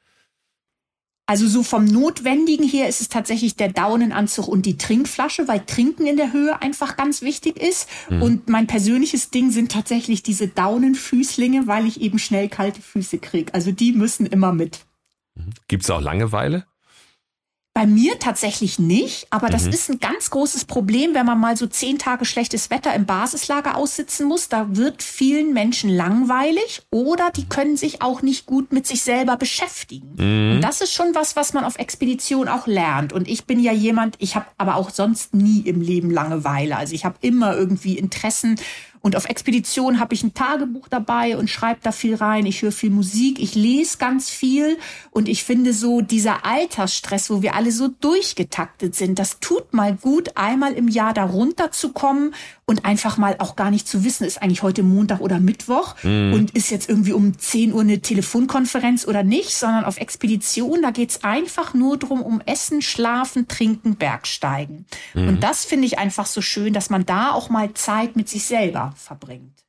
Also 1.27 1.47
so 1.47 1.63
vom 1.63 1.85
Notwendigen 1.85 2.67
her 2.67 2.89
ist 2.89 2.99
es 2.99 3.07
tatsächlich 3.07 3.55
der 3.55 3.71
Daunenanzug 3.71 4.47
und 4.47 4.65
die 4.65 4.77
Trinkflasche, 4.77 5.47
weil 5.47 5.61
Trinken 5.61 6.05
in 6.05 6.17
der 6.17 6.33
Höhe 6.33 6.61
einfach 6.61 6.97
ganz 6.97 7.21
wichtig 7.21 7.57
ist. 7.57 7.87
Mhm. 8.09 8.21
Und 8.21 8.49
mein 8.49 8.67
persönliches 8.67 9.29
Ding 9.29 9.51
sind 9.51 9.71
tatsächlich 9.71 10.23
diese 10.23 10.47
Daunenfüßlinge, 10.49 11.67
weil 11.67 11.85
ich 11.85 12.01
eben 12.01 12.19
schnell 12.19 12.49
kalte 12.49 12.81
Füße 12.81 13.19
kriege. 13.19 13.53
Also 13.53 13.71
die 13.71 13.93
müssen 13.93 14.25
immer 14.25 14.51
mit. 14.51 14.85
Mhm. 15.35 15.51
Gibt 15.67 15.83
es 15.83 15.89
auch 15.89 16.01
Langeweile? 16.01 16.65
Bei 17.73 17.85
mir 17.85 18.19
tatsächlich 18.19 18.79
nicht, 18.79 19.27
aber 19.29 19.47
das 19.47 19.63
mhm. 19.63 19.69
ist 19.69 19.89
ein 19.89 19.99
ganz 20.01 20.29
großes 20.29 20.65
Problem, 20.65 21.13
wenn 21.13 21.25
man 21.25 21.39
mal 21.39 21.55
so 21.55 21.67
zehn 21.67 21.97
Tage 21.97 22.25
schlechtes 22.25 22.69
Wetter 22.69 22.93
im 22.93 23.05
Basislager 23.05 23.77
aussitzen 23.77 24.27
muss. 24.27 24.49
Da 24.49 24.75
wird 24.75 25.01
vielen 25.01 25.53
Menschen 25.53 25.89
langweilig 25.89 26.81
oder 26.91 27.31
die 27.33 27.47
können 27.47 27.77
sich 27.77 28.01
auch 28.01 28.23
nicht 28.23 28.45
gut 28.45 28.73
mit 28.73 28.85
sich 28.87 29.03
selber 29.03 29.37
beschäftigen. 29.37 30.15
Mhm. 30.17 30.55
Und 30.55 30.61
das 30.61 30.81
ist 30.81 30.91
schon 30.91 31.15
was, 31.15 31.37
was 31.37 31.53
man 31.53 31.63
auf 31.63 31.79
Expedition 31.79 32.49
auch 32.49 32.67
lernt. 32.67 33.13
Und 33.13 33.29
ich 33.29 33.45
bin 33.45 33.61
ja 33.61 33.71
jemand, 33.71 34.17
ich 34.19 34.35
habe 34.35 34.47
aber 34.57 34.75
auch 34.75 34.89
sonst 34.89 35.33
nie 35.33 35.61
im 35.61 35.79
Leben 35.79 36.11
Langeweile. 36.11 36.75
Also 36.75 36.93
ich 36.93 37.05
habe 37.05 37.15
immer 37.21 37.55
irgendwie 37.55 37.97
Interessen 37.97 38.59
und 39.01 39.15
auf 39.15 39.25
Expedition 39.25 39.99
habe 39.99 40.13
ich 40.13 40.23
ein 40.23 40.35
Tagebuch 40.35 40.87
dabei 40.87 41.35
und 41.35 41.49
schreibe 41.49 41.79
da 41.81 41.91
viel 41.91 42.15
rein. 42.15 42.45
Ich 42.45 42.61
höre 42.61 42.71
viel 42.71 42.91
Musik, 42.91 43.39
ich 43.39 43.55
lese 43.55 43.97
ganz 43.97 44.29
viel. 44.29 44.77
Und 45.09 45.27
ich 45.27 45.43
finde 45.43 45.73
so 45.73 46.01
dieser 46.01 46.45
Altersstress, 46.45 47.31
wo 47.31 47.41
wir 47.41 47.55
alle 47.55 47.71
so 47.71 47.87
durchgetaktet 47.87 48.93
sind, 48.93 49.17
das 49.17 49.39
tut 49.39 49.73
mal 49.73 49.95
gut, 49.95 50.37
einmal 50.37 50.73
im 50.73 50.87
Jahr 50.87 51.13
da 51.13 51.23
runterzukommen 51.23 52.35
und 52.71 52.85
einfach 52.85 53.17
mal 53.17 53.35
auch 53.39 53.57
gar 53.57 53.69
nicht 53.69 53.85
zu 53.85 54.05
wissen, 54.05 54.23
ist 54.23 54.41
eigentlich 54.41 54.63
heute 54.63 54.81
Montag 54.81 55.19
oder 55.19 55.41
Mittwoch 55.41 55.95
mhm. 56.03 56.33
und 56.33 56.51
ist 56.51 56.71
jetzt 56.71 56.87
irgendwie 56.87 57.11
um 57.11 57.37
10 57.37 57.73
Uhr 57.73 57.81
eine 57.81 57.99
Telefonkonferenz 57.99 59.05
oder 59.05 59.23
nicht, 59.23 59.53
sondern 59.53 59.83
auf 59.83 59.97
Expedition, 59.97 60.81
da 60.81 60.91
geht's 60.91 61.25
einfach 61.25 61.73
nur 61.73 61.97
drum 61.97 62.21
um 62.21 62.39
Essen, 62.45 62.81
Schlafen, 62.81 63.49
Trinken, 63.49 63.97
Bergsteigen. 63.97 64.85
Mhm. 65.13 65.27
Und 65.27 65.43
das 65.43 65.65
finde 65.65 65.85
ich 65.85 65.99
einfach 65.99 66.25
so 66.25 66.41
schön, 66.41 66.71
dass 66.71 66.89
man 66.89 67.05
da 67.05 67.33
auch 67.33 67.49
mal 67.49 67.73
Zeit 67.73 68.15
mit 68.15 68.29
sich 68.29 68.45
selber 68.45 68.93
verbringt. 68.95 69.59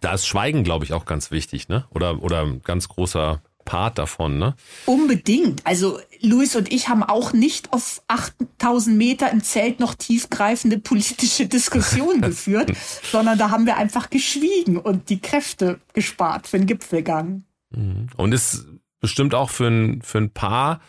Da 0.00 0.14
ist 0.14 0.26
Schweigen, 0.26 0.64
glaube 0.64 0.86
ich, 0.86 0.94
auch 0.94 1.04
ganz 1.04 1.30
wichtig, 1.30 1.68
ne? 1.68 1.84
Oder, 1.90 2.22
oder 2.22 2.46
ein 2.46 2.62
ganz 2.62 2.88
großer 2.88 3.42
Part 3.64 3.98
davon, 3.98 4.38
ne? 4.38 4.54
Unbedingt. 4.86 5.66
Also 5.66 5.98
Luis 6.20 6.56
und 6.56 6.72
ich 6.72 6.88
haben 6.88 7.02
auch 7.02 7.32
nicht 7.32 7.72
auf 7.72 8.02
8000 8.08 8.96
Meter 8.96 9.30
im 9.30 9.42
Zelt 9.42 9.80
noch 9.80 9.94
tiefgreifende 9.94 10.78
politische 10.78 11.46
Diskussionen 11.46 12.20
geführt, 12.22 12.72
sondern 13.02 13.38
da 13.38 13.50
haben 13.50 13.66
wir 13.66 13.76
einfach 13.76 14.10
geschwiegen 14.10 14.76
und 14.76 15.08
die 15.08 15.20
Kräfte 15.20 15.80
gespart 15.92 16.46
für 16.46 16.58
den 16.58 16.66
Gipfelgang. 16.66 17.44
Mhm. 17.70 18.08
Und 18.16 18.32
ist 18.32 18.66
bestimmt 19.00 19.34
auch 19.34 19.50
für 19.50 19.66
ein, 19.66 20.02
für 20.02 20.18
ein 20.18 20.30
Paar 20.30 20.80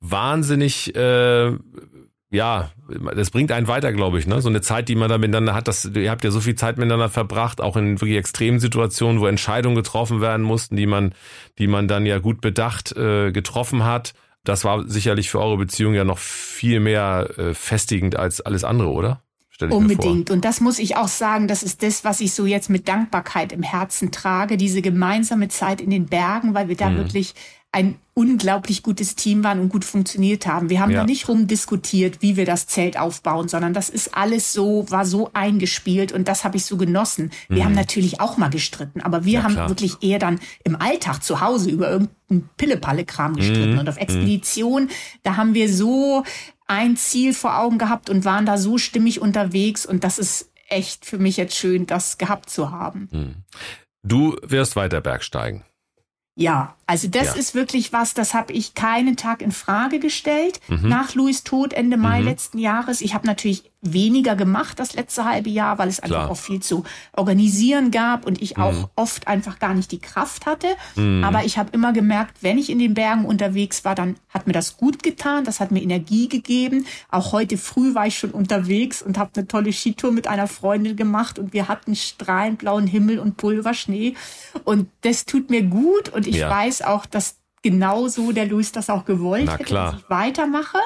wahnsinnig 0.00 0.94
äh, 0.96 1.52
ja, 2.32 2.70
das 3.14 3.30
bringt 3.30 3.52
einen 3.52 3.68
weiter, 3.68 3.92
glaube 3.92 4.18
ich, 4.18 4.26
ne? 4.26 4.40
So 4.40 4.48
eine 4.48 4.62
Zeit, 4.62 4.88
die 4.88 4.94
man 4.94 5.10
da 5.10 5.18
miteinander 5.18 5.54
hat, 5.54 5.68
das, 5.68 5.84
ihr 5.84 6.10
habt 6.10 6.24
ja 6.24 6.30
so 6.30 6.40
viel 6.40 6.54
Zeit 6.54 6.78
miteinander 6.78 7.10
verbracht, 7.10 7.60
auch 7.60 7.76
in 7.76 8.00
wirklich 8.00 8.16
extremen 8.16 8.58
Situationen, 8.58 9.20
wo 9.20 9.26
Entscheidungen 9.26 9.76
getroffen 9.76 10.22
werden 10.22 10.42
mussten, 10.42 10.74
die 10.76 10.86
man, 10.86 11.14
die 11.58 11.66
man 11.66 11.88
dann 11.88 12.06
ja 12.06 12.18
gut 12.18 12.40
bedacht 12.40 12.96
äh, 12.96 13.32
getroffen 13.32 13.84
hat. 13.84 14.14
Das 14.44 14.64
war 14.64 14.88
sicherlich 14.88 15.30
für 15.30 15.40
eure 15.40 15.58
Beziehung 15.58 15.94
ja 15.94 16.04
noch 16.04 16.18
viel 16.18 16.80
mehr 16.80 17.28
äh, 17.36 17.54
festigend 17.54 18.16
als 18.16 18.40
alles 18.40 18.64
andere, 18.64 18.88
oder? 18.88 19.22
Unbedingt. 19.60 20.30
Und 20.30 20.44
das 20.44 20.60
muss 20.60 20.80
ich 20.80 20.96
auch 20.96 21.06
sagen, 21.06 21.46
das 21.46 21.62
ist 21.62 21.84
das, 21.84 22.02
was 22.02 22.20
ich 22.20 22.32
so 22.32 22.46
jetzt 22.46 22.68
mit 22.68 22.88
Dankbarkeit 22.88 23.52
im 23.52 23.62
Herzen 23.62 24.10
trage, 24.10 24.56
diese 24.56 24.82
gemeinsame 24.82 25.48
Zeit 25.48 25.80
in 25.80 25.90
den 25.90 26.06
Bergen, 26.06 26.54
weil 26.54 26.68
wir 26.68 26.76
da 26.76 26.88
mhm. 26.88 26.96
wirklich 26.96 27.34
ein 27.72 27.98
unglaublich 28.14 28.82
gutes 28.82 29.16
Team 29.16 29.42
waren 29.42 29.58
und 29.58 29.70
gut 29.70 29.86
funktioniert 29.86 30.46
haben. 30.46 30.68
Wir 30.68 30.80
haben 30.80 30.90
ja. 30.90 31.00
da 31.00 31.06
nicht 31.06 31.26
rumdiskutiert, 31.28 32.20
wie 32.20 32.36
wir 32.36 32.44
das 32.44 32.66
Zelt 32.66 32.98
aufbauen, 32.98 33.48
sondern 33.48 33.72
das 33.72 33.88
ist 33.88 34.14
alles 34.14 34.52
so, 34.52 34.84
war 34.90 35.06
so 35.06 35.30
eingespielt 35.32 36.12
und 36.12 36.28
das 36.28 36.44
habe 36.44 36.58
ich 36.58 36.66
so 36.66 36.76
genossen. 36.76 37.30
Wir 37.48 37.62
mhm. 37.62 37.64
haben 37.64 37.74
natürlich 37.74 38.20
auch 38.20 38.36
mal 38.36 38.50
gestritten, 38.50 39.00
aber 39.00 39.24
wir 39.24 39.38
ja, 39.38 39.42
haben 39.42 39.54
klar. 39.54 39.70
wirklich 39.70 40.02
eher 40.02 40.18
dann 40.18 40.38
im 40.64 40.76
Alltag 40.76 41.22
zu 41.22 41.40
Hause 41.40 41.70
über 41.70 41.90
irgendeinen 41.90 42.50
Pille-Palle-Kram 42.58 43.36
gestritten. 43.36 43.72
Mhm. 43.72 43.78
Und 43.78 43.88
auf 43.88 43.96
mhm. 43.96 44.02
Expedition, 44.02 44.82
mhm. 44.84 44.90
da 45.22 45.36
haben 45.38 45.54
wir 45.54 45.72
so 45.72 46.24
ein 46.66 46.96
Ziel 46.96 47.32
vor 47.32 47.58
Augen 47.58 47.78
gehabt 47.78 48.10
und 48.10 48.26
waren 48.26 48.44
da 48.44 48.58
so 48.58 48.76
stimmig 48.76 49.22
unterwegs 49.22 49.86
und 49.86 50.04
das 50.04 50.18
ist 50.18 50.50
echt 50.68 51.06
für 51.06 51.18
mich 51.18 51.38
jetzt 51.38 51.56
schön, 51.56 51.86
das 51.86 52.18
gehabt 52.18 52.50
zu 52.50 52.70
haben. 52.70 53.08
Mhm. 53.10 53.34
Du 54.02 54.36
wirst 54.42 54.76
weiter 54.76 55.00
Bergsteigen. 55.00 55.64
Ja, 56.34 56.76
also 56.86 57.08
das 57.08 57.28
ja. 57.28 57.34
ist 57.34 57.54
wirklich 57.54 57.92
was, 57.92 58.14
das 58.14 58.34
habe 58.34 58.52
ich 58.52 58.74
keinen 58.74 59.16
Tag 59.16 59.42
in 59.42 59.52
Frage 59.52 59.98
gestellt. 59.98 60.60
Mhm. 60.68 60.88
Nach 60.88 61.14
Louis 61.14 61.44
Tod 61.44 61.72
Ende 61.72 61.96
Mai 61.96 62.20
mhm. 62.20 62.26
letzten 62.26 62.58
Jahres. 62.58 63.00
Ich 63.00 63.14
habe 63.14 63.26
natürlich 63.26 63.70
weniger 63.84 64.36
gemacht 64.36 64.78
das 64.78 64.94
letzte 64.94 65.24
halbe 65.24 65.50
Jahr, 65.50 65.76
weil 65.78 65.88
es 65.88 65.98
einfach 65.98 66.16
Klar. 66.16 66.30
auch 66.30 66.36
viel 66.36 66.60
zu 66.60 66.84
organisieren 67.14 67.90
gab 67.90 68.26
und 68.26 68.40
ich 68.40 68.56
auch 68.56 68.72
mhm. 68.72 68.86
oft 68.94 69.26
einfach 69.26 69.58
gar 69.58 69.74
nicht 69.74 69.90
die 69.90 69.98
Kraft 69.98 70.46
hatte. 70.46 70.68
Mhm. 70.94 71.24
Aber 71.24 71.44
ich 71.44 71.58
habe 71.58 71.70
immer 71.72 71.92
gemerkt, 71.92 72.42
wenn 72.42 72.58
ich 72.58 72.70
in 72.70 72.78
den 72.78 72.94
Bergen 72.94 73.24
unterwegs 73.24 73.84
war, 73.84 73.96
dann 73.96 74.16
hat 74.28 74.46
mir 74.46 74.52
das 74.52 74.76
gut 74.76 75.02
getan, 75.02 75.44
das 75.44 75.58
hat 75.58 75.72
mir 75.72 75.82
Energie 75.82 76.28
gegeben. 76.28 76.86
Auch 77.10 77.32
heute 77.32 77.58
früh 77.58 77.94
war 77.94 78.06
ich 78.06 78.18
schon 78.18 78.30
unterwegs 78.30 79.02
und 79.02 79.18
habe 79.18 79.30
eine 79.34 79.48
tolle 79.48 79.72
Skitour 79.72 80.12
mit 80.12 80.28
einer 80.28 80.46
Freundin 80.46 80.96
gemacht 80.96 81.38
und 81.40 81.52
wir 81.52 81.66
hatten 81.66 81.96
strahlend 81.96 82.58
blauen 82.58 82.86
Himmel 82.86 83.18
und 83.18 83.36
Pulverschnee 83.36 84.14
und 84.64 84.88
das 85.00 85.24
tut 85.24 85.50
mir 85.50 85.62
gut 85.62 86.08
und 86.10 86.21
ich 86.26 86.36
ja. 86.36 86.50
weiß 86.50 86.82
auch, 86.82 87.06
dass 87.06 87.36
genauso 87.62 88.32
der 88.32 88.46
Luis 88.46 88.72
das 88.72 88.90
auch 88.90 89.04
gewollt 89.04 89.44
Na, 89.46 89.58
hätte, 89.58 89.74
dass 89.74 89.94
ich 89.96 90.10
weitermache. 90.10 90.78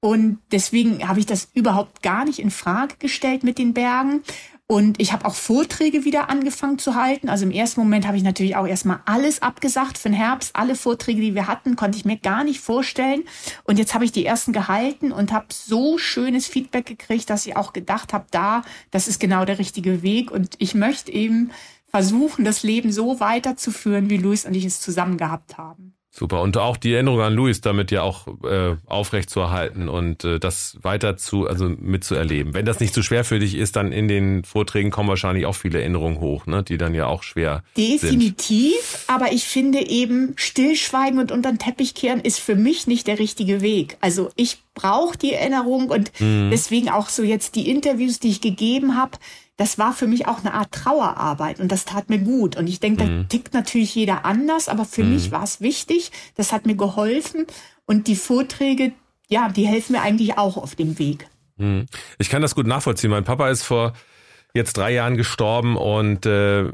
Und 0.00 0.38
deswegen 0.52 1.08
habe 1.08 1.18
ich 1.18 1.26
das 1.26 1.48
überhaupt 1.54 2.02
gar 2.02 2.24
nicht 2.24 2.38
in 2.38 2.50
Frage 2.50 2.96
gestellt 2.98 3.42
mit 3.42 3.58
den 3.58 3.72
Bergen. 3.72 4.22
Und 4.66 4.98
ich 4.98 5.12
habe 5.12 5.26
auch 5.26 5.34
Vorträge 5.34 6.06
wieder 6.06 6.30
angefangen 6.30 6.78
zu 6.78 6.94
halten. 6.94 7.28
Also 7.28 7.44
im 7.44 7.50
ersten 7.50 7.80
Moment 7.80 8.06
habe 8.06 8.16
ich 8.16 8.22
natürlich 8.22 8.56
auch 8.56 8.66
erstmal 8.66 9.00
alles 9.04 9.42
abgesagt 9.42 9.98
für 9.98 10.08
den 10.08 10.16
Herbst. 10.16 10.56
Alle 10.56 10.74
Vorträge, 10.74 11.20
die 11.20 11.34
wir 11.34 11.46
hatten, 11.46 11.76
konnte 11.76 11.98
ich 11.98 12.06
mir 12.06 12.16
gar 12.16 12.44
nicht 12.44 12.60
vorstellen. 12.60 13.24
Und 13.64 13.78
jetzt 13.78 13.92
habe 13.92 14.06
ich 14.06 14.12
die 14.12 14.24
ersten 14.24 14.54
gehalten 14.54 15.12
und 15.12 15.32
habe 15.32 15.46
so 15.50 15.98
schönes 15.98 16.46
Feedback 16.46 16.86
gekriegt, 16.86 17.28
dass 17.28 17.46
ich 17.46 17.56
auch 17.56 17.74
gedacht 17.74 18.14
habe, 18.14 18.24
da, 18.30 18.62
das 18.90 19.06
ist 19.06 19.20
genau 19.20 19.44
der 19.44 19.58
richtige 19.58 20.02
Weg. 20.02 20.30
Und 20.30 20.54
ich 20.58 20.74
möchte 20.74 21.12
eben 21.12 21.50
versuchen, 21.94 22.44
das 22.44 22.64
Leben 22.64 22.90
so 22.90 23.20
weiterzuführen, 23.20 24.10
wie 24.10 24.16
Luis 24.16 24.44
und 24.44 24.54
ich 24.54 24.64
es 24.64 24.80
zusammen 24.80 25.16
gehabt 25.16 25.58
haben. 25.58 25.94
Super. 26.10 26.42
Und 26.42 26.56
auch 26.56 26.76
die 26.76 26.92
Erinnerung 26.92 27.20
an 27.20 27.34
Luis 27.34 27.60
damit 27.60 27.92
ja 27.92 28.02
auch 28.02 28.26
äh, 28.44 28.76
aufrecht 28.86 29.30
zu 29.30 29.38
erhalten 29.38 29.88
und 29.88 30.24
äh, 30.24 30.40
das 30.40 30.76
weiter 30.82 31.16
zu, 31.16 31.48
also 31.48 31.68
mitzuerleben. 31.68 32.52
Wenn 32.52 32.66
das 32.66 32.80
nicht 32.80 32.94
zu 32.94 33.00
so 33.00 33.04
schwer 33.04 33.24
für 33.24 33.38
dich 33.38 33.54
ist, 33.54 33.76
dann 33.76 33.92
in 33.92 34.08
den 34.08 34.42
Vorträgen 34.42 34.90
kommen 34.90 35.08
wahrscheinlich 35.08 35.46
auch 35.46 35.54
viele 35.54 35.80
Erinnerungen 35.80 36.18
hoch, 36.18 36.46
ne, 36.46 36.64
die 36.64 36.78
dann 36.78 36.94
ja 36.94 37.06
auch 37.06 37.22
schwer 37.22 37.62
Definitiv, 37.76 38.74
sind. 38.74 39.08
aber 39.08 39.32
ich 39.32 39.44
finde 39.44 39.88
eben, 39.88 40.34
stillschweigen 40.34 41.20
und 41.20 41.30
unter 41.30 41.50
den 41.50 41.58
Teppich 41.58 41.94
kehren 41.94 42.20
ist 42.20 42.40
für 42.40 42.56
mich 42.56 42.88
nicht 42.88 43.06
der 43.06 43.20
richtige 43.20 43.60
Weg. 43.60 43.98
Also 44.00 44.30
ich 44.34 44.58
brauche 44.74 45.16
die 45.16 45.32
Erinnerung 45.32 45.90
und 45.90 46.12
mhm. 46.20 46.50
deswegen 46.50 46.90
auch 46.90 47.08
so 47.08 47.22
jetzt 47.22 47.54
die 47.54 47.68
Interviews, 47.70 48.18
die 48.18 48.30
ich 48.30 48.40
gegeben 48.40 48.96
habe, 48.96 49.18
das 49.56 49.78
war 49.78 49.92
für 49.92 50.06
mich 50.06 50.26
auch 50.26 50.40
eine 50.40 50.54
Art 50.54 50.72
Trauerarbeit 50.72 51.60
und 51.60 51.70
das 51.70 51.84
tat 51.84 52.10
mir 52.10 52.18
gut. 52.18 52.56
Und 52.56 52.66
ich 52.66 52.80
denke, 52.80 53.04
mhm. 53.04 53.22
da 53.22 53.28
tickt 53.28 53.54
natürlich 53.54 53.94
jeder 53.94 54.24
anders, 54.24 54.68
aber 54.68 54.84
für 54.84 55.04
mhm. 55.04 55.14
mich 55.14 55.30
war 55.30 55.44
es 55.44 55.60
wichtig. 55.60 56.10
Das 56.34 56.52
hat 56.52 56.66
mir 56.66 56.76
geholfen 56.76 57.46
und 57.86 58.08
die 58.08 58.16
Vorträge, 58.16 58.92
ja, 59.28 59.48
die 59.48 59.66
helfen 59.66 59.92
mir 59.92 60.02
eigentlich 60.02 60.38
auch 60.38 60.56
auf 60.56 60.74
dem 60.74 60.98
Weg. 60.98 61.28
Mhm. 61.56 61.86
Ich 62.18 62.30
kann 62.30 62.42
das 62.42 62.54
gut 62.54 62.66
nachvollziehen. 62.66 63.10
Mein 63.10 63.24
Papa 63.24 63.48
ist 63.48 63.62
vor 63.62 63.92
jetzt 64.56 64.76
drei 64.76 64.92
Jahren 64.92 65.16
gestorben 65.16 65.76
und 65.76 66.26
äh, 66.26 66.64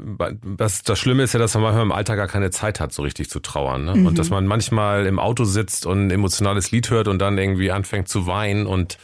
das, 0.55 0.83
das 0.83 0.99
Schlimme 0.99 1.23
ist 1.23 1.33
ja, 1.33 1.39
dass 1.39 1.55
man 1.55 1.63
manchmal 1.63 1.83
im 1.83 1.91
Alltag 1.91 2.17
gar 2.17 2.27
keine 2.27 2.51
Zeit 2.51 2.79
hat, 2.79 2.93
so 2.93 3.01
richtig 3.01 3.29
zu 3.29 3.39
trauern. 3.39 3.85
Ne? 3.85 3.95
Mhm. 3.95 4.05
Und 4.05 4.19
dass 4.19 4.29
man 4.29 4.45
manchmal 4.45 5.07
im 5.07 5.17
Auto 5.17 5.45
sitzt 5.45 5.87
und 5.87 6.07
ein 6.07 6.11
emotionales 6.11 6.69
Lied 6.69 6.91
hört 6.91 7.07
und 7.07 7.19
dann 7.19 7.39
irgendwie 7.39 7.71
anfängt 7.71 8.07
zu 8.07 8.27
weinen 8.27 8.67
und 8.67 8.99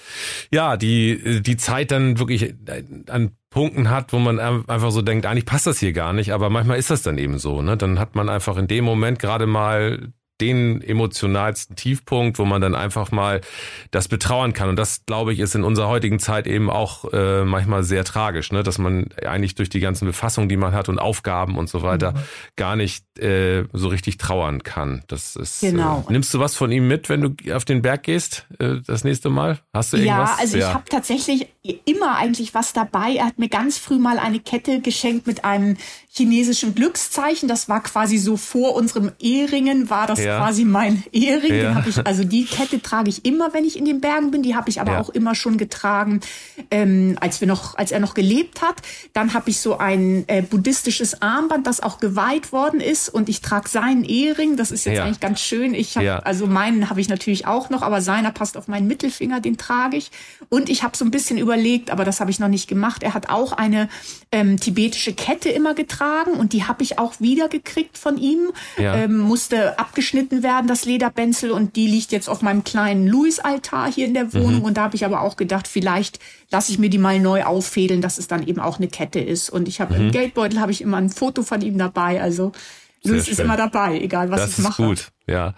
ja, 0.52 0.78
die, 0.78 1.42
die 1.42 1.58
Zeit 1.58 1.90
dann 1.90 2.20
wirklich 2.20 2.54
an 3.10 3.32
Punkten 3.58 3.90
hat, 3.90 4.14
wo 4.14 4.20
man 4.20 4.40
einfach 4.40 4.92
so 4.92 5.02
denkt, 5.02 5.26
eigentlich 5.26 5.48
passt 5.48 5.66
das 5.66 5.80
hier 5.80 5.92
gar 5.92 6.14
nicht, 6.14 6.32
aber 6.32 6.52
manchmal 6.52 6.78
ist 6.78 6.92
das 6.92 7.02
dann 7.02 7.18
eben 7.18 7.40
so. 7.40 7.64
Ne? 7.64 7.76
Dann 7.76 7.98
hat 7.98 8.14
man 8.14 8.30
einfach 8.30 8.56
in 8.56 8.68
dem 8.68 8.86
Moment 8.86 9.18
gerade 9.18 9.48
mal 9.48 10.14
den 10.42 10.82
emotionalsten 10.82 11.76
Tiefpunkt, 11.76 12.40
wo 12.40 12.46
man 12.46 12.62
dann 12.62 12.76
einfach 12.76 13.12
mal 13.12 13.42
das 13.92 14.08
betrauern 14.08 14.54
kann. 14.54 14.70
Und 14.70 14.78
das, 14.78 15.06
glaube 15.06 15.34
ich, 15.34 15.40
ist 15.40 15.56
in 15.56 15.64
unserer 15.64 15.88
heutigen 15.88 16.20
Zeit 16.20 16.48
eben 16.48 16.70
auch 16.70 17.12
äh, 17.12 17.44
manchmal 17.44 17.84
sehr 17.84 18.04
tragisch, 18.04 18.52
ne? 18.52 18.64
dass 18.64 18.78
man 18.78 19.10
eigentlich 19.26 19.56
durch 19.56 19.70
die 19.70 19.80
ganzen 19.80 20.06
Befassungen, 20.06 20.50
die 20.50 20.58
man 20.58 20.74
hat 20.74 20.90
und 20.90 21.00
Aufgaben 21.00 21.58
und 21.58 21.70
so 21.70 21.82
weiter, 21.82 22.12
mhm. 22.12 22.18
gar 22.56 22.76
nicht 22.76 23.04
äh, 23.20 23.66
so 23.74 23.88
richtig 23.88 24.18
trauern 24.18 24.64
kann. 24.64 25.04
Das 25.08 25.36
ist. 25.36 25.62
Genau. 25.62 26.06
Äh, 26.08 26.14
nimmst 26.14 26.34
du 26.34 26.40
was 26.40 26.56
von 26.56 26.72
ihm 26.72 26.88
mit, 26.88 27.10
wenn 27.10 27.22
du 27.22 27.56
auf 27.56 27.66
den 27.66 27.82
Berg 27.82 28.04
gehst 28.04 28.46
äh, 28.60 28.76
das 28.86 29.04
nächste 29.04 29.30
Mal? 29.30 29.60
Hast 29.74 29.94
du 29.94 29.98
irgendwas? 29.98 30.30
Ja, 30.30 30.38
also 30.40 30.58
ja. 30.58 30.68
ich 30.68 30.74
habe 30.74 30.86
tatsächlich 30.90 31.48
immer 31.86 32.18
eigentlich 32.18 32.54
was 32.54 32.74
dabei. 32.74 33.16
Er 33.16 33.26
hat 33.26 33.40
mir 33.40 33.50
ganz 33.50 33.78
früh 33.78 33.98
mal 33.98 34.20
eine 34.20 34.40
Kette 34.40 34.82
geschenkt 34.82 35.28
mit 35.28 35.44
einem 35.46 35.78
chinesischen 36.10 36.76
Glückszeichen. 36.76 37.48
Das 37.48 37.70
war 37.70 37.82
quasi 37.82 38.18
so 38.18 38.38
vor 38.38 38.76
unserem 38.76 39.12
Eheringen, 39.20 39.90
war 39.90 40.08
das 40.08 40.24
ja. 40.24 40.27
Quasi 40.28 40.66
mein 40.66 41.04
Ehering. 41.12 41.62
Ja. 41.62 41.84
Ich, 41.88 42.06
also 42.06 42.24
die 42.24 42.46
Kette 42.46 42.82
trage 42.82 43.10
ich 43.10 43.26
immer, 43.26 43.54
wenn 43.54 43.66
ich 43.66 43.78
in 43.78 43.86
den 43.86 44.02
Bergen 44.02 44.32
bin. 44.32 44.44
Die 44.44 44.56
habe 44.56 44.70
ich 44.70 44.82
aber 44.82 44.94
ja. 44.94 45.00
auch 45.00 45.10
immer 45.10 45.36
schon 45.36 45.58
getragen, 45.58 46.22
ähm, 46.72 47.18
als 47.22 47.42
wir 47.42 47.48
noch, 47.48 47.78
als 47.78 47.92
er 47.92 48.00
noch 48.00 48.14
gelebt 48.14 48.62
hat. 48.62 48.76
Dann 49.14 49.34
habe 49.34 49.50
ich 49.50 49.60
so 49.60 49.78
ein 49.78 50.26
äh, 50.28 50.42
buddhistisches 50.42 51.22
Armband, 51.22 51.68
das 51.68 51.82
auch 51.82 52.00
geweiht 52.00 52.52
worden 52.52 52.80
ist, 52.80 53.10
und 53.10 53.30
ich 53.30 53.42
trage 53.42 53.70
seinen 53.70 54.04
Ehering. 54.04 54.58
Das 54.58 54.72
ist 54.72 54.86
jetzt 54.86 55.00
eigentlich 55.00 55.20
ganz 55.20 55.40
schön. 55.40 55.74
Ich 55.74 55.98
habe, 55.98 56.26
also 56.26 56.48
meinen 56.48 56.90
habe 56.90 57.02
ich 57.02 57.10
natürlich 57.10 57.48
auch 57.48 57.70
noch, 57.70 57.82
aber 57.82 58.02
seiner 58.02 58.32
passt 58.32 58.58
auf 58.58 58.68
meinen 58.68 58.88
Mittelfinger, 58.88 59.40
den 59.40 59.58
trage 59.58 59.98
ich. 59.98 60.12
Und 60.50 60.70
ich 60.70 60.84
habe 60.84 60.96
so 60.96 61.06
ein 61.06 61.12
bisschen 61.12 61.38
überlegt, 61.38 61.90
aber 61.92 62.06
das 62.06 62.20
habe 62.20 62.32
ich 62.32 62.40
noch 62.40 62.48
nicht 62.48 62.68
gemacht. 62.68 63.04
Er 63.04 63.14
hat 63.14 63.30
auch 63.30 63.54
eine 63.54 63.90
ähm, 64.32 64.60
tibetische 64.60 65.14
Kette 65.14 65.50
immer 65.50 65.74
getragen 65.74 66.32
und 66.32 66.54
die 66.54 66.66
habe 66.66 66.84
ich 66.84 67.00
auch 67.00 67.20
wieder 67.20 67.48
gekriegt 67.48 67.98
von 67.98 68.18
ihm. 68.18 68.52
Ja. 68.78 68.96
Ähm, 68.96 69.18
musste 69.18 69.80
abgeschnitten 69.80 70.17
werden, 70.32 70.68
das 70.68 70.86
Lederbenzel, 70.86 71.52
und 71.52 71.76
die 71.76 71.88
liegt 71.88 72.12
jetzt 72.12 72.30
auf 72.30 72.42
meinem 72.42 72.64
kleinen 72.64 73.08
Louis-Altar 73.08 73.92
hier 73.92 74.08
in 74.08 74.14
der 74.14 74.34
Wohnung. 74.34 74.60
Mhm. 74.60 74.66
Und 74.66 74.78
da 74.78 74.84
habe 74.84 74.96
ich 74.96 75.06
aber 75.06 75.22
auch 75.22 75.38
gedacht, 75.38 75.68
vielleicht 75.68 76.20
lasse 76.52 76.72
ich 76.72 76.80
mir 76.80 76.90
die 76.90 76.98
mal 76.98 77.20
neu 77.20 77.44
auffädeln, 77.44 78.02
dass 78.02 78.18
es 78.18 78.28
dann 78.28 78.46
eben 78.46 78.60
auch 78.60 78.78
eine 78.78 78.88
Kette 78.88 79.20
ist. 79.20 79.50
Und 79.50 79.68
ich 79.68 79.82
habe 79.82 79.96
mhm. 79.96 80.02
im 80.08 80.12
Geldbeutel 80.12 80.60
habe 80.60 80.72
ich 80.72 80.82
immer 80.82 80.98
ein 80.98 81.10
Foto 81.10 81.44
von 81.44 81.62
ihm 81.62 81.78
dabei. 81.78 82.22
Also 82.22 82.52
Louis 83.04 83.28
ist 83.28 83.40
immer 83.40 83.58
dabei, 83.58 84.00
egal 84.00 84.30
was 84.30 84.42
das 84.42 84.58
ich 84.58 84.64
mache. 84.64 84.82
Das 84.82 84.92
ist 84.92 85.06
gut, 85.06 85.12
ja 85.28 85.54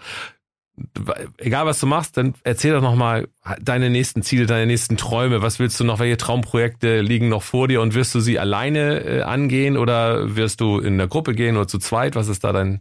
egal 1.38 1.66
was 1.66 1.80
du 1.80 1.86
machst, 1.86 2.16
dann 2.16 2.34
erzähl 2.42 2.72
doch 2.72 2.82
nochmal 2.82 3.28
deine 3.60 3.90
nächsten 3.90 4.22
Ziele, 4.22 4.46
deine 4.46 4.66
nächsten 4.66 4.96
Träume. 4.96 5.42
Was 5.42 5.58
willst 5.58 5.78
du 5.80 5.84
noch? 5.84 5.98
Welche 5.98 6.16
Traumprojekte 6.16 7.00
liegen 7.00 7.28
noch 7.28 7.42
vor 7.42 7.68
dir 7.68 7.80
und 7.80 7.94
wirst 7.94 8.14
du 8.14 8.20
sie 8.20 8.38
alleine 8.38 9.04
äh, 9.04 9.22
angehen 9.22 9.76
oder 9.76 10.36
wirst 10.36 10.60
du 10.60 10.78
in 10.78 10.98
der 10.98 11.08
Gruppe 11.08 11.34
gehen 11.34 11.56
oder 11.56 11.68
zu 11.68 11.78
zweit? 11.78 12.16
Was 12.16 12.28
ist 12.28 12.44
da 12.44 12.52
dein, 12.52 12.80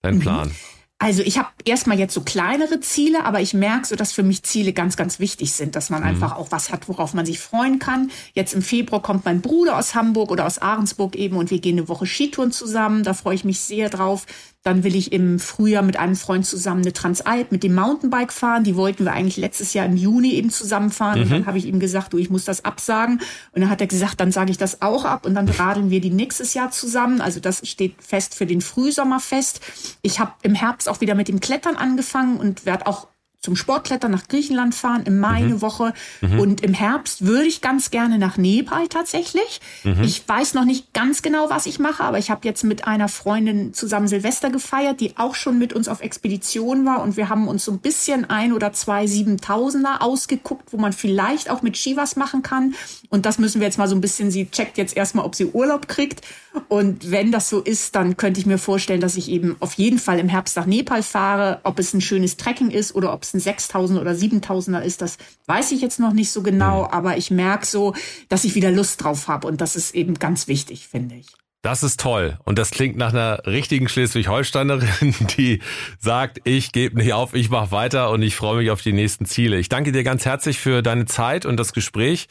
dein 0.00 0.16
mhm. 0.16 0.20
Plan? 0.20 0.48
Mhm. 0.48 0.54
Also 1.02 1.22
ich 1.24 1.36
habe 1.36 1.48
erstmal 1.64 1.98
jetzt 1.98 2.14
so 2.14 2.20
kleinere 2.20 2.78
Ziele, 2.78 3.24
aber 3.24 3.40
ich 3.40 3.54
merke 3.54 3.88
so, 3.88 3.96
dass 3.96 4.12
für 4.12 4.22
mich 4.22 4.44
Ziele 4.44 4.72
ganz, 4.72 4.96
ganz 4.96 5.18
wichtig 5.18 5.52
sind, 5.52 5.74
dass 5.74 5.90
man 5.90 6.02
mhm. 6.02 6.06
einfach 6.06 6.36
auch 6.36 6.52
was 6.52 6.70
hat, 6.70 6.88
worauf 6.88 7.12
man 7.12 7.26
sich 7.26 7.40
freuen 7.40 7.80
kann. 7.80 8.12
Jetzt 8.34 8.54
im 8.54 8.62
Februar 8.62 9.02
kommt 9.02 9.24
mein 9.24 9.40
Bruder 9.40 9.76
aus 9.76 9.96
Hamburg 9.96 10.30
oder 10.30 10.46
aus 10.46 10.58
Ahrensburg 10.58 11.16
eben 11.16 11.38
und 11.38 11.50
wir 11.50 11.58
gehen 11.58 11.76
eine 11.76 11.88
Woche 11.88 12.06
Skitouren 12.06 12.52
zusammen. 12.52 13.02
Da 13.02 13.14
freue 13.14 13.34
ich 13.34 13.42
mich 13.42 13.58
sehr 13.58 13.90
drauf. 13.90 14.26
Dann 14.62 14.84
will 14.84 14.94
ich 14.94 15.12
im 15.12 15.38
Frühjahr 15.38 15.82
mit 15.82 15.96
einem 15.96 16.16
Freund 16.16 16.46
zusammen 16.46 16.82
eine 16.82 16.92
Transalp 16.92 17.50
mit 17.50 17.62
dem 17.62 17.74
Mountainbike 17.74 18.32
fahren. 18.32 18.64
Die 18.64 18.76
wollten 18.76 19.04
wir 19.04 19.12
eigentlich 19.12 19.36
letztes 19.36 19.74
Jahr 19.74 19.86
im 19.86 19.96
Juni 19.96 20.32
eben 20.34 20.50
zusammenfahren. 20.50 21.18
Mhm. 21.18 21.24
Und 21.24 21.30
dann 21.32 21.46
habe 21.46 21.58
ich 21.58 21.66
ihm 21.66 21.80
gesagt, 21.80 22.12
du, 22.12 22.18
ich 22.18 22.30
muss 22.30 22.44
das 22.44 22.64
absagen. 22.64 23.20
Und 23.52 23.62
dann 23.62 23.70
hat 23.70 23.80
er 23.80 23.86
gesagt, 23.86 24.20
dann 24.20 24.30
sage 24.30 24.50
ich 24.50 24.58
das 24.58 24.82
auch 24.82 25.04
ab 25.04 25.26
und 25.26 25.34
dann 25.34 25.48
radeln 25.48 25.90
wir 25.90 26.00
die 26.00 26.10
nächstes 26.10 26.54
Jahr 26.54 26.70
zusammen. 26.70 27.20
Also 27.20 27.40
das 27.40 27.66
steht 27.68 27.96
fest 28.00 28.34
für 28.34 28.46
den 28.46 28.60
Frühsommer 28.60 29.20
fest. 29.20 29.60
Ich 30.02 30.20
habe 30.20 30.32
im 30.42 30.54
Herbst 30.54 30.88
auch 30.88 31.00
wieder 31.00 31.14
mit 31.14 31.28
dem 31.28 31.40
Klettern 31.40 31.76
angefangen 31.76 32.38
und 32.38 32.64
werde 32.64 32.86
auch 32.86 33.08
zum 33.42 33.56
Sportklettern 33.56 34.12
nach 34.12 34.28
Griechenland 34.28 34.72
fahren, 34.72 35.02
im 35.04 35.18
Mai 35.18 35.40
mhm. 35.40 35.46
eine 35.46 35.62
Woche. 35.62 35.92
Mhm. 36.20 36.38
Und 36.38 36.60
im 36.62 36.74
Herbst 36.74 37.26
würde 37.26 37.44
ich 37.44 37.60
ganz 37.60 37.90
gerne 37.90 38.16
nach 38.18 38.36
Nepal 38.36 38.86
tatsächlich. 38.86 39.60
Mhm. 39.82 40.04
Ich 40.04 40.26
weiß 40.26 40.54
noch 40.54 40.64
nicht 40.64 40.94
ganz 40.94 41.22
genau, 41.22 41.50
was 41.50 41.66
ich 41.66 41.80
mache, 41.80 42.04
aber 42.04 42.18
ich 42.18 42.30
habe 42.30 42.46
jetzt 42.46 42.62
mit 42.62 42.86
einer 42.86 43.08
Freundin 43.08 43.74
zusammen 43.74 44.06
Silvester 44.06 44.50
gefeiert, 44.50 45.00
die 45.00 45.16
auch 45.18 45.34
schon 45.34 45.58
mit 45.58 45.72
uns 45.72 45.88
auf 45.88 46.02
Expedition 46.02 46.86
war. 46.86 47.02
Und 47.02 47.16
wir 47.16 47.28
haben 47.28 47.48
uns 47.48 47.64
so 47.64 47.72
ein 47.72 47.80
bisschen 47.80 48.30
ein 48.30 48.52
oder 48.52 48.72
zwei 48.72 49.08
Siebentausender 49.08 50.02
ausgeguckt, 50.02 50.72
wo 50.72 50.76
man 50.76 50.92
vielleicht 50.92 51.50
auch 51.50 51.62
mit 51.62 51.76
Ski 51.76 51.96
was 51.96 52.14
machen 52.14 52.42
kann. 52.42 52.74
Und 53.10 53.26
das 53.26 53.38
müssen 53.38 53.60
wir 53.60 53.66
jetzt 53.66 53.78
mal 53.78 53.88
so 53.88 53.96
ein 53.96 54.00
bisschen, 54.00 54.30
sie 54.30 54.48
checkt 54.50 54.78
jetzt 54.78 54.96
erstmal, 54.96 55.26
ob 55.26 55.34
sie 55.34 55.46
Urlaub 55.46 55.88
kriegt. 55.88 56.24
Und 56.68 57.10
wenn 57.10 57.32
das 57.32 57.48
so 57.48 57.60
ist, 57.60 57.96
dann 57.96 58.16
könnte 58.16 58.38
ich 58.38 58.46
mir 58.46 58.58
vorstellen, 58.58 59.00
dass 59.00 59.16
ich 59.16 59.28
eben 59.28 59.56
auf 59.58 59.74
jeden 59.74 59.98
Fall 59.98 60.20
im 60.20 60.28
Herbst 60.28 60.56
nach 60.56 60.66
Nepal 60.66 61.02
fahre. 61.02 61.60
Ob 61.64 61.80
es 61.80 61.92
ein 61.92 62.00
schönes 62.00 62.36
Trekking 62.36 62.70
ist 62.70 62.94
oder 62.94 63.12
ob 63.12 63.24
es 63.24 63.31
ein 63.34 63.40
6000 63.40 64.00
oder 64.00 64.12
7000er 64.12 64.80
ist, 64.80 65.02
das 65.02 65.18
weiß 65.46 65.72
ich 65.72 65.80
jetzt 65.80 66.00
noch 66.00 66.12
nicht 66.12 66.30
so 66.30 66.42
genau. 66.42 66.84
Mhm. 66.84 66.90
Aber 66.90 67.16
ich 67.16 67.30
merke 67.30 67.66
so, 67.66 67.94
dass 68.28 68.44
ich 68.44 68.54
wieder 68.54 68.70
Lust 68.70 69.02
drauf 69.02 69.28
habe. 69.28 69.46
Und 69.46 69.60
das 69.60 69.76
ist 69.76 69.94
eben 69.94 70.14
ganz 70.14 70.48
wichtig, 70.48 70.88
finde 70.88 71.16
ich. 71.16 71.26
Das 71.62 71.84
ist 71.84 72.00
toll. 72.00 72.38
Und 72.44 72.58
das 72.58 72.72
klingt 72.72 72.96
nach 72.96 73.12
einer 73.12 73.46
richtigen 73.46 73.88
Schleswig-Holsteinerin, 73.88 75.14
die 75.38 75.60
sagt, 76.00 76.40
ich 76.42 76.72
gebe 76.72 76.96
nicht 76.98 77.12
auf, 77.12 77.34
ich 77.34 77.50
mache 77.50 77.70
weiter 77.70 78.10
und 78.10 78.22
ich 78.22 78.34
freue 78.34 78.58
mich 78.58 78.70
auf 78.70 78.82
die 78.82 78.92
nächsten 78.92 79.26
Ziele. 79.26 79.58
Ich 79.58 79.68
danke 79.68 79.92
dir 79.92 80.02
ganz 80.02 80.24
herzlich 80.24 80.58
für 80.58 80.82
deine 80.82 81.06
Zeit 81.06 81.46
und 81.46 81.56
das 81.56 81.72
Gespräch. 81.72 82.26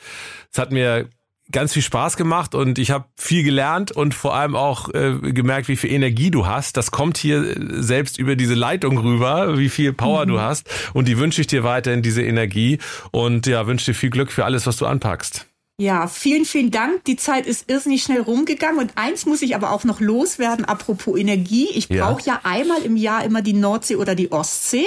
Es 0.52 0.60
hat 0.60 0.74
mir 0.74 1.08
ganz 1.52 1.74
viel 1.74 1.82
Spaß 1.82 2.18
gemacht 2.18 2.56
und 2.56 2.80
ich 2.80 2.91
habe 2.91 3.06
viel 3.18 3.43
gelernt 3.43 3.91
und 3.91 4.14
vor 4.14 4.36
allem 4.36 4.56
auch 4.56 4.89
äh, 4.93 5.14
gemerkt, 5.34 5.68
wie 5.68 5.76
viel 5.76 5.91
Energie 5.91 6.32
du 6.32 6.45
hast. 6.45 6.78
Das 6.78 6.91
kommt 6.91 7.18
hier 7.18 7.43
äh, 7.43 7.82
selbst 7.82 8.18
über 8.18 8.36
diese 8.36 8.54
Leitung 8.54 8.97
rüber, 8.97 9.58
wie 9.58 9.70
viel 9.70 9.93
Power 9.93 10.26
mhm. 10.26 10.30
du 10.30 10.39
hast. 10.39 10.68
Und 10.93 11.08
die 11.08 11.18
wünsche 11.18 11.41
ich 11.41 11.47
dir 11.47 11.64
weiterhin, 11.64 12.02
diese 12.02 12.24
Energie. 12.24 12.80
Und 13.12 13.47
ja, 13.47 13.68
wünsche 13.68 13.91
dir 13.91 13.95
viel 13.95 14.10
Glück 14.10 14.32
für 14.32 14.45
alles, 14.45 14.68
was 14.68 14.78
du 14.78 14.86
anpackst. 14.86 15.47
Ja, 15.82 16.08
vielen, 16.08 16.45
vielen 16.45 16.70
Dank. 16.70 17.06
Die 17.06 17.16
Zeit 17.16 17.47
ist 17.47 17.70
irrsinnig 17.70 18.04
schnell 18.04 18.22
rumgegangen. 18.22 18.80
Und 18.80 18.91
eins 18.95 19.26
muss 19.26 19.41
ich 19.41 19.56
aber 19.56 19.72
auch 19.72 19.84
noch 19.84 19.99
loswerden, 19.99 20.64
apropos 20.66 21.18
Energie. 21.18 21.70
Ich 21.74 21.89
brauche 21.89 22.22
ja. 22.22 22.34
ja 22.34 22.39
einmal 22.43 22.84
im 22.84 22.95
Jahr 22.95 23.24
immer 23.24 23.41
die 23.41 23.54
Nordsee 23.54 23.95
oder 23.95 24.14
die 24.14 24.32
Ostsee. 24.32 24.86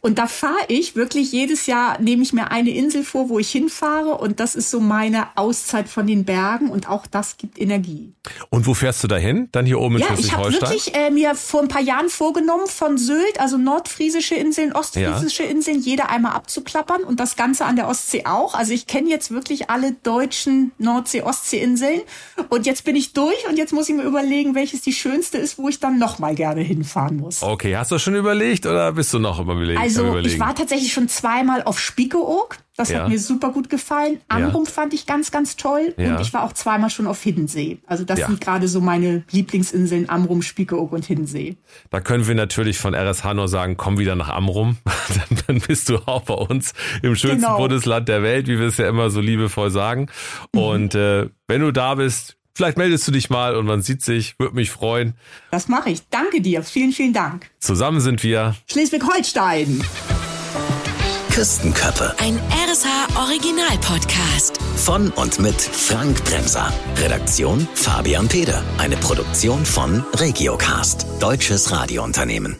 Und 0.00 0.18
da 0.18 0.26
fahre 0.26 0.54
ich 0.68 0.96
wirklich 0.96 1.32
jedes 1.32 1.66
Jahr, 1.66 2.00
nehme 2.00 2.22
ich 2.22 2.32
mir 2.32 2.50
eine 2.50 2.70
Insel 2.70 3.04
vor, 3.04 3.28
wo 3.28 3.38
ich 3.38 3.50
hinfahre. 3.50 4.18
Und 4.18 4.40
das 4.40 4.54
ist 4.54 4.70
so 4.70 4.80
meine 4.80 5.26
Auszeit 5.36 5.88
von 5.88 6.06
den 6.06 6.24
Bergen. 6.24 6.70
Und 6.70 6.88
auch 6.88 7.06
das 7.06 7.36
gibt 7.36 7.60
Energie. 7.60 8.12
Und 8.50 8.66
wo 8.66 8.74
fährst 8.74 9.02
du 9.02 9.08
dahin? 9.08 9.48
Dann 9.52 9.66
hier 9.66 9.80
oben 9.80 9.96
in 9.96 10.02
ja, 10.02 10.06
Schleswig-Holstein? 10.08 10.52
Ich 10.52 10.60
habe 10.60 10.72
wirklich 10.72 10.94
äh, 10.94 11.10
mir 11.10 11.34
vor 11.34 11.62
ein 11.62 11.68
paar 11.68 11.82
Jahren 11.82 12.08
vorgenommen, 12.08 12.66
von 12.66 12.98
Sylt, 12.98 13.40
also 13.40 13.56
nordfriesische 13.56 14.34
Inseln, 14.34 14.72
ostfriesische 14.72 15.44
ja. 15.44 15.50
Inseln, 15.50 15.80
jeder 15.80 16.10
einmal 16.10 16.32
abzuklappern. 16.32 17.02
Und 17.02 17.20
das 17.20 17.36
Ganze 17.36 17.64
an 17.64 17.76
der 17.76 17.88
Ostsee 17.88 18.24
auch. 18.24 18.54
Also 18.54 18.72
ich 18.72 18.86
kenne 18.86 19.08
jetzt 19.08 19.30
wirklich 19.30 19.70
alle 19.70 19.92
deutschen 20.02 20.72
Nordsee-Ostsee-Inseln. 20.78 22.02
Und 22.48 22.66
jetzt 22.66 22.84
bin 22.84 22.96
ich 22.96 23.12
durch 23.12 23.48
und 23.48 23.56
jetzt 23.56 23.72
muss 23.72 23.88
ich 23.88 23.94
mir 23.94 24.02
überlegen, 24.02 24.54
welches 24.54 24.82
die 24.82 24.92
schönste 24.92 25.38
ist, 25.38 25.58
wo 25.58 25.68
ich 25.68 25.80
dann 25.80 25.98
noch 25.98 26.18
mal 26.18 26.34
gerne 26.34 26.60
hinfahren 26.60 27.16
muss. 27.16 27.42
Okay, 27.42 27.76
hast 27.76 27.90
du 27.90 27.98
schon 27.98 28.14
überlegt 28.14 28.66
oder 28.66 28.92
bist 28.92 29.12
du 29.12 29.18
noch 29.18 29.40
überlegen? 29.40 29.80
Also 29.80 29.87
ich 29.88 30.40
war 30.40 30.54
tatsächlich 30.54 30.92
schon 30.92 31.08
zweimal 31.08 31.62
auf 31.62 31.78
Spiekeroog. 31.80 32.56
Das 32.76 32.90
ja. 32.90 33.00
hat 33.00 33.08
mir 33.08 33.18
super 33.18 33.50
gut 33.50 33.68
gefallen. 33.70 34.20
Amrum 34.28 34.64
ja. 34.64 34.70
fand 34.70 34.94
ich 34.94 35.04
ganz, 35.04 35.32
ganz 35.32 35.56
toll. 35.56 35.94
Ja. 35.96 36.14
Und 36.14 36.20
ich 36.20 36.32
war 36.32 36.44
auch 36.44 36.52
zweimal 36.52 36.90
schon 36.90 37.08
auf 37.08 37.20
Hiddensee. 37.20 37.78
Also 37.88 38.04
das 38.04 38.20
sind 38.20 38.40
gerade 38.40 38.68
so 38.68 38.80
meine 38.80 39.24
Lieblingsinseln, 39.32 40.08
Amrum, 40.08 40.42
Spiekeroog 40.42 40.92
und 40.92 41.04
Hiddensee. 41.04 41.56
Da 41.90 42.00
können 42.00 42.28
wir 42.28 42.36
natürlich 42.36 42.78
von 42.78 42.94
RSH 42.94 43.34
nur 43.34 43.48
sagen, 43.48 43.76
komm 43.76 43.98
wieder 43.98 44.14
nach 44.14 44.28
Amrum. 44.28 44.76
dann, 45.08 45.38
dann 45.48 45.60
bist 45.60 45.88
du 45.88 45.96
auch 46.06 46.22
bei 46.22 46.34
uns 46.34 46.72
im 47.02 47.16
schönsten 47.16 47.42
genau. 47.42 47.58
Bundesland 47.58 48.08
der 48.08 48.22
Welt, 48.22 48.46
wie 48.46 48.60
wir 48.60 48.68
es 48.68 48.76
ja 48.76 48.88
immer 48.88 49.10
so 49.10 49.20
liebevoll 49.20 49.70
sagen. 49.70 50.06
Mhm. 50.52 50.60
Und 50.60 50.94
äh, 50.94 51.30
wenn 51.48 51.62
du 51.62 51.72
da 51.72 51.96
bist, 51.96 52.37
Vielleicht 52.58 52.76
meldest 52.76 53.06
du 53.06 53.12
dich 53.12 53.30
mal 53.30 53.54
und 53.54 53.66
man 53.66 53.82
sieht 53.82 54.02
sich, 54.02 54.36
würde 54.40 54.56
mich 54.56 54.72
freuen. 54.72 55.14
Das 55.52 55.68
mache 55.68 55.90
ich. 55.90 56.00
Danke 56.10 56.40
dir. 56.40 56.64
Vielen, 56.64 56.90
vielen 56.90 57.12
Dank. 57.12 57.48
Zusammen 57.60 58.00
sind 58.00 58.24
wir 58.24 58.56
Schleswig-Holstein. 58.66 59.84
Küstenköppe. 61.30 62.16
Ein 62.18 62.36
RSH 62.50 63.16
Original 63.16 63.78
Podcast. 63.80 64.58
Von 64.74 65.10
und 65.10 65.38
mit 65.38 65.54
Frank 65.54 66.24
Bremser. 66.24 66.72
Redaktion 66.96 67.68
Fabian 67.74 68.26
Peder. 68.26 68.60
Eine 68.78 68.96
Produktion 68.96 69.64
von 69.64 70.02
Regiocast. 70.16 71.06
Deutsches 71.20 71.70
Radiounternehmen. 71.70 72.56